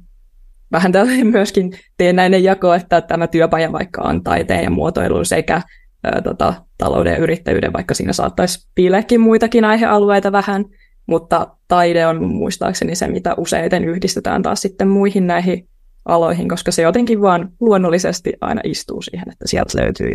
vähän 0.74 0.92
tällainen 0.92 1.28
myöskin 1.28 1.72
teennäinen 1.98 2.44
jako, 2.44 2.74
että 2.74 3.02
tämä 3.02 3.28
työpaja 3.28 3.72
vaikka 3.72 4.02
on 4.02 4.24
taiteen 4.24 4.64
ja 4.64 4.70
muotoilun 4.70 5.26
sekä 5.26 5.62
ää, 6.04 6.22
tota, 6.22 6.54
talouden 6.78 7.14
ja 7.14 7.18
yrittäjyyden, 7.18 7.74
vaikka 7.74 7.94
siinä 7.94 8.14
saattaisi 8.14 8.68
piileäkin 8.76 9.22
muitakin 9.22 9.66
aihealueita 9.66 10.32
vähän, 10.32 10.66
mutta 11.06 11.48
taide 11.68 12.08
on 12.08 12.24
muistaakseni 12.24 12.96
se, 12.96 13.08
mitä 13.08 13.34
useiten 13.38 13.84
yhdistetään 13.84 14.42
taas 14.42 14.62
sitten 14.62 14.88
muihin 14.88 15.28
näihin 15.28 15.70
aloihin, 16.06 16.50
koska 16.50 16.72
se 16.72 16.82
jotenkin 16.82 17.22
vaan 17.22 17.50
luonnollisesti 17.60 18.34
aina 18.42 18.62
istuu 18.64 19.02
siihen, 19.02 19.32
että 19.32 19.48
sieltä 19.48 19.82
löytyy 19.82 20.14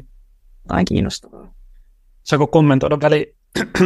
jotain 0.63 0.85
kiinnostavaa. 0.85 1.55
Saako 2.23 2.47
kommentoida 2.47 2.99
väli? 3.01 3.35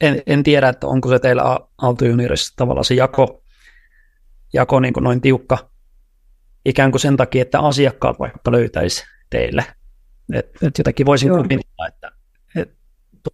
en, 0.00 0.22
en 0.26 0.42
tiedä, 0.42 0.68
että 0.68 0.86
onko 0.86 1.08
se 1.08 1.18
teillä 1.18 1.42
Aalto 1.78 2.04
tavallaan 2.56 2.84
se 2.84 2.94
jako 2.94 3.42
jako 4.52 4.80
niin 4.80 4.94
kuin 4.94 5.04
noin 5.04 5.20
tiukka 5.20 5.72
ikään 6.64 6.90
kuin 6.90 7.00
sen 7.00 7.16
takia, 7.16 7.42
että 7.42 7.60
asiakkaat 7.60 8.18
vaikka 8.18 8.52
löytäisi 8.52 9.04
teille. 9.30 9.64
Et, 10.32 10.46
et 10.62 10.78
jotenkin 10.78 11.06
voisin 11.06 11.30
kuvitella, 11.30 11.86
että 11.88 12.12
et 12.56 12.70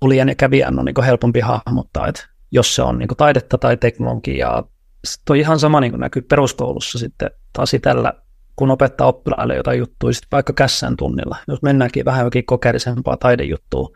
tulijan 0.00 0.28
ja 0.28 0.34
kävijän 0.34 0.78
on 0.78 0.84
niin 0.84 1.04
helpompi 1.04 1.40
hahmottaa, 1.40 2.06
että 2.08 2.28
jos 2.50 2.74
se 2.74 2.82
on 2.82 2.98
niin 2.98 3.08
taidetta 3.16 3.58
tai 3.58 3.76
teknologiaa. 3.76 4.68
Sitten 5.04 5.34
on 5.34 5.36
ihan 5.36 5.58
sama 5.58 5.80
niin 5.80 5.92
kuin 5.92 6.00
näkyy 6.00 6.22
peruskoulussa 6.22 6.98
sitten 6.98 7.30
taas 7.52 7.72
tällä, 7.82 8.12
kun 8.56 8.70
opettaa 8.70 9.06
oppilaille 9.06 9.56
jotain 9.56 9.78
juttuja, 9.78 10.12
sitten 10.12 10.28
vaikka 10.32 10.52
kässän 10.52 10.96
tunnilla. 10.96 11.36
Jos 11.48 11.62
mennäänkin 11.62 12.04
vähän 12.04 12.24
jokin 12.24 12.46
kokeellisempaa 12.46 13.16
taidejuttua, 13.16 13.88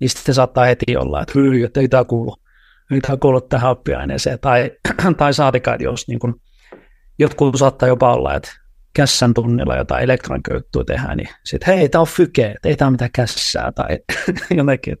niin 0.00 0.10
sitten 0.10 0.34
saattaa 0.34 0.64
heti 0.64 0.96
olla, 0.96 1.22
että 1.22 1.32
hyi, 1.38 1.64
että 1.64 1.80
ei 1.80 1.88
tämä 1.88 2.04
kuulu 2.04 2.36
mitä 2.90 3.12
on 3.12 3.20
kuullut 3.20 3.48
tähän 3.48 3.70
oppiaineeseen. 3.70 4.38
Tai, 4.40 4.70
tai 5.18 5.34
saatikaan, 5.34 5.74
että 5.74 5.84
jos 5.84 6.08
niin 6.08 6.18
kuin, 6.18 6.34
jotkut 7.18 7.56
saattaa 7.56 7.88
jopa 7.88 8.14
olla, 8.14 8.34
että 8.34 8.50
kässän 8.94 9.34
tunnilla 9.34 9.76
jotain 9.76 10.04
elektroniikkajuttua 10.04 10.84
tehdään, 10.84 11.16
niin 11.16 11.28
sitten 11.44 11.76
hei, 11.76 11.88
tämä 11.88 12.00
on 12.00 12.08
fyke, 12.08 12.54
ei 12.64 12.76
tämä 12.76 12.90
mitään 12.90 13.10
kässää 13.14 13.72
tai 13.72 13.98
jotenkin. 14.58 14.96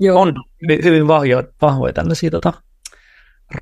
Joo. 0.00 0.20
On 0.20 0.34
hyvin, 0.84 1.08
vahvoja, 1.08 1.42
vahvoja 1.62 1.92
tällaisia 1.92 2.30
tota, 2.30 2.52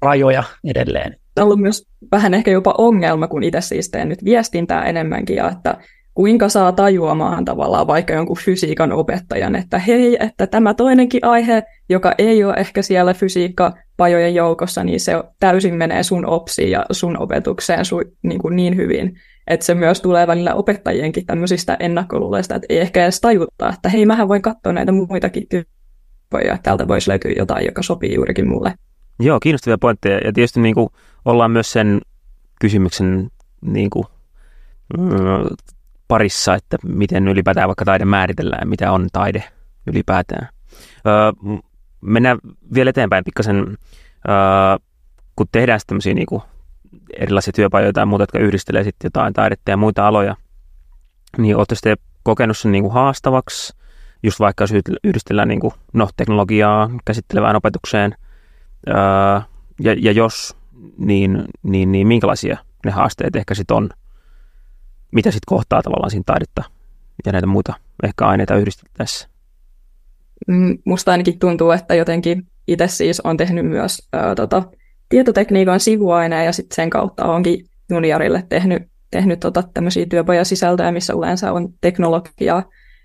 rajoja 0.03 0.43
edelleen. 0.65 1.17
On 1.37 1.45
ollut 1.45 1.61
myös 1.61 1.87
vähän 2.13 2.35
ehkä 2.35 2.51
jopa 2.51 2.75
ongelma, 2.79 3.29
kun 3.29 3.43
itse 3.43 3.61
siis 3.61 3.91
teen 3.91 4.09
nyt 4.09 4.25
viestintää 4.25 4.85
enemmänkin, 4.85 5.37
ja 5.37 5.51
että 5.51 5.79
kuinka 6.15 6.49
saa 6.49 6.73
tajuamaan 6.73 7.45
tavallaan 7.45 7.87
vaikka 7.87 8.13
jonkun 8.13 8.37
fysiikan 8.37 8.93
opettajan, 8.93 9.57
että 9.57 9.79
hei, 9.79 10.17
että 10.21 10.47
tämä 10.47 10.75
toinenkin 10.75 11.25
aihe, 11.25 11.63
joka 11.89 12.15
ei 12.19 12.45
ole 12.45 12.55
ehkä 12.55 12.83
siellä 12.83 13.15
fysiikkapajojen 13.15 14.35
joukossa, 14.35 14.85
niin 14.85 15.01
se 15.01 15.13
täysin 15.41 15.75
menee 15.75 16.03
sun 16.03 16.27
opsiin 16.27 16.71
ja 16.71 16.87
sun 16.91 17.23
opetukseen 17.23 17.85
su, 17.85 18.03
niin, 18.23 18.39
kuin 18.39 18.57
niin 18.57 18.77
hyvin, 18.77 19.17
että 19.47 19.67
se 19.67 19.75
myös 19.75 20.01
tulee 20.01 20.27
välillä 20.27 20.55
opettajienkin 20.55 21.27
tämmöisistä 21.27 21.77
ennakkoluuleista, 21.81 22.55
että 22.55 22.67
ei 22.69 22.79
ehkä 22.79 23.03
edes 23.03 23.21
tajuttaa, 23.21 23.73
että 23.75 23.89
hei, 23.89 24.07
mähän 24.07 24.29
voin 24.29 24.43
katsoa 24.43 24.73
näitä 24.73 24.93
muitakin 24.93 25.47
tyyppejä, 25.49 26.59
täältä 26.63 26.89
voisi 26.89 27.11
löytyä 27.11 27.33
jotain, 27.37 27.67
joka 27.67 27.83
sopii 27.83 28.15
juurikin 28.15 28.49
mulle. 28.49 28.75
Joo, 29.21 29.41
kiinnostavia 29.41 29.79
pointteja. 29.79 30.19
Ja 30.25 30.33
tietysti 30.33 30.61
niin 30.61 30.75
kuin 30.75 30.89
ollaan 31.25 31.51
myös 31.51 31.73
sen 31.73 32.01
kysymyksen 32.61 33.31
niin 33.61 33.91
kuin, 33.91 34.07
mm, 34.99 35.09
parissa, 36.15 36.55
että 36.55 36.77
miten 36.83 37.29
ylipäätään 37.29 37.69
vaikka 37.69 37.85
taide 37.85 38.05
määritellään 38.05 38.69
mitä 38.69 38.93
on 38.93 39.07
taide 39.13 39.45
ylipäätään. 39.87 40.49
Öö, 41.07 41.59
mennään 42.01 42.39
vielä 42.75 42.91
eteenpäin 42.91 43.25
pikkasen, 43.25 43.57
öö, 43.59 44.79
kun 45.37 45.47
tehdään 45.53 45.81
tämmöisiä 45.87 46.15
niin 46.15 46.27
erilaisia 47.19 47.53
työpajoja 47.53 47.93
tai 47.93 48.07
muuta, 48.07 48.23
jotka 48.23 48.39
yhdistelee 48.39 48.85
sitten 48.85 49.07
jotain 49.07 49.35
taidetta 49.35 49.71
ja 49.71 49.77
muita 49.77 50.07
aloja, 50.07 50.37
niin 51.39 51.57
olette 51.57 51.75
sitten 51.75 51.97
kokenut 52.23 52.59
sen 52.59 52.73
niin 52.73 52.85
kuin 52.85 52.95
haastavaksi, 52.95 53.77
just 54.23 54.41
vaikka 54.41 54.63
jos 54.63 54.71
yhdistellään 55.05 55.49
niin 55.49 55.61
kuin, 55.61 55.75
no, 55.93 56.09
teknologiaa 56.17 56.91
käsittelevään 57.05 57.57
opetukseen, 57.57 58.15
öö, 58.89 58.95
ja, 59.81 59.95
ja 59.99 60.13
jos, 60.13 60.57
niin, 60.99 61.45
niin, 61.63 61.93
niin 61.93 62.07
minkälaisia 62.07 62.59
ne 62.85 62.91
haasteet 62.91 63.37
ehkä 63.37 63.55
sitten 63.55 63.77
on, 63.77 63.91
mitä 65.15 65.31
sitten 65.31 65.57
kohtaa 65.57 65.83
tavallaan 65.83 66.11
siinä 66.11 66.25
taidetta 66.27 66.65
ja 67.27 67.33
näitä 67.33 67.47
muita 67.47 67.75
ehkä 68.03 68.27
aineita 68.27 68.57
yhdistettäessä? 68.57 69.29
Mm, 70.49 70.79
musta 70.85 71.11
ainakin 71.13 71.39
tuntuu, 71.39 71.71
että 71.71 71.95
jotenkin 71.95 72.47
itse 72.67 72.89
siis 72.89 73.21
on 73.21 73.37
tehnyt 73.37 73.67
myös 73.67 74.09
ää, 74.13 74.35
tota, 74.35 74.63
tietotekniikan 75.09 75.81
sivuaineen 75.81 76.45
ja 76.45 76.53
sitten 76.53 76.75
sen 76.75 76.91
kautta 76.91 77.25
onkin 77.25 77.67
juniorille 77.91 78.45
tehnyt, 78.49 78.83
tehnyt 79.11 79.41
tota, 79.41 79.63
tämmöisiä 79.75 80.07
työpajasisältöjä, 80.07 80.93
missä 80.93 81.13
yleensä 81.13 81.53
on 81.53 81.69
teknologiaa. 81.81 82.63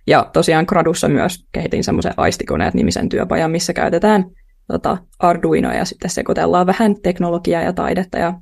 Ja 0.08 0.30
tosiaan 0.34 0.65
gradussa 0.67 1.10
myös 1.10 1.45
kehitin 1.52 1.84
semmoisen 1.84 2.13
aistikoneet-nimisen 2.17 3.10
työpajan, 3.10 3.52
missä 3.52 3.74
käytetään 3.74 4.26
tota, 4.67 4.98
Arduinoa 5.19 5.74
ja 5.74 5.86
sitten 5.86 6.10
sekoitellaan 6.10 6.67
vähän 6.67 6.95
teknologiaa 7.02 7.62
ja 7.62 7.74
taidetta. 7.74 8.17
Ja 8.17 8.34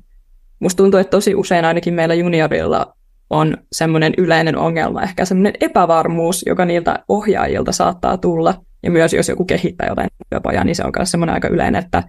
musta 0.60 0.76
tuntuu, 0.76 1.00
että 1.00 1.10
tosi 1.10 1.34
usein 1.34 1.64
ainakin 1.64 1.94
meillä 1.94 2.14
juniorilla 2.14 2.97
on 3.30 3.56
semmoinen 3.72 4.14
yleinen 4.18 4.56
ongelma, 4.56 5.02
ehkä 5.02 5.24
semmoinen 5.24 5.52
epävarmuus, 5.60 6.44
joka 6.46 6.64
niiltä 6.64 6.98
ohjaajilta 7.08 7.72
saattaa 7.72 8.16
tulla. 8.16 8.54
Ja 8.82 8.90
myös 8.90 9.12
jos 9.12 9.28
joku 9.28 9.44
kehittää 9.44 9.88
jotain 9.88 10.08
työpajaa, 10.30 10.64
niin 10.64 10.76
se 10.76 10.84
on 10.84 10.92
myös 10.96 11.10
semmoinen 11.10 11.34
aika 11.34 11.48
yleinen, 11.48 11.84
että, 11.84 12.02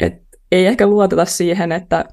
että 0.00 0.20
ei 0.52 0.66
ehkä 0.66 0.86
luoteta 0.86 1.24
siihen, 1.24 1.72
että 1.72 2.04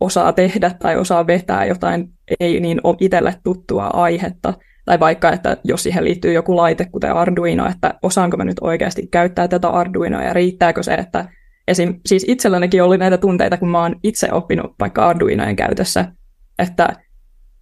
osaa 0.00 0.32
tehdä 0.32 0.70
tai 0.78 0.96
osaa 0.96 1.26
vetää 1.26 1.64
jotain 1.64 2.08
ei 2.40 2.60
niin 2.60 2.80
itselle 3.00 3.34
tuttua 3.44 3.86
aihetta. 3.86 4.54
Tai 4.84 5.00
vaikka, 5.00 5.32
että 5.32 5.56
jos 5.64 5.82
siihen 5.82 6.04
liittyy 6.04 6.32
joku 6.32 6.56
laite, 6.56 6.84
kuten 6.84 7.12
Arduino, 7.12 7.68
että 7.68 7.94
osaanko 8.02 8.36
mä 8.36 8.44
nyt 8.44 8.56
oikeasti 8.60 9.06
käyttää 9.06 9.48
tätä 9.48 9.68
Arduinoa 9.68 10.22
ja 10.22 10.32
riittääkö 10.32 10.82
se, 10.82 10.94
että 10.94 11.28
esim. 11.68 12.00
siis 12.06 12.24
itsellänikin 12.28 12.82
oli 12.82 12.98
näitä 12.98 13.18
tunteita, 13.18 13.56
kun 13.56 13.68
mä 13.68 13.82
oon 13.82 13.96
itse 14.02 14.32
oppinut 14.32 14.74
vaikka 14.80 15.08
Arduinojen 15.08 15.56
käytössä, 15.56 16.12
että 16.58 16.88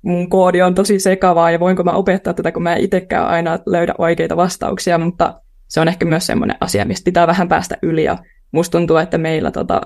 mun 0.02 0.30
koodi 0.30 0.62
on 0.62 0.74
tosi 0.74 0.98
sekavaa 0.98 1.50
ja 1.50 1.60
voinko 1.60 1.82
mä 1.82 1.92
opettaa 1.92 2.34
tätä, 2.34 2.52
kun 2.52 2.62
mä 2.62 2.74
en 2.74 2.84
itsekään 2.84 3.26
aina 3.26 3.58
löydä 3.66 3.94
oikeita 3.98 4.36
vastauksia, 4.36 4.98
mutta 4.98 5.40
se 5.68 5.80
on 5.80 5.88
ehkä 5.88 6.04
myös 6.06 6.26
semmoinen 6.26 6.56
asia, 6.60 6.84
mistä 6.84 7.04
pitää 7.04 7.26
vähän 7.26 7.48
päästä 7.48 7.76
yli 7.82 8.04
ja 8.04 8.18
musta 8.52 8.78
tuntuu, 8.78 8.96
että 8.96 9.18
meillä 9.18 9.50
tota, 9.50 9.80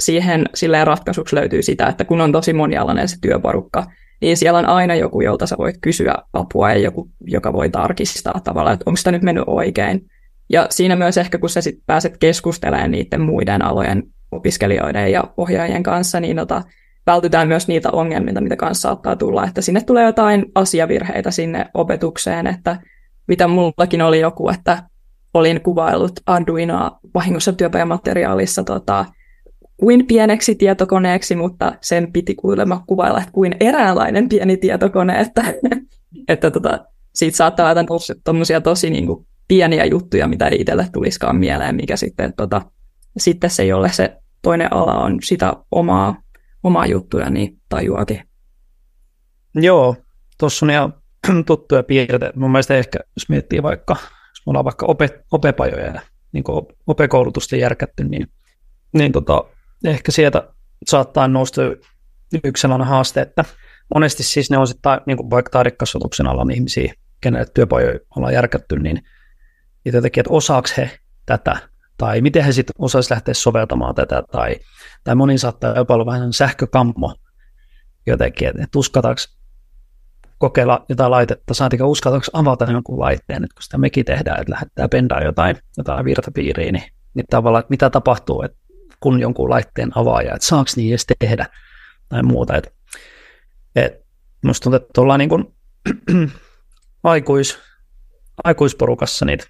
siihen 0.00 0.46
silleen 0.54 0.86
ratkaisuksi 0.86 1.36
löytyy 1.36 1.62
sitä, 1.62 1.86
että 1.86 2.04
kun 2.04 2.20
on 2.20 2.32
tosi 2.32 2.52
monialainen 2.52 3.08
se 3.08 3.16
työporukka, 3.20 3.86
niin 4.20 4.36
siellä 4.36 4.58
on 4.58 4.66
aina 4.66 4.94
joku, 4.94 5.20
jolta 5.20 5.46
sä 5.46 5.58
voit 5.58 5.76
kysyä 5.80 6.14
apua 6.32 6.70
ja 6.70 6.78
joku, 6.78 7.10
joka 7.20 7.52
voi 7.52 7.70
tarkistaa 7.70 8.40
tavallaan, 8.44 8.74
että 8.74 8.84
onko 8.86 8.96
sitä 8.96 9.12
nyt 9.12 9.22
mennyt 9.22 9.44
oikein. 9.46 10.06
Ja 10.50 10.66
siinä 10.70 10.96
myös 10.96 11.18
ehkä, 11.18 11.38
kun 11.38 11.50
sä 11.50 11.60
sit 11.60 11.78
pääset 11.86 12.16
keskustelemaan 12.18 12.90
niiden 12.90 13.20
muiden 13.20 13.62
alojen 13.62 14.02
opiskelijoiden 14.32 15.12
ja 15.12 15.24
ohjaajien 15.36 15.82
kanssa, 15.82 16.20
niin 16.20 16.38
ota, 16.38 16.62
vältytään 17.12 17.48
myös 17.48 17.68
niitä 17.68 17.90
ongelmia, 17.90 18.40
mitä 18.40 18.56
kanssa 18.56 18.88
saattaa 18.88 19.16
tulla, 19.16 19.44
että 19.44 19.60
sinne 19.60 19.80
tulee 19.80 20.04
jotain 20.04 20.46
asiavirheitä 20.54 21.30
sinne 21.30 21.66
opetukseen, 21.74 22.46
että 22.46 22.80
mitä 23.28 23.48
mullakin 23.48 24.02
oli 24.02 24.20
joku, 24.20 24.48
että 24.48 24.82
olin 25.34 25.60
kuvaillut 25.60 26.12
Arduinoa 26.26 26.98
vahingossa 27.14 27.52
työpajamateriaalissa 27.52 28.64
tota, 28.64 29.04
kuin 29.76 30.06
pieneksi 30.06 30.54
tietokoneeksi, 30.54 31.36
mutta 31.36 31.72
sen 31.80 32.12
piti 32.12 32.34
kuulemma 32.34 32.84
kuvailla, 32.86 33.18
että 33.18 33.32
kuin 33.32 33.56
eräänlainen 33.60 34.28
pieni 34.28 34.56
tietokone, 34.56 35.20
että, 35.20 35.44
että 36.28 36.50
tota, 36.50 36.78
siitä 37.14 37.36
saattaa 37.36 37.70
olla 37.70 38.14
tuommoisia 38.24 38.60
tosi 38.60 38.90
niin 38.90 39.06
kuin, 39.06 39.26
pieniä 39.48 39.84
juttuja, 39.84 40.28
mitä 40.28 40.48
ei 40.48 40.60
itselle 40.60 40.86
tulisikaan 40.92 41.36
mieleen, 41.36 41.76
mikä 41.76 41.96
sitten, 41.96 42.32
tota, 42.36 42.62
sitten 43.16 43.50
se, 43.50 43.64
jolle 43.64 43.92
se 43.92 44.16
toinen 44.42 44.72
ala 44.72 44.94
on 44.94 45.18
sitä 45.22 45.56
omaa, 45.70 46.16
omaa 46.62 46.86
juttuja, 46.86 47.30
niin 47.30 47.60
tajuakin. 47.68 48.22
Joo, 49.54 49.96
tuossa 50.38 50.66
on 50.66 50.70
ihan 50.70 50.94
tuttuja 51.46 51.82
piirteitä. 51.82 52.32
Mun 52.36 52.50
mielestä 52.50 52.76
ehkä, 52.76 52.98
jos 53.16 53.28
miettii 53.28 53.62
vaikka, 53.62 53.96
jos 54.02 54.46
me 54.46 54.50
ollaan 54.50 54.64
vaikka 54.64 54.86
ope, 54.86 55.08
opepajoja 55.32 55.86
ja 55.86 56.00
niin 56.32 56.44
opekoulutusta 56.86 57.56
järkätty, 57.56 58.04
niin, 58.04 58.26
niin 58.92 59.12
tota, 59.12 59.44
ehkä 59.84 60.12
sieltä 60.12 60.48
saattaa 60.86 61.28
nousta 61.28 61.62
yksi 62.44 62.60
sellainen 62.60 62.88
haaste, 62.88 63.20
että 63.20 63.44
monesti 63.94 64.22
siis 64.22 64.50
ne 64.50 64.58
on 64.58 64.66
sitten 64.66 65.00
niin 65.06 65.16
kuin 65.16 65.30
vaikka 65.30 65.50
taidekasvatuksen 65.50 66.26
alan 66.26 66.50
ihmisiä, 66.50 66.94
kenelle 67.20 67.46
työpajoja 67.54 67.98
ollaan 68.16 68.34
järkätty, 68.34 68.78
niin 68.78 69.02
jotenkin, 69.84 70.20
että 70.20 70.32
osaako 70.32 70.68
he 70.76 70.90
tätä, 71.26 71.56
tai 71.98 72.20
miten 72.20 72.44
he 72.44 72.52
sitten 72.52 72.74
osaisivat 72.78 73.10
lähteä 73.16 73.34
soveltamaan 73.34 73.94
tätä, 73.94 74.22
tai, 74.32 74.56
tai 75.04 75.14
moni 75.14 75.38
saattaa 75.38 75.76
jopa 75.76 75.94
olla 75.94 76.06
vähän 76.06 76.32
sähkökammo 76.32 77.14
jotenkin, 78.06 78.48
että, 78.48 78.62
että 78.62 78.78
uskataanko 78.78 79.20
kokeilla 80.38 80.84
jotain 80.88 81.10
laitetta, 81.10 81.54
saatika 81.54 81.86
uskataanko 81.86 82.26
avata 82.32 82.64
jonkun 82.64 83.00
laitteen, 83.00 83.44
että 83.44 83.54
kun 83.54 83.62
sitä 83.62 83.78
mekin 83.78 84.04
tehdään, 84.04 84.40
että 84.40 84.52
lähettää 84.52 84.88
pendaa 84.88 85.22
jotain, 85.22 85.56
jotain 85.76 86.04
virtapiiriin, 86.04 86.72
niin, 86.72 86.92
niin 87.14 87.26
tavallaan, 87.30 87.60
että 87.60 87.70
mitä 87.70 87.90
tapahtuu, 87.90 88.42
että 88.42 88.58
kun 89.00 89.20
jonkun 89.20 89.50
laitteen 89.50 89.98
avaaja, 89.98 90.34
että 90.34 90.46
saako 90.46 90.70
niin 90.76 90.90
edes 90.90 91.06
tehdä 91.18 91.46
tai 92.08 92.22
muuta. 92.22 92.56
Et, 92.56 92.74
et 93.76 94.06
musta 94.44 94.64
tuntuu, 94.64 94.76
että 94.76 95.00
ollaan 95.00 95.18
niin 95.18 95.28
kuin 95.28 95.54
aikuis, 97.02 97.58
aikuisporukassa 98.44 99.24
niitä 99.24 99.46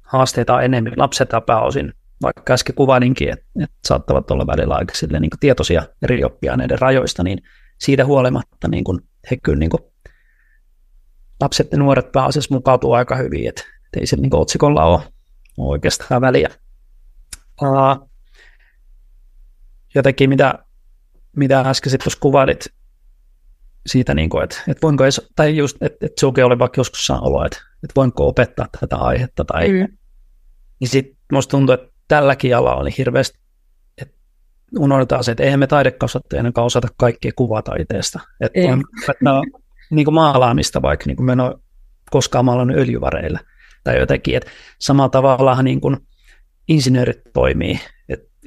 haasteita 0.00 0.54
on 0.54 0.64
enemmän. 0.64 0.92
Lapset 0.96 1.30
pääosin, 1.46 1.94
vaikka 2.22 2.52
äsken 2.52 2.74
kuvailinkin, 2.74 3.28
että, 3.32 3.46
että 3.62 3.76
saattavat 3.84 4.30
olla 4.30 4.46
välillä 4.46 4.74
aika 4.74 4.94
sille, 4.94 5.20
niin 5.20 5.30
kuin 5.30 5.40
tietoisia 5.40 5.82
eri 6.02 6.24
oppiaineiden 6.24 6.78
rajoista, 6.78 7.22
niin 7.22 7.42
siitä 7.78 8.04
huolimatta 8.04 8.68
niin 8.68 8.84
kuin 8.84 9.00
he 9.30 9.36
kyllä 9.36 9.58
niin 9.58 9.70
kuin, 9.70 9.82
lapset 11.40 11.72
ja 11.72 11.78
nuoret 11.78 12.12
pääasiassa 12.12 12.54
mukautuu 12.54 12.92
aika 12.92 13.16
hyvin, 13.16 13.48
että 13.48 13.62
ei 14.00 14.06
se 14.06 14.16
niin 14.16 14.34
otsikolla 14.34 14.84
ole, 14.84 15.00
oikeastaan 15.58 16.20
väliä. 16.20 16.48
Uh, 17.62 18.10
jotenkin 19.94 20.30
mitä, 20.30 20.54
mitä 21.36 21.60
äsken 21.60 21.90
sitten 21.90 22.12
kuvailit 22.20 22.66
siitä, 23.86 24.14
niin 24.14 24.30
kuin, 24.30 24.44
että, 24.44 24.62
että 24.68 24.82
voinko 24.82 25.04
edes, 25.04 25.30
tai 25.36 25.56
just, 25.56 25.76
että, 25.80 26.06
että 26.06 26.20
suke 26.20 26.44
oli 26.44 26.58
vaikka 26.58 26.80
joskus 26.80 27.10
olo, 27.10 27.44
että, 27.44 27.58
että 27.58 27.94
voinko 27.96 28.28
opettaa 28.28 28.66
tätä 28.80 28.96
aihetta, 28.96 29.44
tai, 29.44 29.68
mm. 29.68 29.96
niin 30.80 30.88
sitten 30.88 31.16
musta 31.32 31.50
tuntuu, 31.50 31.72
että 31.72 31.89
tälläkin 32.10 32.56
alalla 32.56 32.80
oli 32.80 32.90
hirveästi, 32.98 33.38
että 33.98 34.14
unohdetaan 34.78 35.24
se, 35.24 35.30
että 35.30 35.42
eihän 35.44 35.60
me 35.60 35.66
taidekasvattajana 35.66 36.52
osata 36.56 36.88
kaikkia 36.96 37.32
kuvataiteesta, 37.36 38.20
että 38.40 38.60
on 38.72 38.84
opettaa 39.04 39.42
niin 39.90 40.04
kuin 40.04 40.14
maalaamista 40.14 40.82
vaikka, 40.82 41.04
niin 41.06 41.16
kuin 41.16 41.26
me 41.26 41.32
en 41.32 41.40
ole 41.40 41.54
koskaan 42.10 42.44
maalannut 42.44 42.76
öljyvareilla, 42.76 43.38
tai 43.84 43.98
jotenkin, 43.98 44.36
että 44.36 44.50
samalla 44.78 45.08
tavalla 45.08 45.62
niin 45.62 45.80
kuin 45.80 45.96
insinöörit 46.68 47.20
toimii, 47.32 47.80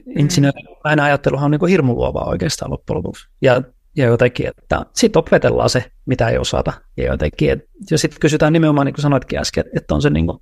Mm. 0.06 0.20
insinöörin 0.20 1.00
ajatteluhan 1.02 1.46
on 1.46 1.52
niin 1.52 1.60
kuin 1.60 1.70
hirmu 1.70 1.96
luovaa 1.96 2.30
oikeastaan 2.30 2.72
loppujen 2.72 2.98
lopuksi. 2.98 3.28
Ja, 3.42 3.62
ja 3.96 4.06
jotenkin, 4.06 4.48
että 4.48 4.86
sitten 4.94 5.20
opetellaan 5.20 5.70
se, 5.70 5.86
mitä 6.06 6.30
ei 6.30 6.38
osata. 6.38 6.74
Ja 6.98 7.06
jotenkin, 7.06 7.52
että 7.52 7.66
jos 7.92 8.02
sitten 8.02 8.20
kysytään 8.20 8.54
nimenomaan, 8.54 8.86
niin 8.86 8.94
kuin 8.94 9.02
sanoitkin 9.02 9.40
äsken, 9.40 9.64
että 9.78 9.96
on 9.96 10.02
se 10.02 10.10
niin 10.10 10.26
kuin 10.28 10.38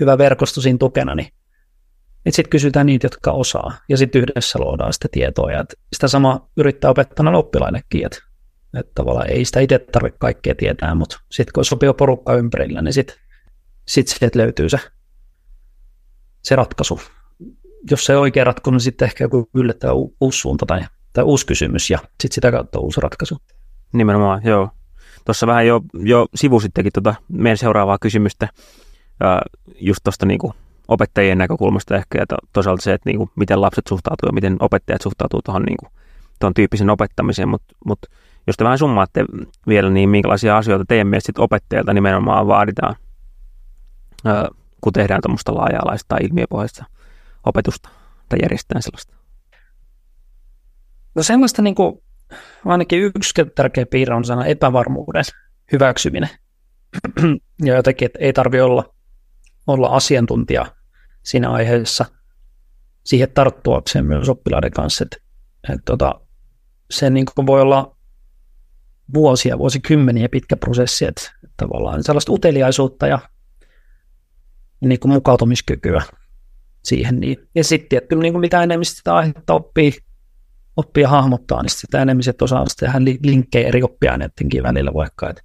hyvä 0.00 0.18
verkosto 0.18 0.60
siinä 0.60 0.78
tukena, 0.78 1.14
niin 1.14 1.28
sitten 2.32 2.50
kysytään 2.50 2.86
niitä, 2.86 3.04
jotka 3.04 3.32
osaa, 3.32 3.72
ja 3.88 3.96
sitten 3.96 4.22
yhdessä 4.22 4.58
luodaan 4.58 4.92
sitä 4.92 5.08
tietoa, 5.12 5.52
ja 5.52 5.64
sitä 5.92 6.08
sama 6.08 6.48
yrittää 6.56 6.90
opettaa 6.90 7.36
oppilaillekin, 7.36 8.06
että, 8.06 8.18
että 8.78 8.92
tavallaan 8.94 9.30
ei 9.30 9.44
sitä 9.44 9.60
itse 9.60 9.78
tarvitse 9.78 10.18
kaikkea 10.18 10.54
tietää, 10.54 10.94
mutta 10.94 11.20
sitten 11.30 11.52
kun 11.54 11.64
sopii 11.64 11.92
porukka 11.98 12.34
ympärillä, 12.34 12.82
niin 12.82 12.92
sitten 12.92 13.16
sit 13.88 14.08
sieltä 14.08 14.38
löytyy 14.38 14.68
se, 14.68 14.78
se 16.42 16.56
ratkaisu 16.56 17.00
jos 17.90 18.04
se 18.04 18.12
ei 18.12 18.16
oikea 18.16 18.44
ratkaisu, 18.44 18.70
niin 18.70 18.80
sitten 18.80 19.06
ehkä 19.06 19.24
joku 19.24 19.50
yllättävä 19.54 19.92
uusi 20.20 20.38
suunta 20.38 20.66
tai, 20.66 20.80
tai 21.12 21.24
uusi 21.24 21.46
kysymys 21.46 21.90
ja 21.90 21.98
sitten 21.98 22.34
sitä 22.34 22.50
kautta 22.50 22.78
uusi 22.78 23.00
ratkaisu. 23.00 23.38
Nimenomaan, 23.92 24.42
joo. 24.44 24.68
Tuossa 25.24 25.46
vähän 25.46 25.66
jo, 25.66 25.80
jo 26.04 26.26
sivusittekin 26.34 26.92
tuota 26.92 27.14
meidän 27.28 27.58
seuraavaa 27.58 27.98
kysymystä 27.98 28.48
just 29.80 30.00
tuosta 30.04 30.26
niin 30.26 30.38
opettajien 30.88 31.38
näkökulmasta 31.38 31.96
ehkä 31.96 32.18
ja 32.18 32.26
to, 32.26 32.36
toisaalta 32.52 32.82
se, 32.82 32.92
että 32.92 33.08
niin 33.10 33.18
kuin, 33.18 33.30
miten 33.36 33.60
lapset 33.60 33.86
suhtautuu 33.88 34.28
ja 34.28 34.32
miten 34.32 34.56
opettajat 34.60 35.02
suhtautuu 35.02 35.42
tuohon 35.42 35.62
niin 35.62 35.92
tuon 36.40 36.54
tyyppisen 36.54 36.90
opettamiseen, 36.90 37.48
mutta 37.48 37.74
mut, 37.84 37.98
jos 38.46 38.56
te 38.56 38.64
vähän 38.64 38.78
summaatte 38.78 39.24
vielä, 39.68 39.90
niin 39.90 40.08
minkälaisia 40.08 40.56
asioita 40.56 40.84
teidän 40.88 41.06
mielestä 41.06 41.32
opettajilta 41.38 41.92
nimenomaan 41.92 42.46
vaaditaan, 42.46 42.96
kun 44.80 44.92
tehdään 44.92 45.22
tuommoista 45.22 45.54
laaja-alaista 45.54 46.08
tai 46.08 46.18
ilmiöpohjaista 46.22 46.84
opetusta 47.46 47.88
tai 48.28 48.38
järjestetään 48.42 48.82
sellaista? 48.82 49.14
No 51.14 51.22
sellaista 51.22 51.62
niin 51.62 51.74
kuin, 51.74 52.02
ainakin 52.64 53.02
yksi 53.02 53.34
tärkeä 53.54 53.86
piirre 53.86 54.14
on 54.14 54.24
sana 54.24 54.46
epävarmuuden 54.46 55.24
hyväksyminen. 55.72 56.30
ja 57.66 57.74
jotenkin, 57.74 58.06
että 58.06 58.18
ei 58.18 58.32
tarvi 58.32 58.60
olla, 58.60 58.93
olla 59.66 59.88
asiantuntija 59.88 60.66
siinä 61.22 61.50
aiheessa 61.50 62.04
siihen 63.04 63.28
tarttuakseen 63.34 64.06
myös 64.06 64.28
oppilaiden 64.28 64.70
kanssa. 64.70 65.04
Että, 65.04 65.16
että 65.72 65.82
tota, 65.84 66.20
se 66.90 67.10
niin 67.10 67.26
voi 67.46 67.60
olla 67.60 67.96
vuosia, 69.14 69.58
vuosikymmeniä 69.58 70.28
pitkä 70.28 70.56
prosessi, 70.56 71.04
että 71.04 71.32
tavallaan 71.56 72.04
sellaista 72.04 72.32
uteliaisuutta 72.32 73.06
ja 73.06 73.18
niin 74.80 75.00
kuin 75.00 75.12
mukautumiskykyä 75.12 76.02
siihen. 76.84 77.20
Niin. 77.20 77.36
Ja 77.54 77.64
sitten, 77.64 77.96
että 77.96 78.16
niin 78.16 78.32
kuin 78.32 78.40
mitä 78.40 78.62
enemmän 78.62 78.84
sitä 78.84 79.14
aihetta 79.14 79.54
oppii, 79.54 79.92
oppii 80.76 81.02
ja 81.02 81.08
hahmottaa, 81.08 81.62
niin 81.62 81.70
sitä 81.70 82.02
enemmän 82.02 82.22
se 82.22 82.34
osaa 82.40 82.64
tehdä 82.80 82.98
linkkejä 83.22 83.68
eri 83.68 83.82
oppiaineidenkin 83.82 84.62
välillä 84.62 84.94
vaikka. 84.94 85.30
Että. 85.30 85.42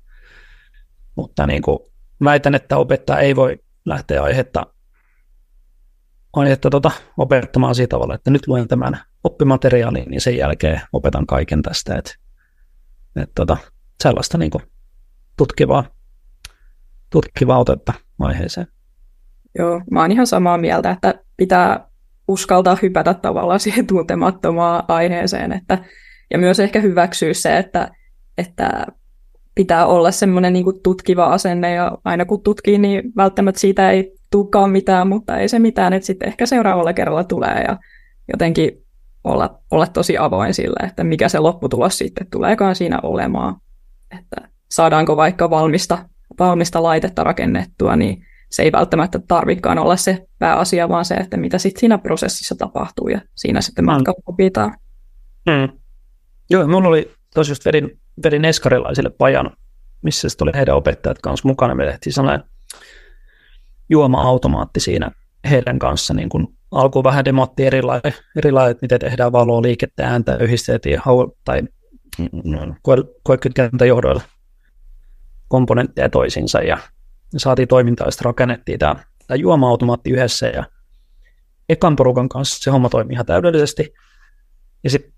Mutta 1.16 1.48
niin 1.48 1.62
kuin, 1.62 1.80
väitän, 2.24 2.56
että 2.56 2.78
opettaja 2.78 3.20
ei 3.20 3.36
voi 3.36 3.60
lähteä 3.86 4.24
aihetta, 4.24 4.66
aihetta 6.34 6.70
tota, 6.70 6.92
opettamaan 7.18 7.76
sillä 7.76 7.88
tavalla, 7.88 8.16
että 8.16 8.32
nyt 8.32 8.48
luen 8.48 8.68
tämän 8.68 9.00
oppimateriaalin, 9.24 10.10
niin 10.10 10.22
sen 10.22 10.38
jälkeen 10.38 10.82
opetan 10.94 11.26
kaiken 11.26 11.62
tästä. 11.62 11.96
Että, 11.96 12.12
että 13.16 13.34
tota, 13.36 13.58
sellaista 14.04 14.38
niin 14.38 14.52
kuin, 14.52 14.64
tutkivaa, 15.38 15.84
tutkivaa 17.10 17.60
otetta 17.60 17.94
aiheeseen. 18.20 18.68
Joo, 19.58 19.82
mä 19.92 20.02
oon 20.02 20.12
ihan 20.12 20.28
samaa 20.28 20.58
mieltä, 20.58 20.92
että 20.92 21.14
pitää 21.38 21.90
uskaltaa 22.28 22.78
hypätä 22.82 23.14
tavallaan 23.14 23.60
siihen 23.60 23.88
tuntemattomaan 23.88 24.84
aiheeseen, 24.88 25.52
että, 25.52 25.78
ja 26.32 26.38
myös 26.38 26.60
ehkä 26.60 26.80
hyväksyä 26.80 27.34
se, 27.34 27.58
että, 27.58 27.92
että 28.38 28.86
pitää 29.60 29.86
olla 29.86 30.12
semmoinen 30.12 30.54
niin 30.54 30.66
tutkiva 30.84 31.26
asenne, 31.26 31.74
ja 31.74 31.98
aina 32.06 32.26
kun 32.26 32.44
tutkii, 32.44 32.78
niin 32.78 33.04
välttämättä 33.18 33.62
siitä 33.62 33.92
ei 33.92 34.12
tulekaan 34.32 34.70
mitään, 34.70 35.08
mutta 35.08 35.38
ei 35.38 35.48
se 35.48 35.60
mitään, 35.60 35.94
että 35.94 36.08
sitten 36.08 36.28
ehkä 36.28 36.46
seuraavalla 36.46 36.94
kerralla 36.94 37.24
tulee, 37.24 37.64
ja 37.68 37.78
jotenkin 38.32 38.72
olla, 39.24 39.60
olla 39.72 39.88
tosi 39.88 40.18
avoin 40.18 40.54
sille, 40.54 40.88
että 40.88 41.04
mikä 41.04 41.30
se 41.30 41.40
lopputulos 41.40 41.98
sitten 41.98 42.28
tuleekaan 42.32 42.76
siinä 42.76 43.00
olemaan, 43.04 43.56
että 44.20 44.50
saadaanko 44.72 45.18
vaikka 45.18 45.50
valmista, 45.50 46.06
valmista 46.40 46.84
laitetta 46.84 47.24
rakennettua, 47.24 47.96
niin 47.96 48.26
se 48.52 48.64
ei 48.64 48.72
välttämättä 48.72 49.20
tarvikaan 49.28 49.80
olla 49.80 49.96
se 49.96 50.28
pääasia, 50.38 50.90
vaan 50.90 51.06
se, 51.06 51.16
että 51.16 51.38
mitä 51.38 51.58
sitten 51.58 51.80
siinä 51.80 51.98
prosessissa 51.98 52.56
tapahtuu 52.56 53.08
ja 53.08 53.22
siinä 53.36 53.62
sitten 53.62 53.86
matka 53.86 54.14
opitaan. 54.26 54.78
Mm. 55.46 55.80
Joo, 56.50 56.68
minulla 56.68 56.88
oli 56.88 57.12
tosiaan 57.34 57.52
just 57.52 57.66
vedin, 57.66 57.99
vedin 58.24 58.46
eskarilaisille 58.46 59.10
pajan, 59.10 59.52
missä 60.02 60.30
sitten 60.30 60.46
oli 60.46 60.58
heidän 60.58 60.76
opettajat 60.76 61.20
kanssa 61.20 61.48
mukana. 61.48 61.76
Me 61.76 61.86
tehtiin 61.86 62.14
sellainen 62.14 62.50
juoma-automaatti 63.90 64.80
siinä 64.80 65.12
heidän 65.50 65.80
kanssa, 65.80 66.14
niin 66.14 66.30
kun 66.30 66.54
alkuun 66.72 67.04
vähän 67.04 67.26
demotti 67.26 67.66
erilainen, 67.66 68.14
erilainen, 68.38 68.76
miten 68.82 69.00
tehdään 69.00 69.32
valoa, 69.32 69.62
liikettä, 69.62 70.08
ääntä, 70.08 70.36
yhdistettiin 70.36 71.02
tai 71.46 71.62
mm, 72.20 72.76
koekytkentäjohdoilla 73.24 74.22
komponentteja 75.48 76.10
toisiinsa 76.10 76.62
ja 76.62 76.78
saatiin 77.38 77.68
toimintaa 77.68 78.08
ja 78.08 78.12
sitten 78.12 78.26
rakennettiin 78.26 78.80
tämä, 78.80 78.96
tämä 79.28 79.36
juoma-automaatti 79.36 80.10
yhdessä 80.10 80.48
ja 80.48 80.64
ekan 81.70 81.96
porukan 81.96 82.30
kanssa 82.30 82.64
se 82.64 82.72
homma 82.72 82.90
toimi 82.90 83.14
ihan 83.14 83.26
täydellisesti. 83.26 83.94
Ja 84.84 84.90
sitten 84.90 85.14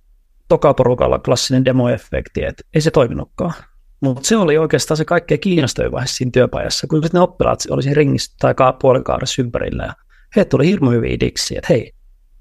toka 0.51 0.73
porukalla 0.73 1.19
klassinen 1.19 1.65
demoefekti, 1.65 2.43
että 2.43 2.63
ei 2.75 2.81
se 2.81 2.91
toiminutkaan. 2.91 3.53
Mutta 4.01 4.27
se 4.27 4.37
oli 4.37 4.57
oikeastaan 4.57 4.97
se 4.97 5.05
kaikkein 5.05 5.39
kiinnostavin 5.39 5.91
vaihe 5.91 6.07
siinä 6.07 6.31
työpajassa, 6.33 6.87
kun 6.87 7.03
ne 7.13 7.19
oppilaat 7.19 7.59
oli 7.69 7.83
siinä 7.83 7.93
ringissä 7.93 8.35
tai 8.39 8.53
puolikaudessa 8.81 9.41
ympärillä 9.41 9.83
ja 9.83 9.93
he 10.35 10.45
tuli 10.45 10.67
hirmu 10.67 10.89
hyviä 10.89 11.19
diksi, 11.19 11.57
että 11.57 11.73
hei, 11.73 11.91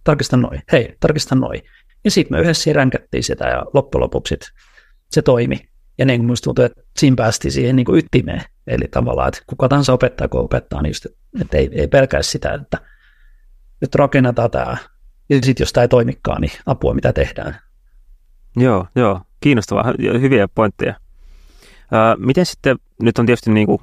tarkista 0.04 0.36
noin, 0.36 0.62
hei, 0.72 0.96
tarkista 1.00 1.34
noin. 1.34 1.62
Ja 2.04 2.10
sitten 2.10 2.36
me 2.36 2.42
yhdessä 2.42 2.72
ränkättiin 2.72 3.24
sitä 3.24 3.48
ja 3.48 3.64
loppujen 3.74 4.02
lopuksi 4.02 4.38
se 5.10 5.22
toimi. 5.22 5.56
Ja 5.98 6.06
niin 6.06 6.26
kuin 6.26 6.36
tuntuu, 6.44 6.64
että 6.64 6.82
siinä 6.98 7.16
päästiin 7.16 7.52
siihen 7.52 7.76
niin 7.76 7.86
kuin 7.86 7.98
ytimeen. 7.98 8.42
Eli 8.66 8.84
tavallaan, 8.90 9.28
että 9.28 9.40
kuka 9.46 9.68
tahansa 9.68 9.92
opettaa, 9.92 10.28
kun 10.28 10.40
opettaa, 10.40 10.82
niin 10.82 10.90
just, 10.90 11.06
että 11.40 11.58
ei, 11.58 11.70
ei 11.72 11.88
pelkää 11.88 12.22
sitä, 12.22 12.54
että 12.54 12.78
nyt 13.80 13.94
rakennetaan 13.94 14.50
tämä. 14.50 14.76
Ja 15.28 15.36
sitten 15.36 15.62
jos 15.62 15.72
tämä 15.72 15.82
ei 15.82 15.88
toimikaan, 15.88 16.40
niin 16.40 16.52
apua, 16.66 16.94
mitä 16.94 17.12
tehdään. 17.12 17.69
Joo, 18.56 18.86
joo. 18.94 19.20
Kiinnostavaa. 19.40 19.84
Hyviä 20.20 20.48
pointteja. 20.48 20.94
miten 22.18 22.46
sitten, 22.46 22.76
nyt 23.02 23.18
on 23.18 23.26
tietysti 23.26 23.50
niin 23.50 23.66
kuin 23.66 23.82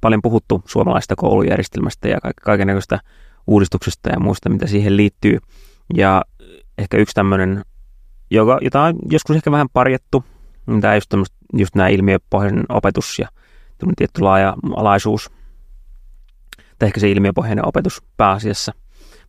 paljon 0.00 0.22
puhuttu 0.22 0.62
suomalaisesta 0.66 1.16
koulujärjestelmästä 1.16 2.08
ja 2.08 2.18
kaikenlaista 2.42 2.98
uudistuksesta 3.46 4.10
ja 4.10 4.20
muusta, 4.20 4.48
mitä 4.48 4.66
siihen 4.66 4.96
liittyy. 4.96 5.38
Ja 5.94 6.22
ehkä 6.78 6.96
yksi 6.96 7.14
tämmöinen, 7.14 7.64
joka, 8.30 8.58
jota 8.62 8.82
on 8.82 8.94
joskus 9.10 9.36
ehkä 9.36 9.50
vähän 9.50 9.68
parjattu, 9.72 10.24
tämä 10.80 10.94
just, 10.94 11.14
just 11.52 11.74
nämä 11.74 11.88
ilmiöpohjainen 11.88 12.64
opetus 12.68 13.18
ja 13.18 13.28
tietty 13.96 14.20
laaja-alaisuus, 14.20 15.30
tai 16.78 16.86
ehkä 16.86 17.00
se 17.00 17.10
ilmiöpohjainen 17.10 17.68
opetus 17.68 18.02
pääasiassa. 18.16 18.72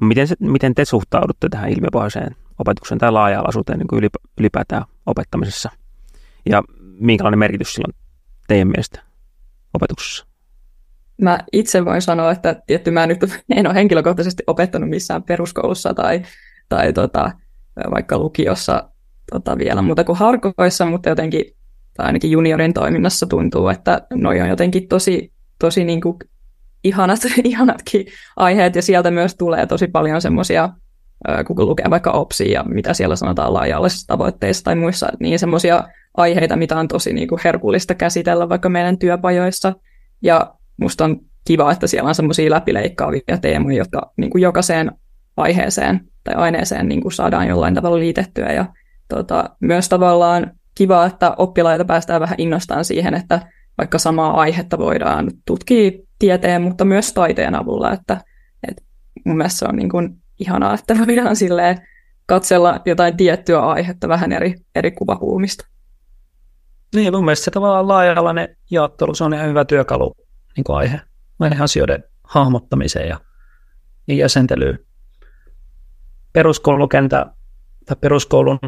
Miten, 0.01 0.27
se, 0.27 0.35
miten 0.39 0.75
te 0.75 0.85
suhtaudutte 0.85 1.49
tähän 1.49 1.69
ilmiöpohjaiseen 1.69 2.35
opetukseen 2.61 2.99
tai 2.99 3.11
laaja-alaisuuteen 3.11 3.79
niin 3.79 4.09
ylipäätään 4.37 4.83
opettamisessa? 5.05 5.69
Ja 6.49 6.63
minkälainen 6.99 7.39
merkitys 7.39 7.73
sillä 7.73 7.85
on 7.87 7.93
teidän 8.47 8.67
mielestä 8.67 9.01
opetuksessa? 9.73 10.25
Mä 11.21 11.39
itse 11.53 11.85
voin 11.85 12.01
sanoa, 12.01 12.31
että 12.31 12.61
tietty 12.67 12.91
mä 12.91 13.07
nyt 13.07 13.19
en 13.49 13.67
ole 13.67 13.75
henkilökohtaisesti 13.75 14.43
opettanut 14.47 14.89
missään 14.89 15.23
peruskoulussa 15.23 15.93
tai, 15.93 16.21
tai 16.69 16.93
tota, 16.93 17.31
vaikka 17.91 18.17
lukiossa 18.17 18.89
tota, 19.31 19.57
vielä 19.57 19.81
muuta 19.81 20.03
kuin 20.03 20.17
harkoissa, 20.17 20.85
mutta 20.85 21.09
jotenkin, 21.09 21.43
tai 21.97 22.05
ainakin 22.05 22.31
juniorin 22.31 22.73
toiminnassa 22.73 23.25
tuntuu, 23.25 23.67
että 23.69 24.01
noi 24.13 24.41
on 24.41 24.49
jotenkin 24.49 24.87
tosi, 24.87 25.33
tosi 25.59 25.83
niin 25.83 26.01
kuin 26.01 26.17
ihanat, 26.83 27.19
ihanatkin 27.43 28.05
aiheet, 28.37 28.75
ja 28.75 28.81
sieltä 28.81 29.11
myös 29.11 29.35
tulee 29.35 29.65
tosi 29.65 29.87
paljon 29.87 30.21
semmoisia, 30.21 30.69
kun 31.47 31.65
lukee 31.65 31.89
vaikka 31.89 32.11
OPSia 32.11 32.51
ja 32.51 32.63
mitä 32.63 32.93
siellä 32.93 33.15
sanotaan 33.15 33.53
laaja 33.53 33.77
tavoitteissa 34.07 34.63
tai 34.63 34.75
muissa, 34.75 35.09
niin 35.19 35.39
semmoisia 35.39 35.83
aiheita, 36.17 36.55
mitä 36.55 36.79
on 36.79 36.87
tosi 36.87 37.13
niin 37.13 37.27
kuin 37.27 37.41
herkullista 37.43 37.95
käsitellä 37.95 38.49
vaikka 38.49 38.69
meidän 38.69 38.97
työpajoissa, 38.97 39.73
ja 40.21 40.53
musta 40.77 41.05
on 41.05 41.17
kiva, 41.45 41.71
että 41.71 41.87
siellä 41.87 42.07
on 42.07 42.15
semmoisia 42.15 42.49
läpileikkaavia 42.49 43.37
teemoja, 43.41 43.77
jotka 43.77 44.11
niin 44.17 44.31
kuin 44.31 44.41
jokaiseen 44.41 44.91
aiheeseen 45.37 45.99
tai 46.23 46.35
aineeseen 46.35 46.87
niin 46.87 47.01
kuin 47.01 47.11
saadaan 47.11 47.47
jollain 47.47 47.75
tavalla 47.75 47.99
liitettyä, 47.99 48.51
ja 48.51 48.65
tota, 49.09 49.49
myös 49.59 49.89
tavallaan 49.89 50.51
kiva, 50.75 51.05
että 51.05 51.35
oppilaita 51.37 51.85
päästään 51.85 52.21
vähän 52.21 52.35
innostaan 52.37 52.85
siihen, 52.85 53.13
että 53.13 53.39
vaikka 53.77 53.97
samaa 53.97 54.39
aihetta 54.39 54.77
voidaan 54.77 55.31
tutkia 55.45 55.91
tieteen, 56.19 56.61
mutta 56.61 56.85
myös 56.85 57.13
taiteen 57.13 57.55
avulla, 57.55 57.91
että, 57.91 58.21
että 58.67 58.83
mun 59.25 59.37
mielestä 59.37 59.59
se 59.59 59.65
on 59.65 59.75
niin 59.75 59.89
kuin 59.89 60.21
ihanaa, 60.41 60.73
että 60.73 60.97
voidaan 61.07 61.35
silleen 61.35 61.87
katsella 62.25 62.81
jotain 62.85 63.17
tiettyä 63.17 63.59
aihetta 63.59 64.07
vähän 64.07 64.31
eri, 64.31 64.55
eri 64.75 64.91
kuvakulmista. 64.91 65.67
Niin, 66.95 67.13
mun 67.13 67.25
mielestä 67.25 67.45
se 67.45 67.51
tavallaan 67.51 67.87
laaja-alainen 67.87 68.57
jaottelu, 68.71 69.15
se 69.15 69.23
on 69.23 69.33
ihan 69.33 69.49
hyvä 69.49 69.65
työkalu 69.65 70.15
niin 70.57 70.63
kuin 70.63 70.77
aihe 70.77 71.01
näiden 71.39 71.61
asioiden 71.61 72.03
hahmottamiseen 72.23 73.09
ja, 73.09 73.19
ja 74.07 74.15
jäsentelyyn. 74.15 74.79
Peruskoulukentä 76.33 77.25
tai 77.85 77.95
peruskoulun 78.01 78.59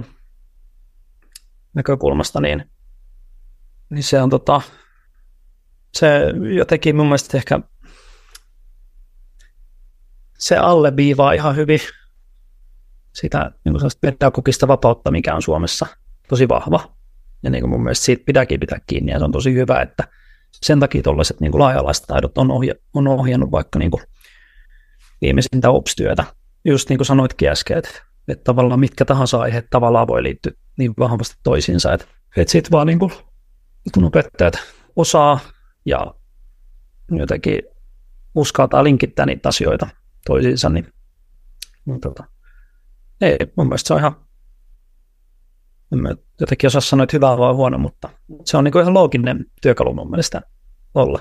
näkökulmasta, 1.73 2.41
niin, 2.41 2.71
niin 3.89 4.03
se 4.03 4.21
on 4.21 4.29
tota, 4.29 4.61
se 5.93 6.07
jotenkin 6.57 6.95
mun 6.95 7.05
mielestä 7.05 7.37
ehkä 7.37 7.59
se 10.43 10.57
alleviivaa 10.57 11.33
ihan 11.33 11.55
hyvin 11.55 11.79
sitä 13.13 13.51
niin 13.65 13.79
kuin 13.79 13.91
pedagogista 14.01 14.67
vapautta, 14.67 15.11
mikä 15.11 15.35
on 15.35 15.41
Suomessa 15.41 15.87
tosi 16.29 16.49
vahva. 16.49 16.93
Ja 17.43 17.49
niin 17.49 17.61
kuin 17.61 17.69
mun 17.69 17.83
mielestä 17.83 18.05
siitä 18.05 18.23
pitääkin 18.25 18.59
pitää 18.59 18.79
kiinni, 18.87 19.11
ja 19.11 19.19
se 19.19 19.25
on 19.25 19.31
tosi 19.31 19.53
hyvä, 19.53 19.81
että 19.81 20.07
sen 20.51 20.79
takia 20.79 21.01
tuollaiset 21.01 21.39
niin 21.39 21.59
laajalaiset 21.59 22.05
taidot 22.07 22.37
on, 22.37 22.51
ohja, 22.51 22.73
on 22.93 23.07
ohjannut 23.07 23.51
vaikka 23.51 23.79
niin 23.79 23.91
kuin 23.91 24.03
viimeisintä 25.21 25.69
OPS-työtä. 25.69 26.23
Just 26.65 26.89
niin 26.89 26.97
kuin 26.97 27.05
sanoitkin 27.05 27.49
äsken, 27.49 27.77
että, 27.77 27.89
että 28.27 28.43
tavallaan 28.43 28.79
mitkä 28.79 29.05
tahansa 29.05 29.39
aiheet 29.39 29.67
tavallaan 29.69 30.07
voi 30.07 30.23
liittyä 30.23 30.51
niin 30.77 30.93
vahvasti 30.99 31.35
toisiinsa, 31.43 31.93
että, 31.93 32.05
että 32.37 32.51
sitten 32.51 32.71
vaan 32.71 32.87
niin 32.87 32.99
kuin, 32.99 33.11
kun 33.93 34.03
opettajat 34.03 34.53
osaa 34.95 35.39
ja 35.85 36.13
jotenkin 37.11 37.61
uskaltaa 38.35 38.83
linkittää 38.83 39.25
niitä 39.25 39.49
asioita 39.49 39.87
toisiinsa, 40.25 40.69
niin, 40.69 40.87
niin 41.85 42.01
tota, 42.01 42.23
ei, 43.21 43.37
mun 43.57 43.67
mielestä 43.67 43.87
se 43.87 43.93
on 43.93 43.99
ihan, 43.99 44.15
en 45.93 45.99
mä 45.99 46.09
jotenkin 46.39 46.67
osaa 46.67 46.81
sanoa, 46.81 47.03
että 47.03 47.17
hyvä 47.17 47.37
vai 47.37 47.53
huono, 47.53 47.77
mutta 47.77 48.09
se 48.45 48.57
on 48.57 48.63
niin 48.63 48.71
kuin 48.71 48.81
ihan 48.81 48.93
looginen 48.93 49.45
työkalu 49.61 49.93
mun 49.93 50.09
mielestä 50.09 50.41
olla. 50.93 51.19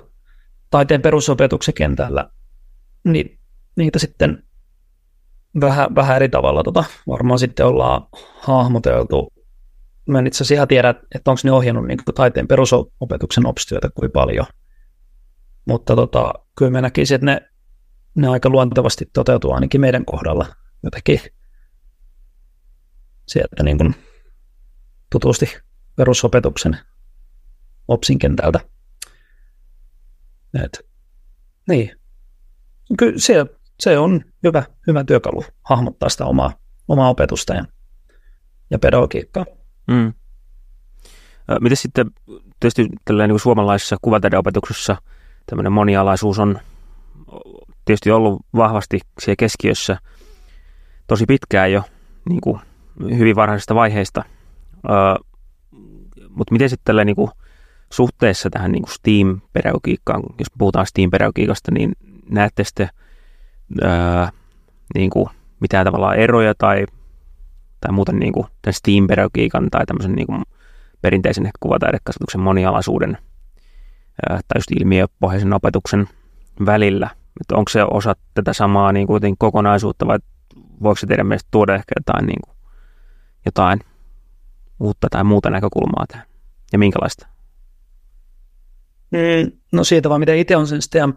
Taiteen 0.71 1.03
perusopetuksen 1.03 1.75
kentällä, 1.75 2.31
niin 3.05 3.39
niitä 3.77 3.99
sitten 3.99 4.43
vähän, 5.61 5.95
vähän 5.95 6.17
eri 6.17 6.29
tavalla 6.29 6.63
tota, 6.63 6.85
varmaan 7.07 7.39
sitten 7.39 7.67
ollaan 7.67 8.03
hahmoteltu. 8.41 9.33
Mä 10.09 10.19
en 10.19 10.27
itse 10.27 10.37
asiassa 10.37 10.55
ihan 10.55 10.69
tiedä, 10.69 10.95
että 11.15 11.31
onko 11.31 11.41
ne 11.45 11.53
ohjannut 11.53 11.87
niin 11.87 11.99
taiteen 12.15 12.49
perusopetuksen 12.49 13.47
opistyötä 13.47 13.89
kuin 13.95 14.11
paljon. 14.11 14.47
Mutta 15.65 15.97
tota, 15.97 16.33
kyllä 16.59 16.71
mä 16.71 16.81
näkisin, 16.81 17.15
että 17.15 17.25
ne, 17.25 17.52
ne 18.15 18.29
aika 18.29 18.49
luontevasti 18.49 19.11
toteutuu 19.13 19.53
ainakin 19.53 19.81
meidän 19.81 20.05
kohdalla 20.05 20.47
jotenkin 20.83 21.21
sieltä 23.29 23.63
niin 23.63 23.79
kuin 23.79 23.95
tutusti 25.11 25.57
perusopetuksen 25.97 26.79
OPSin 27.89 28.19
kentältä. 28.19 28.61
Et, 30.65 30.87
niin. 31.69 31.97
Kyllä 32.99 33.19
se, 33.19 33.47
se 33.81 33.99
on 33.99 34.25
hyvä, 34.43 34.63
hyvä 34.87 35.05
työkalu 35.05 35.45
hahmottaa 35.63 36.09
sitä 36.09 36.25
omaa, 36.25 36.53
omaa 36.89 37.09
opetusta 37.09 37.55
ja, 37.55 37.65
ja 38.71 38.79
pedagogiikkaa. 38.79 39.45
Mm. 39.87 40.13
Miten 41.61 41.77
sitten 41.77 42.11
tietysti 42.61 42.89
niin 43.29 43.41
suomalaisessa 43.41 43.97
kuvataideopetuksessa 44.03 44.97
tämmöinen 45.47 45.73
monialaisuus 45.73 46.39
on 46.39 46.61
tietysti 47.85 48.11
ollut 48.11 48.43
vahvasti 48.57 49.01
siellä 49.21 49.37
keskiössä 49.39 49.97
tosi 51.07 51.25
pitkään 51.27 51.73
jo 51.73 51.83
niin 52.29 52.41
kuin 52.41 52.61
hyvin 53.19 53.37
varhaisesta 53.37 53.75
vaiheesta. 53.75 54.25
Öö, 54.91 55.15
Mutta 56.29 56.53
miten 56.53 56.71
sitten 56.71 56.85
tällä 56.85 57.05
niin 57.05 57.17
kuin 57.17 57.31
suhteessa 57.93 58.51
tähän 58.51 58.73
niin 58.73 58.83
kuin 58.83 58.93
Steam-pedagogiikkaan, 58.93 60.23
jos 60.39 60.49
puhutaan 60.59 60.87
Steam-pedagogiikasta, 60.87 61.71
niin 61.73 61.93
näette 62.31 62.65
sitten 62.65 62.89
öö, 63.83 64.27
niin 64.95 65.11
kuin 65.11 65.29
mitään 65.61 65.85
tavallaan 65.85 66.17
eroja 66.17 66.55
tai, 66.59 66.87
tai 67.81 67.93
muuten 67.93 68.19
niin 68.19 68.33
kuin 68.33 68.47
tämän 68.63 68.75
Steam-pedagogiikan 68.75 69.71
tai 69.71 69.87
tämmöisen 69.87 70.13
niin 70.13 70.27
kuin 70.27 70.43
perinteisen 71.01 71.51
kuvataidekasvatuksen 71.61 72.41
monialaisuuden 72.41 73.19
öö, 74.31 74.39
tai 74.49 74.59
just 74.59 74.71
ilmiöpohjaisen 74.81 75.53
opetuksen 75.53 76.09
välillä. 76.67 77.11
Että 77.41 77.57
onko 77.57 77.69
se 77.69 77.85
osa 77.85 78.17
tätä 78.35 78.53
samaa 78.53 78.93
niin 78.93 79.07
kuin 79.07 79.37
kokonaisuutta 79.39 80.07
vai 80.07 80.19
voiko 80.83 80.97
se 80.97 81.07
teidän 81.07 81.27
mielestä 81.27 81.49
tuoda 81.51 81.75
ehkä 81.75 81.93
jotain, 81.99 82.27
niin 82.27 82.41
kuin, 82.45 82.57
jotain 83.47 83.81
uutta 84.81 85.09
tai 85.11 85.25
muuta 85.25 85.51
näkökulmaa 85.51 86.07
tähän? 86.09 86.27
Ja 86.73 86.79
minkälaista? 86.79 87.27
Mm, 89.11 89.53
no 89.73 89.85
siitä 89.85 90.09
vaan, 90.09 90.21
miten 90.21 90.39
itse 90.39 90.57
on 90.57 90.67
sen 90.67 90.83
sitten 90.83 91.15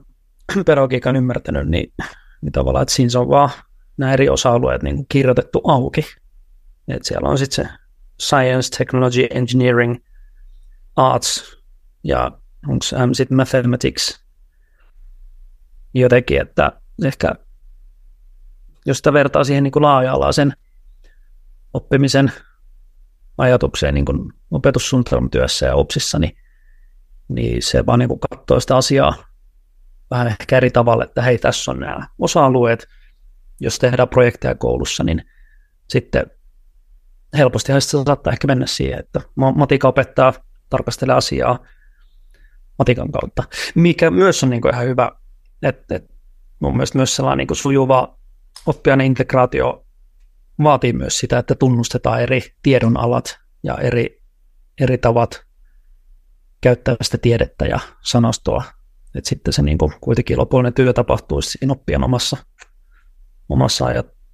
pedagogiikan 0.65 1.15
ymmärtänyt, 1.15 1.67
niin, 1.67 1.93
niin 2.41 2.51
tavallaan, 2.51 2.83
että 2.83 2.93
siinä 2.95 3.19
on 3.19 3.29
vaan 3.29 3.49
nämä 3.97 4.13
eri 4.13 4.29
osa-alueet 4.29 4.83
niin 4.83 4.95
kuin 4.95 5.05
kirjoitettu 5.09 5.61
auki. 5.63 6.05
Et 6.87 7.03
siellä 7.03 7.29
on 7.29 7.37
sitten 7.37 7.65
se 7.65 7.71
science, 8.21 8.77
technology, 8.77 9.27
engineering, 9.31 9.95
arts 10.95 11.57
ja 12.03 12.31
onko 12.67 13.13
sitten 13.13 13.37
mathematics 13.37 14.24
jotenkin, 16.01 16.41
että 16.41 16.71
ehkä 17.05 17.31
jos 18.85 18.97
sitä 18.97 19.13
vertaa 19.13 19.43
siihen 19.43 19.63
niin 19.63 19.71
kuin 19.71 19.83
laaja-alaisen 19.83 20.53
oppimisen 21.73 22.31
ajatukseen 23.37 23.93
niin 23.93 24.05
kuin 24.05 24.33
opetussuunnitelmatyössä 24.51 25.65
ja 25.65 25.75
OPSissa, 25.75 26.19
niin, 26.19 26.37
niin 27.27 27.61
se 27.61 27.85
vaan 27.85 27.99
niin 27.99 28.09
kuin 28.09 28.19
katsoo 28.19 28.59
sitä 28.59 28.77
asiaa 28.77 29.13
vähän 30.11 30.27
ehkä 30.27 30.57
eri 30.57 30.71
tavalla, 30.71 31.03
että 31.03 31.21
hei, 31.21 31.37
tässä 31.37 31.71
on 31.71 31.79
nämä 31.79 32.07
osa-alueet, 32.19 32.87
jos 33.59 33.79
tehdään 33.79 34.09
projekteja 34.09 34.55
koulussa, 34.55 35.03
niin 35.03 35.25
sitten 35.89 36.25
helposti 37.37 37.71
se 37.81 38.03
saattaa 38.05 38.33
ehkä 38.33 38.47
mennä 38.47 38.65
siihen, 38.65 38.99
että 38.99 39.21
matika 39.35 39.87
opettaa, 39.87 40.33
tarkastelee 40.69 41.15
asiaa 41.15 41.59
matikan 42.79 43.11
kautta, 43.11 43.43
mikä 43.75 44.11
myös 44.11 44.43
on 44.43 44.49
niin 44.49 44.61
kuin 44.61 44.73
ihan 44.73 44.85
hyvä, 44.85 45.11
että, 45.65 45.95
että 45.95 46.13
mun 46.59 46.73
mielestä 46.73 46.97
myös 46.97 47.15
sellainen 47.15 47.37
niin 47.37 47.47
kuin 47.47 47.57
sujuva 47.57 48.19
oppiaine 48.65 49.05
integraatio 49.05 49.85
vaatii 50.63 50.93
myös 50.93 51.19
sitä, 51.19 51.39
että 51.39 51.55
tunnustetaan 51.55 52.21
eri 52.21 52.41
tiedonalat 52.61 53.39
ja 53.63 53.77
eri, 53.77 54.21
eri 54.81 54.97
tavat 54.97 55.45
käyttää 56.61 56.95
sitä 57.01 57.17
tiedettä 57.17 57.65
ja 57.65 57.79
sanastoa. 58.03 58.63
Että 59.15 59.29
sitten 59.29 59.53
se 59.53 59.61
niin 59.61 59.77
kuin 59.77 59.93
kuitenkin 60.01 60.37
lopullinen 60.37 60.73
työ 60.73 60.93
tapahtuisi 60.93 61.49
siinä 61.49 61.71
oppijan 61.71 62.03
omassa, 62.03 62.37
omassa 63.49 63.85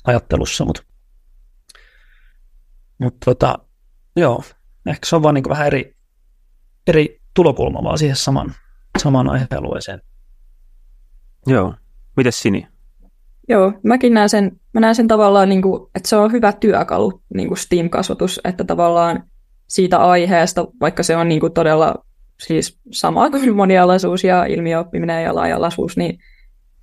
ajattelussa. 0.04 0.66
Mutta 0.66 0.84
mut 3.00 3.16
tota, 3.26 3.60
joo, 4.16 4.44
ehkä 4.86 5.08
se 5.08 5.16
on 5.16 5.24
vaan 5.24 5.36
niin 5.36 5.44
kuin 5.44 5.52
vähän 5.52 5.68
eri, 5.68 5.96
eri 6.88 7.22
tulokulma 7.34 7.84
vaan 7.84 7.98
siihen 7.98 8.16
saman, 8.16 8.56
samaan 8.98 9.30
aihealueeseen. 9.30 10.02
Joo. 11.48 11.74
Mites 12.18 12.42
Sini? 12.42 12.68
Joo, 13.50 13.74
mäkin 13.84 14.14
näen 14.14 14.30
sen, 14.30 14.52
mä 14.74 14.80
näen 14.80 14.96
sen 14.96 15.08
tavallaan, 15.08 15.50
niin 15.50 15.62
kuin, 15.62 15.89
että 15.96 16.10
se 16.10 16.16
on 16.16 16.32
hyvä 16.32 16.54
työkalu, 16.54 17.22
niin 17.34 17.48
kuin 17.48 17.58
STEAM-kasvatus, 17.58 18.42
että 18.44 18.64
tavallaan 18.64 19.24
siitä 19.68 19.98
aiheesta, 19.98 20.68
vaikka 20.82 21.04
se 21.04 21.16
on 21.16 21.30
niin 21.30 21.39
kuin 21.39 21.54
todella 21.54 21.96
siis 22.39 22.80
sama 22.92 23.30
kuin 23.32 23.56
monialaisuus 23.56 24.24
ja 24.24 24.46
ilmiöoppiminen 24.46 25.24
ja 25.24 25.36
laajalaisuus, 25.36 25.98
niin 25.98 26.20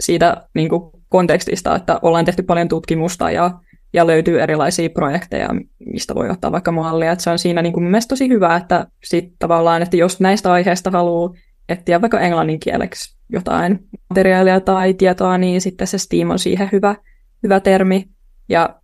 siitä 0.00 0.48
niin 0.54 0.68
kuin 0.68 0.82
kontekstista, 1.08 1.76
että 1.76 1.98
ollaan 2.02 2.24
tehty 2.24 2.42
paljon 2.42 2.68
tutkimusta 2.68 3.30
ja, 3.30 3.50
ja 3.92 4.06
löytyy 4.06 4.40
erilaisia 4.40 4.90
projekteja, 4.90 5.48
mistä 5.86 6.14
voi 6.14 6.30
ottaa 6.30 6.52
vaikka 6.52 6.72
mallia. 6.72 7.12
Että 7.12 7.22
se 7.22 7.30
on 7.30 7.38
siinä 7.38 7.62
niin 7.62 7.72
kuin 7.72 7.84
mielestäni 7.84 8.08
tosi 8.08 8.28
hyvä, 8.28 8.56
että 8.56 8.86
sit 9.04 9.32
tavallaan, 9.38 9.82
että 9.82 9.96
jos 9.96 10.20
näistä 10.20 10.52
aiheista 10.52 10.90
haluaa 10.90 11.34
etsiä 11.68 12.00
vaikka 12.00 12.20
englannin 12.20 12.60
kieleksi 12.60 13.17
jotain 13.28 13.78
materiaalia 14.08 14.60
tai 14.60 14.94
tietoa, 14.94 15.38
niin 15.38 15.60
sitten 15.60 15.86
se 15.86 15.98
Steam 15.98 16.30
on 16.30 16.38
siihen 16.38 16.68
hyvä, 16.72 16.96
hyvä 17.42 17.60
termi. 17.60 18.08
Ja 18.48 18.80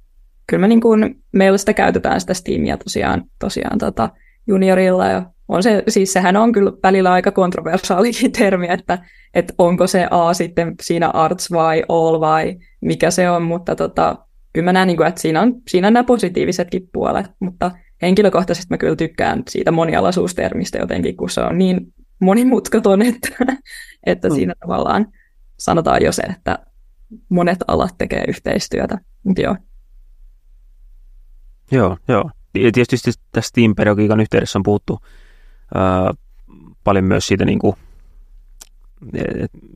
kyllä 0.47 0.61
me 0.61 0.69
niin 0.69 0.81
kuin, 0.81 1.23
meillä 1.33 1.59
sitä 1.59 1.73
käytetään 1.73 2.21
sitä 2.21 2.35
Steamia 2.35 2.77
tosiaan, 2.77 3.25
tosiaan 3.39 3.79
tota 3.79 4.11
juniorilla 4.47 5.07
ja 5.07 5.35
on 5.49 5.63
se, 5.63 5.83
siis 5.89 6.13
sehän 6.13 6.37
on 6.37 6.53
kyllä 6.53 6.73
välillä 6.83 7.13
aika 7.13 7.31
kontroversaalikin 7.31 8.33
termi, 8.41 8.67
että, 8.71 8.99
että 9.35 9.55
onko 9.59 9.87
se 9.87 10.07
A 10.11 10.35
sitten 10.35 10.75
siinä 10.83 11.09
arts 11.09 11.53
vai 11.53 11.85
all 11.89 12.21
vai 12.21 12.57
mikä 12.81 13.11
se 13.11 13.31
on, 13.31 13.43
mutta 13.43 13.77
tota, 13.77 14.17
kyllä 14.53 14.65
mä 14.65 14.73
näen, 14.73 14.87
niin 14.87 14.97
kuin, 14.97 15.07
että 15.07 15.21
siinä 15.21 15.41
on, 15.41 15.55
siinä 15.69 15.87
on 15.87 15.93
nämä 15.93 16.05
positiivisetkin 16.05 16.89
puolet, 16.93 17.27
mutta 17.41 17.71
henkilökohtaisesti 18.03 18.67
mä 18.71 18.79
kyllä 18.79 18.97
tykkään 18.97 19.43
siitä 19.49 19.71
monialaisuustermistä 19.71 20.79
jotenkin, 20.79 21.17
kun 21.17 21.31
se 21.31 21.41
on 21.41 21.59
niin 21.59 21.95
monimutkaton, 22.21 23.03
että, 23.13 23.29
että 24.07 24.29
mm. 24.29 24.35
siinä 24.35 24.55
tavallaan 24.61 25.07
sanotaan 25.59 26.03
jo 26.03 26.13
se, 26.13 26.23
että 26.23 26.59
monet 27.29 27.59
alat 27.69 27.95
tekee 27.99 28.25
yhteistyötä. 28.29 28.99
Mutta 29.25 29.43
joo. 29.43 29.57
Joo, 31.71 31.97
joo. 32.09 32.31
Tietysti 32.53 32.97
tässä 33.33 33.49
Steam-pedagogiikan 33.49 34.21
yhteydessä 34.21 34.59
on 34.59 34.63
puhuttu 34.63 35.01
ää, 35.75 36.15
paljon 36.85 37.05
myös 37.05 37.27
siitä, 37.27 37.45
niin 37.45 37.59
kuin, 37.59 37.77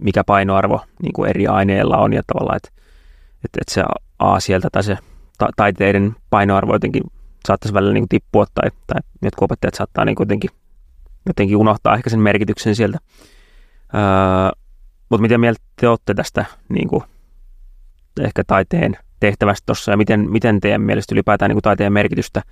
mikä 0.00 0.24
painoarvo 0.24 0.80
niin 1.02 1.12
kuin 1.12 1.30
eri 1.30 1.46
aineilla 1.46 1.96
on 1.96 2.12
ja 2.12 2.22
tavallaan, 2.26 2.56
että, 2.56 2.68
että, 3.44 3.58
että 3.60 3.74
se 3.74 3.84
A 4.18 4.40
sieltä 4.40 4.68
tai 4.72 4.82
se 4.82 4.98
ta- 5.38 5.50
taiteiden 5.56 6.16
painoarvo 6.30 6.72
jotenkin 6.72 7.02
saattaisi 7.46 7.74
välillä 7.74 7.92
niin 7.92 8.02
kuin 8.02 8.08
tippua 8.08 8.46
tai, 8.54 8.70
tai 8.86 9.00
jotkut 9.22 9.44
opettajat 9.44 9.74
saattaa 9.74 10.04
niin 10.04 10.16
jotenkin 10.18 10.50
jotenkin 11.26 11.56
unohtaa 11.56 11.94
ehkä 11.94 12.10
sen 12.10 12.20
merkityksen 12.20 12.74
sieltä. 12.74 12.98
Öö, 13.94 14.00
mutta 15.08 15.22
miten 15.22 15.40
mieltä 15.40 15.60
te 15.80 15.88
olette 15.88 16.14
tästä 16.14 16.44
niin 16.68 16.88
kuin, 16.88 17.02
ehkä 18.20 18.42
taiteen 18.46 18.96
tehtävästä 19.20 19.66
tuossa 19.66 19.90
ja 19.90 19.96
miten, 19.96 20.30
miten 20.30 20.60
teidän 20.60 20.82
mielestä 20.82 21.14
ylipäätään 21.14 21.48
niin 21.48 21.54
kuin 21.54 21.62
taiteen 21.62 21.92
merkitystä 21.92 22.42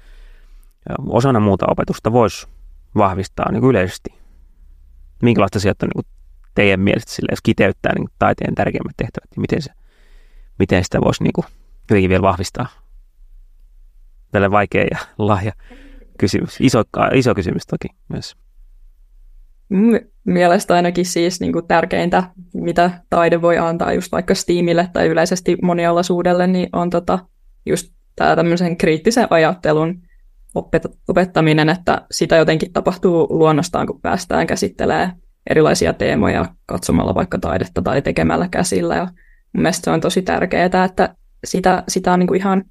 osana 1.06 1.40
muuta 1.40 1.66
opetusta 1.68 2.12
voisi 2.12 2.46
vahvistaa 2.96 3.52
niin 3.52 3.60
kuin 3.60 3.70
yleisesti? 3.70 4.14
Minkälaista 5.22 5.60
sieltä 5.60 5.86
niin 5.86 6.04
kuin 6.04 6.06
teidän 6.54 6.80
mielestä 6.80 7.12
sille, 7.12 7.28
jos 7.32 7.42
kiteyttää 7.42 7.92
niin 7.94 8.08
taiteen 8.18 8.54
tärkeimmät 8.54 8.96
tehtävät, 8.96 9.30
niin 9.30 9.40
miten, 9.40 9.62
se, 9.62 9.70
miten 10.58 10.84
sitä 10.84 11.00
voisi 11.00 11.22
niin 11.22 11.32
kuin, 11.32 11.44
jotenkin 11.90 12.10
vielä 12.10 12.22
vahvistaa? 12.22 12.66
Tällä 14.32 14.50
vaikea 14.50 14.86
ja 14.90 14.98
lahja 15.18 15.52
kysymys. 16.18 16.56
Iso, 16.60 16.82
iso 17.14 17.34
kysymys 17.34 17.66
toki 17.66 17.88
myös 18.08 18.36
mielestä 20.24 20.74
ainakin 20.74 21.06
siis 21.06 21.40
niin 21.40 21.52
kuin 21.52 21.66
tärkeintä, 21.66 22.22
mitä 22.54 22.90
taide 23.10 23.42
voi 23.42 23.58
antaa 23.58 23.92
just 23.92 24.12
vaikka 24.12 24.34
Steamille 24.34 24.88
tai 24.92 25.06
yleisesti 25.06 25.56
monialaisuudelle, 25.62 26.46
niin 26.46 26.68
on 26.72 26.90
tota, 26.90 27.18
just 27.66 27.92
tämä 28.16 28.36
tämmöisen 28.36 28.76
kriittisen 28.76 29.26
ajattelun 29.30 30.02
opet- 30.58 30.96
opettaminen, 31.08 31.68
että 31.68 32.06
sitä 32.10 32.36
jotenkin 32.36 32.72
tapahtuu 32.72 33.26
luonnostaan, 33.30 33.86
kun 33.86 34.00
päästään 34.00 34.46
käsittelemään 34.46 35.12
erilaisia 35.50 35.92
teemoja 35.92 36.44
katsomalla 36.66 37.14
vaikka 37.14 37.38
taidetta 37.38 37.82
tai 37.82 38.02
tekemällä 38.02 38.48
käsillä. 38.48 38.96
Ja 38.96 39.04
mun 39.52 39.62
mielestä 39.62 39.84
se 39.84 39.90
on 39.90 40.00
tosi 40.00 40.22
tärkeää, 40.22 40.84
että 40.84 41.14
sitä, 41.44 41.84
sitä 41.88 42.12
on 42.12 42.18
niin 42.18 42.26
kuin 42.26 42.40
ihan 42.40 42.64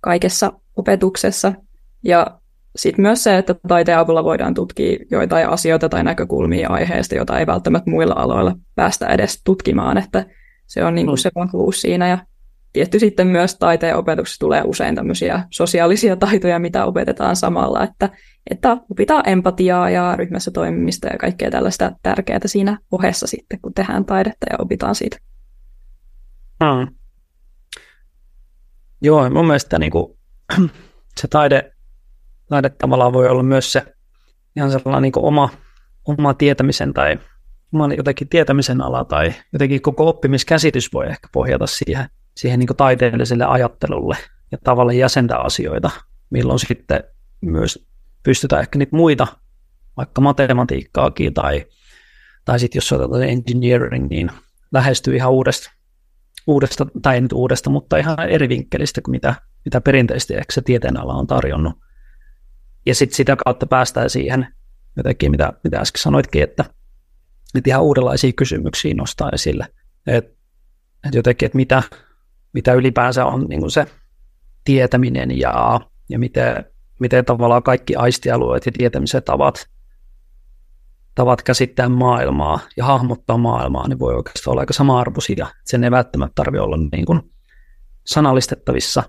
kaikessa 0.00 0.52
opetuksessa. 0.76 1.52
Ja 2.04 2.40
sitten 2.76 3.02
myös 3.02 3.24
se, 3.24 3.38
että 3.38 3.54
taiteen 3.68 3.98
avulla 3.98 4.24
voidaan 4.24 4.54
tutkia 4.54 4.98
joitain 5.10 5.48
asioita 5.48 5.88
tai 5.88 6.04
näkökulmia 6.04 6.68
aiheesta, 6.68 7.14
jota 7.14 7.38
ei 7.38 7.46
välttämättä 7.46 7.90
muilla 7.90 8.14
aloilla 8.14 8.54
päästä 8.74 9.06
edes 9.06 9.40
tutkimaan, 9.44 9.98
että 9.98 10.26
se 10.66 10.84
on 10.84 10.94
niin 10.94 11.06
kuin 11.06 11.18
se 11.18 11.30
vahvuus 11.34 11.80
siinä. 11.80 12.08
Ja 12.08 12.18
tietty 12.72 12.98
sitten 12.98 13.26
myös 13.26 13.54
taiteen 13.58 13.96
opetuksessa 13.96 14.40
tulee 14.40 14.62
usein 14.64 14.94
tämmöisiä 14.94 15.44
sosiaalisia 15.50 16.16
taitoja, 16.26 16.58
mitä 16.58 16.84
opetetaan 16.84 17.36
samalla, 17.36 17.84
että, 17.84 18.10
että 18.50 18.76
opitaan 18.90 19.28
empatiaa 19.28 19.90
ja 19.90 20.16
ryhmässä 20.16 20.50
toimimista 20.50 21.08
ja 21.08 21.18
kaikkea 21.18 21.50
tällaista 21.50 21.92
tärkeää 22.02 22.40
siinä 22.46 22.78
ohessa 22.92 23.26
sitten, 23.26 23.60
kun 23.60 23.74
tehdään 23.74 24.04
taidetta 24.04 24.46
ja 24.50 24.56
opitaan 24.58 24.94
siitä. 24.94 25.16
Hmm. 26.64 26.94
Joo, 29.02 29.30
mun 29.30 29.46
mielestä 29.46 29.78
niin 29.78 29.92
kuin, 29.92 30.18
se 31.20 31.28
taide, 31.28 31.71
taide 32.52 32.70
tavallaan 32.70 33.12
voi 33.12 33.28
olla 33.28 33.42
myös 33.42 33.72
se 33.72 33.94
ihan 34.56 34.70
sellainen 34.70 35.02
niin 35.02 35.12
oma, 35.16 35.50
oma 36.04 36.34
tietämisen 36.34 36.92
tai 36.92 37.18
oma 37.74 37.94
jotenkin 37.94 38.28
tietämisen 38.28 38.80
ala 38.80 39.04
tai 39.04 39.34
jotenkin 39.52 39.82
koko 39.82 40.08
oppimiskäsitys 40.08 40.92
voi 40.92 41.06
ehkä 41.06 41.28
pohjata 41.32 41.66
siihen, 41.66 42.06
siihen 42.36 42.58
niin 42.58 42.76
taiteelliselle 42.76 43.44
ajattelulle 43.44 44.16
ja 44.52 44.58
tavallaan 44.64 44.98
jäsentää 44.98 45.38
asioita, 45.38 45.90
milloin 46.30 46.58
sitten 46.58 47.04
myös 47.40 47.86
pystytään 48.22 48.62
ehkä 48.62 48.78
niitä 48.78 48.96
muita, 48.96 49.26
vaikka 49.96 50.20
matematiikkaakin 50.20 51.34
tai, 51.34 51.66
tai 52.44 52.58
sitten 52.58 52.76
jos 52.76 52.92
otetaan 52.92 53.22
engineering, 53.22 54.08
niin 54.08 54.30
lähestyy 54.72 55.16
ihan 55.16 55.32
uudesta, 55.32 55.70
uudesta, 56.46 56.86
tai 57.02 57.14
ei 57.14 57.20
nyt 57.20 57.32
uudesta, 57.32 57.70
mutta 57.70 57.96
ihan 57.96 58.28
eri 58.28 58.48
vinkkelistä 58.48 59.00
kuin 59.00 59.10
mitä, 59.10 59.34
mitä 59.64 59.80
perinteisesti 59.80 60.34
ehkä 60.34 60.52
se 60.52 60.62
tieteenala 60.62 61.14
on 61.14 61.26
tarjonnut. 61.26 61.72
Ja 62.86 62.94
sitten 62.94 63.16
sitä 63.16 63.36
kautta 63.44 63.66
päästään 63.66 64.10
siihen 64.10 64.46
jotenkin, 64.96 65.30
mitä, 65.30 65.52
mitä 65.64 65.78
äsken 65.78 66.02
sanoitkin, 66.02 66.42
että, 66.42 66.64
että 67.54 67.70
ihan 67.70 67.82
uudenlaisia 67.82 68.32
kysymyksiä 68.32 68.94
nostaa 68.94 69.30
esille. 69.32 69.66
Että 70.06 70.32
et 71.08 71.14
jotenkin, 71.14 71.46
että 71.46 71.56
mitä, 71.56 71.82
mitä 72.52 72.72
ylipäänsä 72.72 73.26
on 73.26 73.46
niin 73.48 73.70
se 73.70 73.86
tietäminen 74.64 75.38
ja, 75.38 75.80
ja 76.08 76.18
miten, 76.18 76.64
miten 77.00 77.24
tavallaan 77.24 77.62
kaikki 77.62 77.96
aistialueet 77.96 78.66
ja 78.66 78.72
tietämisen 78.72 79.22
tavat, 79.22 79.68
tavat 81.14 81.42
käsittää 81.42 81.88
maailmaa 81.88 82.60
ja 82.76 82.84
hahmottaa 82.84 83.38
maailmaa, 83.38 83.88
niin 83.88 83.98
voi 83.98 84.14
oikeastaan 84.14 84.52
olla 84.52 84.60
aika 84.60 84.72
sama-arvoisia. 84.72 85.46
Sen 85.64 85.84
ei 85.84 85.90
välttämättä 85.90 86.34
tarvitse 86.34 86.60
olla 86.60 86.76
niin 86.92 87.06
kuin 87.06 87.20
sanallistettavissa, 88.06 89.02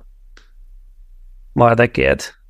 vaan 1.58 1.72
jotenkin, 1.72 2.10
että, 2.10 2.43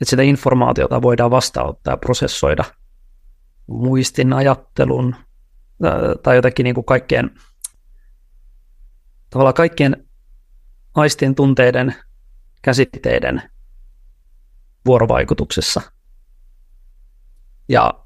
että 0.00 0.10
sitä 0.10 0.22
informaatiota 0.22 1.02
voidaan 1.02 1.30
vastaanottaa 1.30 1.92
ja 1.92 1.96
prosessoida 1.96 2.64
muistin, 3.66 4.32
ajattelun 4.32 5.16
tai 6.22 6.36
jotenkin 6.36 6.64
niin 6.64 6.74
kuin 6.74 6.84
kaikkien 6.84 7.30
tavallaan 9.30 9.54
kaikkien 9.54 10.08
aistien 10.94 11.34
tunteiden, 11.34 11.94
käsitteiden 12.62 13.42
vuorovaikutuksessa. 14.86 15.80
Ja, 17.68 18.04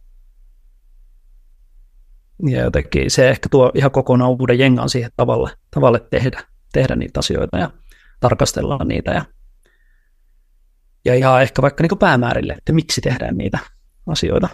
ja 2.47 2.61
jotenkin 2.61 3.11
se 3.11 3.30
ehkä 3.30 3.49
tuo 3.49 3.72
ihan 3.74 3.90
kokonaan 3.90 4.30
uuden 4.30 4.59
jengan 4.59 4.88
siihen 4.88 5.11
tavalle, 5.16 5.51
tavalle 5.70 6.01
tehdä, 6.11 6.45
tehdä 6.72 6.97
niitä 6.97 7.20
asioita 7.20 7.59
ja 7.59 7.70
tarkastella 8.20 8.78
niitä 8.84 9.11
ja, 9.11 9.24
ja 11.05 11.14
ihan 11.14 11.42
ehkä 11.42 11.62
vaikka 11.62 11.82
niin 11.82 11.98
päämäärille, 11.98 12.53
että 12.53 12.72
miksi 12.72 13.00
tehdään 13.00 13.36
niitä 13.36 13.59
asioita. 14.07 14.48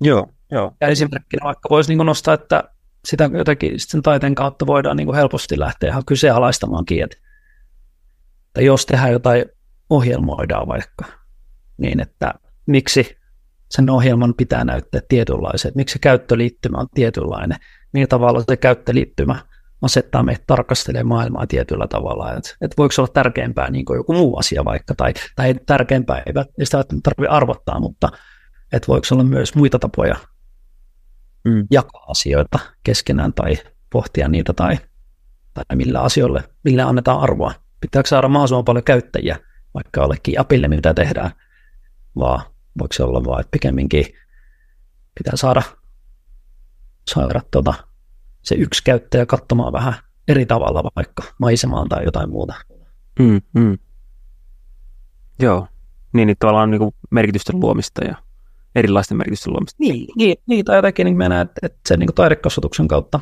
Joo, 0.00 0.26
joo. 0.50 0.76
Ja 0.80 0.88
esimerkkinä 0.88 1.44
vaikka 1.44 1.68
voisi 1.70 1.94
niin 1.94 2.06
nostaa, 2.06 2.34
että 2.34 2.64
sitä 3.04 3.30
jotenkin 3.32 3.72
sen 3.76 4.02
taiteen 4.02 4.34
kautta 4.34 4.66
voidaan 4.66 4.96
niin 4.96 5.14
helposti 5.14 5.58
lähteä 5.58 5.90
ihan 5.90 6.04
kyseenalaistamaan 6.04 6.84
että, 6.84 7.16
että 8.46 8.62
jos 8.62 8.86
tehdään 8.86 9.12
jotain, 9.12 9.44
ohjelmoidaan 9.90 10.68
vaikka, 10.68 11.04
niin 11.76 12.00
että 12.00 12.34
miksi 12.66 13.16
sen 13.70 13.90
ohjelman 13.90 14.34
pitää 14.34 14.64
näyttää 14.64 15.00
tietynlaiset, 15.08 15.74
miksi 15.74 15.92
se 15.92 15.98
käyttöliittymä 15.98 16.78
on 16.78 16.86
tietynlainen, 16.94 17.58
millä 17.92 18.06
tavalla 18.06 18.44
se 18.48 18.56
käyttöliittymä 18.56 19.44
asettaa 19.82 20.22
meitä 20.22 20.44
tarkastelemaan 20.46 21.08
maailmaa 21.08 21.46
tietyllä 21.46 21.86
tavalla, 21.88 22.32
että, 22.32 22.50
että 22.60 22.74
voiko 22.78 22.92
se 22.92 23.00
olla 23.00 23.12
tärkeämpää 23.12 23.70
niin 23.70 23.84
kuin 23.84 23.96
joku 23.96 24.12
muu 24.12 24.38
asia 24.38 24.64
vaikka, 24.64 24.94
tai, 24.94 25.14
tai 25.36 25.54
tärkeämpää, 25.66 26.16
ei, 26.16 26.32
ei 26.58 26.66
sitä 26.66 26.84
tarvitse 27.02 27.28
arvottaa, 27.28 27.80
mutta 27.80 28.08
että 28.72 28.86
voiko 28.88 29.06
olla 29.12 29.24
myös 29.24 29.54
muita 29.54 29.78
tapoja 29.78 30.16
mm. 31.44 31.66
jakaa 31.70 32.04
asioita 32.08 32.58
keskenään 32.84 33.32
tai 33.32 33.58
pohtia 33.92 34.28
niitä 34.28 34.52
tai, 34.52 34.78
tai 35.54 35.76
millä 35.76 36.00
asioille, 36.00 36.44
millä 36.64 36.88
annetaan 36.88 37.20
arvoa. 37.20 37.52
Pitääkö 37.80 38.08
saada 38.08 38.28
mahdollisimman 38.28 38.64
paljon 38.64 38.84
käyttäjiä, 38.84 39.38
vaikka 39.74 40.00
jollekin 40.00 40.40
apille, 40.40 40.68
mitä 40.68 40.94
tehdään, 40.94 41.30
vaan 42.16 42.42
voiko 42.78 42.92
se 42.92 43.02
olla 43.02 43.24
vaan, 43.24 43.40
että 43.40 43.50
pikemminkin 43.50 44.04
pitää 45.14 45.36
saada, 45.36 45.62
saada 47.08 47.40
tuota, 47.50 47.74
se 48.48 48.54
yksi 48.54 48.84
käyttäjä 48.84 49.26
katsomaan 49.26 49.72
vähän 49.72 49.94
eri 50.28 50.46
tavalla 50.46 50.90
vaikka 50.96 51.22
maisemaan 51.38 51.88
tai 51.88 52.04
jotain 52.04 52.30
muuta. 52.30 52.54
Mm, 53.18 53.40
mm. 53.54 53.78
Joo, 55.42 55.66
niin, 56.12 56.26
niin 56.26 56.36
tavallaan 56.38 56.70
niin 56.70 56.78
kuin 56.78 56.94
merkitysten 57.10 57.60
luomista 57.60 58.04
ja 58.04 58.14
erilaisten 58.74 59.16
merkitysten 59.16 59.52
luomista. 59.52 59.76
Niin, 59.80 60.06
niin, 60.16 60.36
niin 60.46 60.64
tai 60.64 60.76
jotenkin 60.76 61.04
niin 61.04 61.16
mennään, 61.16 61.46
että, 61.46 61.60
että 61.62 61.78
se 61.88 61.96
niin 61.96 62.14
taidekasvatuksen 62.14 62.88
kautta 62.88 63.20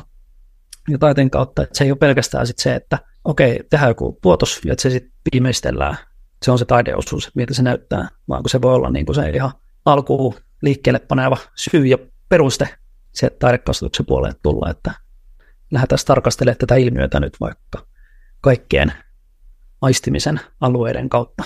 ja 0.89 0.97
taiteen 0.97 1.29
kautta, 1.29 1.63
että 1.63 1.77
se 1.77 1.83
ei 1.83 1.91
ole 1.91 1.97
pelkästään 1.97 2.47
sit 2.47 2.59
se, 2.59 2.75
että 2.75 2.99
okei, 3.23 3.63
tehdään 3.69 3.89
joku 3.89 4.19
tuotos 4.21 4.61
ja 4.65 4.73
että 4.73 4.81
se 4.81 4.89
sitten 4.89 5.11
viimeistellään. 5.33 5.97
Se 6.43 6.51
on 6.51 6.59
se 6.59 6.65
taideosuus, 6.65 7.27
että 7.27 7.39
miltä 7.39 7.53
se 7.53 7.63
näyttää, 7.63 8.07
vaan 8.29 8.43
kun 8.43 8.49
se 8.49 8.61
voi 8.61 8.73
olla 8.73 8.89
niin 8.89 9.05
kuin 9.05 9.15
se 9.15 9.29
ihan 9.29 9.51
alkuun 9.85 10.35
liikkeelle 10.61 10.99
paneva 10.99 11.37
syy 11.55 11.85
ja 11.85 11.97
peruste 12.29 12.69
se 13.11 13.29
taidekasvatuksen 13.29 14.05
puolelle 14.05 14.35
tulla, 14.43 14.69
että 14.69 14.91
lähdetään 15.71 15.99
tarkastelemaan 16.07 16.57
tätä 16.57 16.75
ilmiötä 16.75 17.19
nyt 17.19 17.33
vaikka 17.39 17.85
kaikkien 18.41 18.93
aistimisen 19.81 20.39
alueiden 20.61 21.09
kautta. 21.09 21.43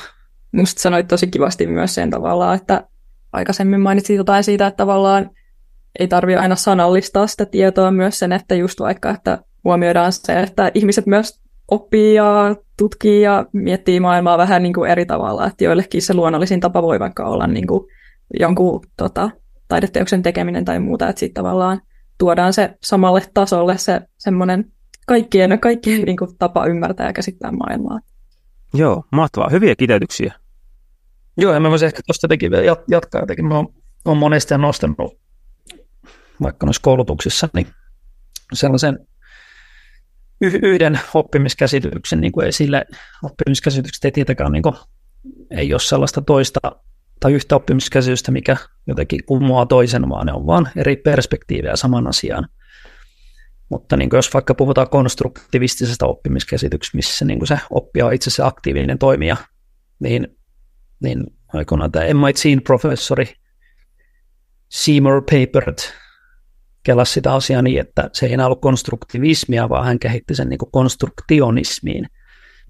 Musta 0.52 0.82
sanoit 0.82 1.08
tosi 1.08 1.28
kivasti 1.28 1.68
myös 1.68 1.96
sen 1.96 2.10
tavallaan, 2.10 2.56
että 2.56 2.88
aikaisemmin 3.34 3.82
mainitsit 3.82 4.18
jotain 4.18 4.44
siitä, 4.44 4.68
että 4.68 4.78
tavallaan 4.78 5.30
ei 6.00 6.08
tarvitse 6.08 6.40
aina 6.40 6.56
sanallistaa 6.56 7.28
sitä 7.28 7.46
tietoa 7.46 7.92
myös 7.92 8.20
sen, 8.20 8.32
että 8.32 8.56
just 8.56 8.80
vaikka, 8.80 9.10
että 9.10 9.40
huomioidaan 9.64 10.14
se, 10.14 10.40
että 10.40 10.72
ihmiset 10.74 11.06
myös 11.06 11.42
oppii 11.72 12.16
ja 12.16 12.56
tutkii 12.78 13.22
ja 13.22 13.46
miettii 13.54 14.00
maailmaa 14.00 14.38
vähän 14.38 14.64
niin 14.64 14.74
kuin 14.74 14.92
eri 14.92 15.06
tavalla, 15.06 15.48
että 15.48 15.64
joillekin 15.64 16.02
se 16.02 16.14
luonnollisin 16.14 16.60
tapa 16.60 16.82
voi 16.82 17.00
vaikka 17.00 17.26
olla 17.26 17.48
niin 17.48 17.68
kuin 17.68 17.88
jonkun 18.40 18.82
tota, 18.98 19.30
taideteoksen 19.68 20.24
tekeminen 20.24 20.66
tai 20.66 20.80
muuta, 20.80 21.10
että 21.10 21.20
sitten 21.20 21.44
tavallaan 21.44 21.82
tuodaan 22.22 22.54
se 22.54 22.78
samalle 22.84 23.22
tasolle 23.34 23.78
se 23.78 24.02
semmoinen 24.18 24.72
kaikkien, 25.08 25.60
kaikkien 25.60 26.02
niin 26.02 26.18
kuin 26.18 26.38
tapa 26.38 26.66
ymmärtää 26.66 27.08
ja 27.08 27.14
käsittää 27.14 27.52
maailmaa. 27.52 28.00
Joo, 28.74 29.04
mahtavaa. 29.12 29.50
Hyviä 29.50 29.76
kiteytyksiä. 29.76 30.34
Joo, 31.38 31.54
ja 31.54 31.60
mä 31.60 31.70
voisin 31.70 31.86
ehkä 31.86 32.02
tuosta 32.08 32.26
jotenkin 32.26 32.52
vielä 32.52 32.78
jatkaa 32.88 33.22
jotenkin. 33.22 33.46
Mä 33.46 33.64
oon 34.06 34.18
monesti 34.18 34.58
nostanut 34.58 35.18
vaikka 36.42 36.66
noissa 36.66 36.82
koulutuksissa, 36.82 37.50
niin 37.54 37.68
sellaisen 38.54 39.08
yhden 40.42 41.00
oppimiskäsityksen 41.14 42.22
niin 42.22 42.32
kuin 42.32 42.48
esille. 42.48 42.86
Oppimiskäsitykset 43.24 44.06
ei 44.06 44.12
tietenkään 44.12 44.52
niin 44.52 44.64
kuin, 44.64 44.76
ei 45.52 45.74
ole 45.74 45.80
sellaista 45.80 46.22
toista 46.22 46.60
tai 47.22 47.34
yhtä 47.34 47.56
oppimiskäsitystä, 47.56 48.32
mikä 48.32 48.58
jotenkin 48.88 49.26
kumoaa 49.26 49.66
toisen, 49.66 50.10
vaan 50.10 50.26
ne 50.26 50.34
on 50.34 50.48
vain 50.48 50.68
eri 50.76 50.96
perspektiivejä 50.96 51.76
saman 51.76 52.08
asiaan. 52.08 52.48
Mutta 53.70 53.98
niin 53.98 54.10
jos 54.14 54.34
vaikka 54.34 54.56
puhutaan 54.56 54.90
konstruktivistisesta 54.90 56.06
oppimiskäsityksestä, 56.06 56.98
missä 56.98 57.26
niin 57.26 57.48
se 57.48 57.60
oppija 57.70 58.06
on 58.06 58.14
itse 58.14 58.30
asiassa 58.30 58.48
aktiivinen 58.48 58.98
toimija, 58.98 59.38
niin 60.00 60.28
niin 61.04 61.24
aikoinaan 61.54 61.92
tämä 61.92 62.06
MITin-professori 62.06 63.34
Seymour 64.70 65.22
Papert 65.22 65.94
kelasi 66.84 67.14
sitä 67.14 67.34
asiaa 67.34 67.62
niin, 67.62 67.80
että 67.80 68.10
se 68.14 68.26
ei 68.26 68.34
enää 68.34 68.46
ollut 68.46 68.62
konstruktivismia, 68.62 69.70
vaan 69.70 69.86
hän 69.86 70.00
kehitti 70.00 70.36
sen 70.36 70.50
niin 70.50 70.58
kuin 70.58 70.72
konstruktionismiin. 70.72 72.08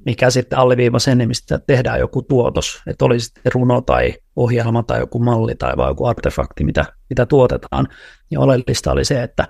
Mikä 0.05 0.29
sitten 0.29 0.59
alleviiva 0.59 0.99
sen, 0.99 1.27
mistä 1.27 1.59
tehdään 1.59 1.99
joku 1.99 2.21
tuotos, 2.21 2.81
että 2.87 3.05
oli 3.05 3.19
sitten 3.19 3.51
runo 3.53 3.81
tai 3.81 4.13
ohjelma 4.35 4.83
tai 4.83 4.99
joku 4.99 5.19
malli 5.19 5.55
tai 5.55 5.77
vai 5.77 5.89
joku 5.89 6.05
artefakti, 6.05 6.63
mitä, 6.63 6.85
mitä 7.09 7.25
tuotetaan. 7.25 7.87
Ja 8.31 8.39
oleellista 8.39 8.91
oli 8.91 9.05
se, 9.05 9.23
että 9.23 9.47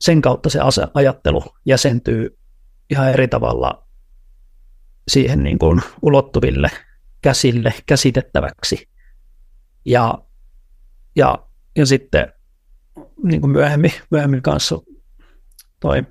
sen 0.00 0.22
kautta 0.22 0.48
se 0.50 0.58
ajattelu 0.94 1.42
jäsentyy 1.64 2.38
ihan 2.90 3.10
eri 3.10 3.28
tavalla 3.28 3.86
siihen 5.08 5.42
niin 5.42 5.58
kuin 5.58 5.80
ulottuville 6.02 6.70
käsille 7.22 7.74
käsitettäväksi. 7.86 8.88
Ja, 9.84 10.24
ja, 11.16 11.46
ja 11.76 11.86
sitten 11.86 12.32
niin 13.22 13.40
kuin 13.40 13.50
myöhemmin, 13.50 13.92
myöhemmin 14.10 14.42
kanssa 14.42 14.78
toi, 15.80 16.02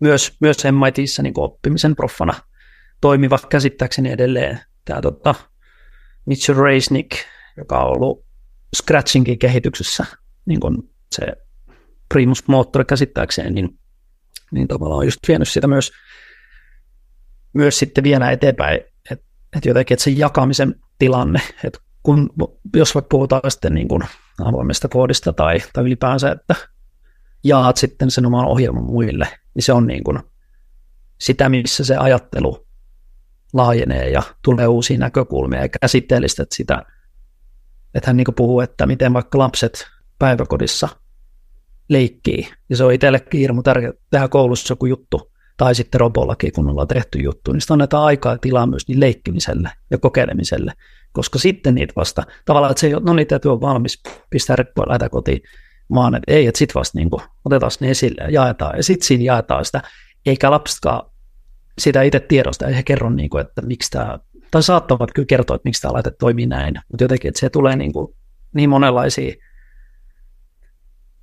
myös, 0.00 0.36
myös 0.40 0.56
MITissä 0.84 1.22
niin 1.22 1.34
oppimisen 1.36 1.96
proffana 1.96 2.34
toimiva 3.00 3.38
käsittääkseni 3.48 4.10
edelleen 4.10 4.60
tämä 4.84 5.00
tota, 5.00 5.34
Mitchell 6.26 6.62
Reisnick, 6.62 7.10
joka 7.56 7.84
on 7.84 7.96
ollut 7.96 8.24
Scratchinkin 8.76 9.38
kehityksessä 9.38 10.06
niin 10.46 10.60
kuin 10.60 10.76
se 11.12 11.26
primus 12.08 12.48
moottori 12.48 12.84
käsittääkseen, 12.84 13.54
niin, 13.54 13.78
niin 14.52 14.68
tavallaan 14.68 14.98
on 14.98 15.06
just 15.06 15.18
vienyt 15.28 15.48
sitä 15.48 15.66
myös, 15.66 15.92
myös 17.52 17.78
sitten 17.78 18.04
vielä 18.04 18.30
eteenpäin, 18.30 18.80
että 19.10 19.24
et 19.56 19.64
jotenkin, 19.64 19.94
että 19.94 20.04
se 20.04 20.10
jakamisen 20.10 20.74
tilanne, 20.98 21.40
että 21.64 21.78
kun, 22.02 22.30
jos 22.76 22.94
vaikka 22.94 23.08
puhutaan 23.08 23.50
sitten 23.50 23.74
niin 23.74 23.88
kuin 23.88 24.02
avoimesta 24.44 24.88
koodista 24.88 25.32
tai, 25.32 25.58
tai 25.72 25.84
ylipäänsä, 25.84 26.30
että 26.30 26.54
jaat 27.44 27.76
sitten 27.76 28.10
sen 28.10 28.26
oman 28.26 28.46
ohjelman 28.46 28.84
muille, 28.84 29.28
niin 29.54 29.62
se 29.62 29.72
on 29.72 29.86
niin 29.86 30.04
kuin 30.04 30.18
sitä, 31.20 31.48
missä 31.48 31.84
se 31.84 31.96
ajattelu 31.96 32.66
laajenee 33.52 34.10
ja 34.10 34.22
tulee 34.44 34.66
uusia 34.66 34.98
näkökulmia 34.98 35.62
ja 35.62 35.68
käsitteellistät 35.80 36.52
sitä. 36.52 36.82
Että 37.94 38.08
hän 38.10 38.16
niin 38.16 38.26
puhuu, 38.36 38.60
että 38.60 38.86
miten 38.86 39.12
vaikka 39.12 39.38
lapset 39.38 39.86
päiväkodissa 40.18 40.88
leikkii. 41.88 42.48
Ja 42.68 42.76
se 42.76 42.84
on 42.84 42.92
itsellekin 42.92 43.40
hirmu 43.40 43.62
tärkeää 43.62 43.92
tehdä 44.10 44.28
koulussa 44.28 44.72
joku 44.72 44.86
juttu, 44.86 45.32
tai 45.56 45.74
sitten 45.74 46.00
robollakin, 46.00 46.52
kun 46.52 46.68
ollaan 46.68 46.88
tehty 46.88 47.18
juttu, 47.18 47.52
niin 47.52 47.60
sitä 47.60 47.74
annetaan 47.74 48.04
aikaa 48.04 48.32
ja 48.32 48.38
tilaa 48.38 48.66
myös 48.66 48.88
niin 48.88 49.00
leikkimiselle 49.00 49.70
ja 49.90 49.98
kokeilemiselle, 49.98 50.72
koska 51.12 51.38
sitten 51.38 51.74
niitä 51.74 51.92
vasta, 51.96 52.22
tavallaan, 52.44 52.70
että 52.70 52.80
se 52.80 52.86
ei 52.86 52.94
ole, 52.94 53.02
no 53.04 53.14
niin, 53.14 53.26
täytyy 53.26 53.50
olla 53.50 53.60
valmis, 53.60 54.02
pistää 54.30 54.56
reppoa, 54.56 54.88
lähteä 54.88 55.08
kotiin, 55.08 55.40
vaan 55.94 56.14
että 56.14 56.32
ei, 56.34 56.46
että 56.46 56.58
sitten 56.58 56.74
vasta 56.74 56.98
niin 56.98 57.10
kuin, 57.10 57.22
otetaan 57.44 57.72
ne 57.80 57.90
esille 57.90 58.22
ja 58.22 58.30
jaetaan, 58.30 58.76
ja 58.76 58.82
sitten 58.82 59.06
siinä 59.06 59.24
jaetaan 59.24 59.64
sitä, 59.64 59.82
eikä 60.26 60.50
lapsetkaan 60.50 61.09
sitä 61.78 62.02
itse 62.02 62.20
tiedosta, 62.20 62.66
ei 62.66 62.76
he 62.76 62.82
kerro, 62.82 63.10
niin 63.10 63.30
kuin, 63.30 63.40
että 63.40 63.62
miksi 63.62 63.90
tämä, 63.90 64.18
tai 64.50 64.62
saattavat 64.62 65.10
kyllä 65.14 65.26
kertoa, 65.26 65.56
että 65.56 65.68
miksi 65.68 65.82
tämä 65.82 65.92
laite 65.92 66.10
toimii 66.10 66.46
näin, 66.46 66.74
mutta 66.88 67.04
jotenkin, 67.04 67.28
että 67.28 67.40
se 67.40 67.50
tulee 67.50 67.76
niin, 67.76 67.92
kuin, 67.92 68.14
niin 68.54 68.70
monenlaisia 68.70 69.34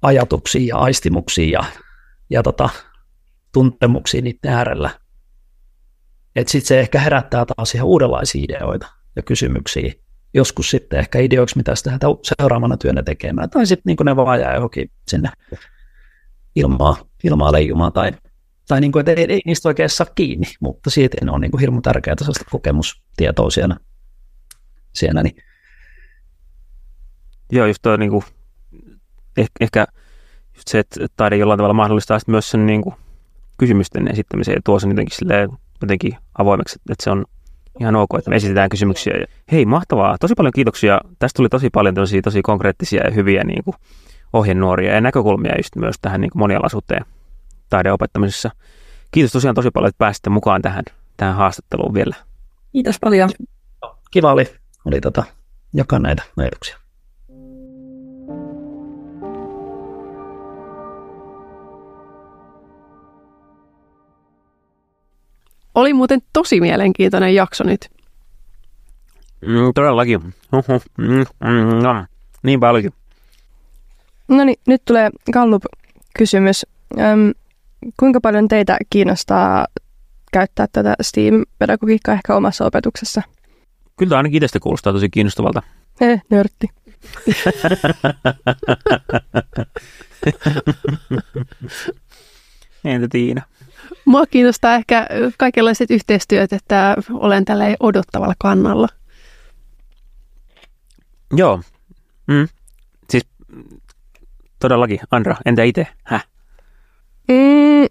ajatuksia 0.02 0.68
ja 0.68 0.78
aistimuksia 0.78 1.60
ja, 1.60 1.66
ja 2.30 2.43
tota, 2.43 2.70
tuntemuksia 3.52 4.22
niiden 4.22 4.52
äärellä. 4.52 4.89
Että 6.36 6.52
sitten 6.52 6.68
se 6.68 6.80
ehkä 6.80 7.00
herättää 7.00 7.45
taas 7.45 7.76
ihan 7.76 7.88
uudenlaisia 7.88 8.43
ideoita 8.43 8.88
ja 9.16 9.22
kysymyksiä. 9.22 9.93
Joskus 10.34 10.70
sitten 10.70 11.00
ehkä 11.00 11.20
ideoiksi, 11.20 11.58
mitä 11.58 11.76
sitä 11.76 12.00
seuraavana 12.24 12.78
työnä 12.78 13.04
tekemään. 13.04 13.50
Tai 13.50 13.66
sitten 13.66 13.84
niin 13.86 14.06
ne 14.06 14.16
vaan 14.16 14.39
jää 14.39 14.54
johonkin 14.54 14.91
sinne 15.08 15.30
ilmaa, 16.56 16.98
ilmaa 17.24 17.52
leijumaan. 17.52 17.93
Tai, 17.93 18.12
tai 18.68 18.82
niin 18.82 18.91
kuin, 18.91 18.99
että 18.99 19.22
ei, 19.22 19.26
ei, 19.30 19.41
niistä 19.45 19.70
oikein 19.70 19.89
saa 19.89 20.07
kiinni, 20.15 20.47
mutta 20.59 20.89
siitä 20.89 21.26
ne 21.26 21.32
on 21.32 21.41
niin 21.41 21.51
kuin 21.51 21.61
hirmu 21.61 21.82
tärkeää 21.82 22.15
sellaista 22.20 22.45
kokemustietoa 22.51 23.49
siellä. 23.49 23.78
siellä 24.93 25.24
niin. 25.24 25.36
Joo, 27.51 27.65
just 27.65 27.82
toi 27.82 27.97
niin 27.97 28.11
kuin 28.11 28.24
ehkä, 29.38 29.51
ehkä 29.59 29.88
just 30.55 30.68
se, 30.68 30.80
että 30.80 31.07
taide 31.15 31.38
jollain 31.38 31.57
tavalla 31.57 31.74
mahdollistaa 31.74 32.20
myös 32.28 32.49
sen 32.49 32.65
niin 32.65 32.82
kuin 32.82 32.95
kysymysten 33.57 34.11
esittämisen 34.11 34.53
ja 34.53 34.61
tuo 34.65 34.80
sen 34.80 34.89
jotenkin, 34.89 35.18
silleen, 35.18 35.49
jotenkin 35.82 36.18
avoimeksi, 36.38 36.80
että 36.89 37.03
se 37.03 37.09
on 37.09 37.26
ihan 37.80 37.95
ok, 37.95 38.09
että 38.18 38.30
me 38.30 38.36
esitetään 38.36 38.70
kysymyksiä. 38.70 39.13
Hei, 39.51 39.65
mahtavaa. 39.65 40.18
Tosi 40.18 40.34
paljon 40.38 40.53
kiitoksia. 40.55 41.01
Tästä 41.20 41.38
tuli 41.38 41.49
tosi 41.49 41.70
paljon 41.70 41.95
tosi, 41.95 42.22
tosi 42.22 42.41
konkreettisia 42.41 43.03
ja 43.03 43.11
hyviä 43.11 43.43
niin 43.43 43.63
kuin, 43.63 43.76
ohjenuoria 44.34 44.93
ja 44.93 45.01
näkökulmia 45.01 45.57
just 45.57 45.76
myös 45.76 45.95
tähän 46.01 46.22
niin 46.22 46.32
kuin 46.32 46.39
monialaisuuteen 46.39 47.05
taideopettamisessa. 47.70 48.51
Kiitos 49.11 49.32
tosiaan 49.32 49.55
tosi 49.55 49.72
paljon, 49.72 49.89
että 49.89 49.97
pääsitte 49.97 50.30
mukaan 50.30 50.61
tähän, 50.61 50.84
tähän 51.18 51.36
haastatteluun 51.36 51.93
vielä. 51.93 52.15
Kiitos 52.72 52.95
paljon. 53.01 53.30
Kiva 54.11 54.32
oli, 54.32 54.53
oli 54.86 55.01
tota, 55.01 55.24
jakaa 55.74 55.99
näitä 55.99 56.24
ajatuksia. 56.38 56.78
Oli 65.76 65.93
muuten 65.93 66.22
tosi 66.34 66.61
mielenkiintoinen 66.61 67.36
jakso 67.36 67.63
nyt. 67.63 67.89
Mm, 69.41 69.74
todellakin. 69.76 70.22
Mm, 70.22 71.26
mm, 71.43 71.84
no, 71.84 72.05
niin 72.43 72.59
paljon. 72.59 72.91
No 74.28 74.43
niin, 74.43 74.59
nyt 74.68 74.82
tulee 74.86 75.09
Gallup-kysymys. 75.34 76.65
Öm, 76.99 77.34
kuinka 78.00 78.22
paljon 78.22 78.48
teitä 78.48 78.78
kiinnostaa 78.90 79.68
käyttää 80.32 80.68
tätä 80.72 80.96
STEAM-pedagogiikkaa 81.02 82.16
ehkä 82.16 82.36
omassa 82.36 82.66
opetuksessa? 82.66 83.22
Kyllä 83.98 84.18
ainakin 84.18 84.38
itsestä 84.38 84.60
kuulostaa 84.60 84.94
tosi 84.94 85.10
kiinnostavalta. 85.10 85.62
Eh, 86.02 86.22
nörtti. 86.30 86.68
Entä 92.86 93.08
Tiina? 93.12 93.42
Mua 94.06 94.26
kiinnostaa 94.26 94.76
ehkä 94.76 95.08
kaikenlaiset 95.38 95.92
yhteistyöt, 95.92 96.54
että 96.54 96.96
olen 97.10 97.46
tällä 97.46 97.66
odottavalla 97.80 98.34
kannalla. 98.40 98.88
Joo. 101.36 101.62
Mm. 102.28 102.48
Siis 103.10 103.28
todellakin. 104.60 105.00
Andra, 105.12 105.36
entä 105.46 105.64
itse? 105.64 105.88
Häh? 106.04 106.28
Mm. 107.28 107.88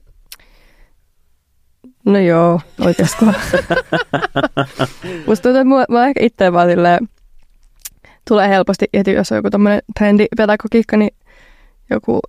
No 2.07 2.19
joo, 2.19 2.61
oikeastaan. 2.81 3.35
Musta 5.27 5.43
tuntuu, 5.43 5.61
että 5.61 5.65
mua, 5.65 5.85
mua 5.89 6.07
ehkä 6.07 6.21
itse 6.25 6.53
vaan 6.53 6.69
silleen, 6.69 7.09
tulee 8.29 8.49
helposti 8.49 8.87
heti, 8.95 9.13
jos 9.13 9.33
on 9.33 9.37
joku 9.37 9.51
tämmöinen 9.51 9.83
trendipedagogiikka, 9.99 10.97
niin 10.97 11.11
joku 11.91 12.21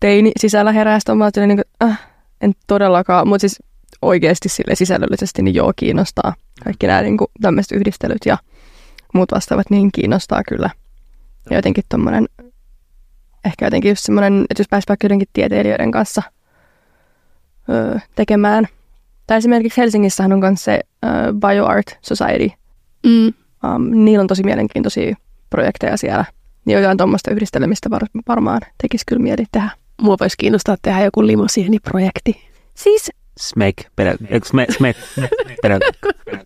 teini 0.00 0.32
sisällä 0.40 0.72
herää, 0.72 0.98
on 1.08 1.18
niin 1.48 1.56
kuin, 1.56 1.88
äh, 1.90 2.00
en 2.40 2.52
todellakaan, 2.66 3.28
mutta 3.28 3.40
siis 3.40 3.62
oikeasti 4.02 4.48
sille 4.48 4.74
sisällöllisesti 4.74 5.42
niin 5.42 5.54
joo 5.54 5.72
kiinnostaa. 5.76 6.34
Kaikki 6.64 6.86
nämä 6.86 7.02
niin 7.02 7.16
kuin, 7.16 7.28
tämmöiset 7.40 7.72
yhdistelyt 7.72 8.26
ja 8.26 8.38
muut 9.14 9.32
vastaavat 9.32 9.70
niin 9.70 9.92
kiinnostaa 9.92 10.42
kyllä. 10.48 10.70
Ja 11.50 11.56
jotenkin 11.56 11.84
tommonen, 11.88 12.28
ehkä 13.44 13.66
jotenkin 13.66 13.88
just 13.88 14.04
semmoinen, 14.04 14.44
että 14.50 14.60
jos 14.60 14.68
pääsi 14.70 14.88
vaikka 14.88 15.04
jotenkin 15.04 15.28
tieteilijöiden 15.32 15.90
kanssa 15.90 16.22
öö, 17.70 17.98
tekemään. 18.14 18.68
Tai 19.26 19.38
esimerkiksi 19.38 19.80
Helsingissä 19.80 20.24
on 20.24 20.38
myös 20.38 20.64
se 20.64 20.80
öö, 21.04 21.10
BioArt 21.32 21.98
Society. 22.02 22.50
Mm. 23.06 23.26
Um, 23.26 24.04
niillä 24.04 24.22
on 24.22 24.26
tosi 24.26 24.42
mielenkiintoisia 24.42 25.16
projekteja 25.50 25.96
siellä. 25.96 26.24
Niin 26.64 26.78
jotain 26.78 26.98
tuommoista 26.98 27.30
yhdistelemistä 27.30 27.90
var- 27.90 28.22
varmaan 28.28 28.60
tekisi 28.82 29.04
kyllä 29.06 29.22
mieli 29.22 29.44
tehdä. 29.52 29.70
Mua 30.02 30.16
voisi 30.20 30.36
kiinnostaa 30.38 30.76
tehdä 30.82 31.04
joku 31.04 31.26
limosiiniprojekti. 31.26 32.48
Siis 32.74 33.10
Smek, 33.38 33.76
perä, 33.96 34.14
smek, 34.44 34.72
smek, 34.72 34.96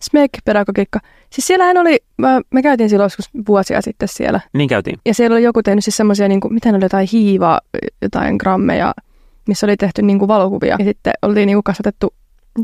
Smek 0.01 0.31
pedagogiikka. 0.45 0.99
Siis 1.29 1.47
siellähän 1.47 1.77
oli, 1.77 1.99
mä, 2.17 2.41
me 2.53 2.61
käytiin 2.61 2.89
silloin 2.89 3.05
joskus 3.05 3.29
vuosia 3.47 3.81
sitten 3.81 4.07
siellä. 4.07 4.39
Niin 4.53 4.69
käytiin. 4.69 4.99
Ja 5.05 5.13
siellä 5.13 5.33
oli 5.33 5.43
joku 5.43 5.63
tehnyt 5.63 5.83
siis 5.83 5.97
semmoisia, 5.97 6.27
niin 6.27 6.39
kuin, 6.39 6.53
miten 6.53 6.75
oli 6.75 6.85
jotain 6.85 7.07
hiivaa, 7.11 7.61
jotain 8.01 8.35
grammeja, 8.35 8.93
missä 9.47 9.65
oli 9.65 9.77
tehty 9.77 10.01
niin 10.01 10.19
kuin 10.19 10.27
valokuvia. 10.27 10.75
Ja 10.79 10.85
sitten 10.85 11.13
oltiin 11.21 11.47
niin 11.47 11.55
kuin 11.55 11.63
kasvatettu 11.63 12.13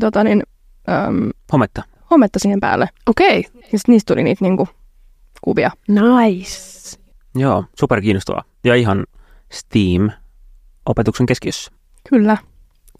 tota 0.00 0.24
niin, 0.24 0.42
äm, 0.88 1.30
hometta. 1.52 1.82
hometta 2.10 2.38
siihen 2.38 2.60
päälle. 2.60 2.88
Okei. 3.06 3.38
Okay. 3.38 3.60
Ja 3.72 3.78
sitten 3.78 3.92
niistä 3.92 4.14
tuli 4.14 4.24
niitä 4.24 4.44
niin 4.44 4.56
kuin, 4.56 4.68
kuvia. 5.42 5.70
Nice. 5.88 6.98
Joo, 7.34 7.64
super 7.80 8.00
kiinnostavaa. 8.00 8.44
Ja 8.64 8.74
ihan 8.74 9.06
Steam 9.52 10.10
opetuksen 10.86 11.26
keskiössä. 11.26 11.72
Kyllä. 12.10 12.36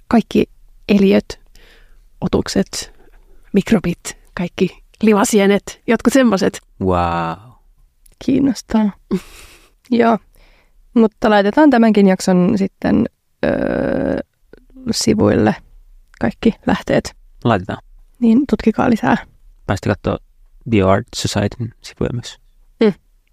Kaikki 0.09 0.47
eliöt, 0.89 1.41
otukset, 2.21 2.93
mikrobit, 3.53 4.19
kaikki 4.35 4.83
livasienet, 5.03 5.83
jotkut 5.87 6.13
semmoiset. 6.13 6.61
Wow. 6.81 7.51
Kiinnostaa. 8.25 8.91
Joo, 9.91 10.19
mutta 10.95 11.31
laitetaan 11.31 11.71
tämänkin 11.71 12.07
jakson 12.07 12.53
sitten 12.57 13.07
öö, 13.45 14.19
sivuille 14.91 15.55
kaikki 16.21 16.55
lähteet. 16.67 17.17
Laitetaan. 17.45 17.83
niin 18.21 18.41
tutkikaa 18.51 18.91
lisää. 18.91 19.17
Päästä 19.67 19.89
katsoa 19.89 20.19
BioArt 20.71 21.07
Societyn 21.17 21.75
sivuja 21.83 22.11
myös. 22.13 22.39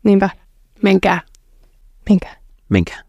Niinpä, 0.03 0.29
Menkää. 0.81 1.21
minkä? 2.09 2.35
Menkää. 2.69 3.06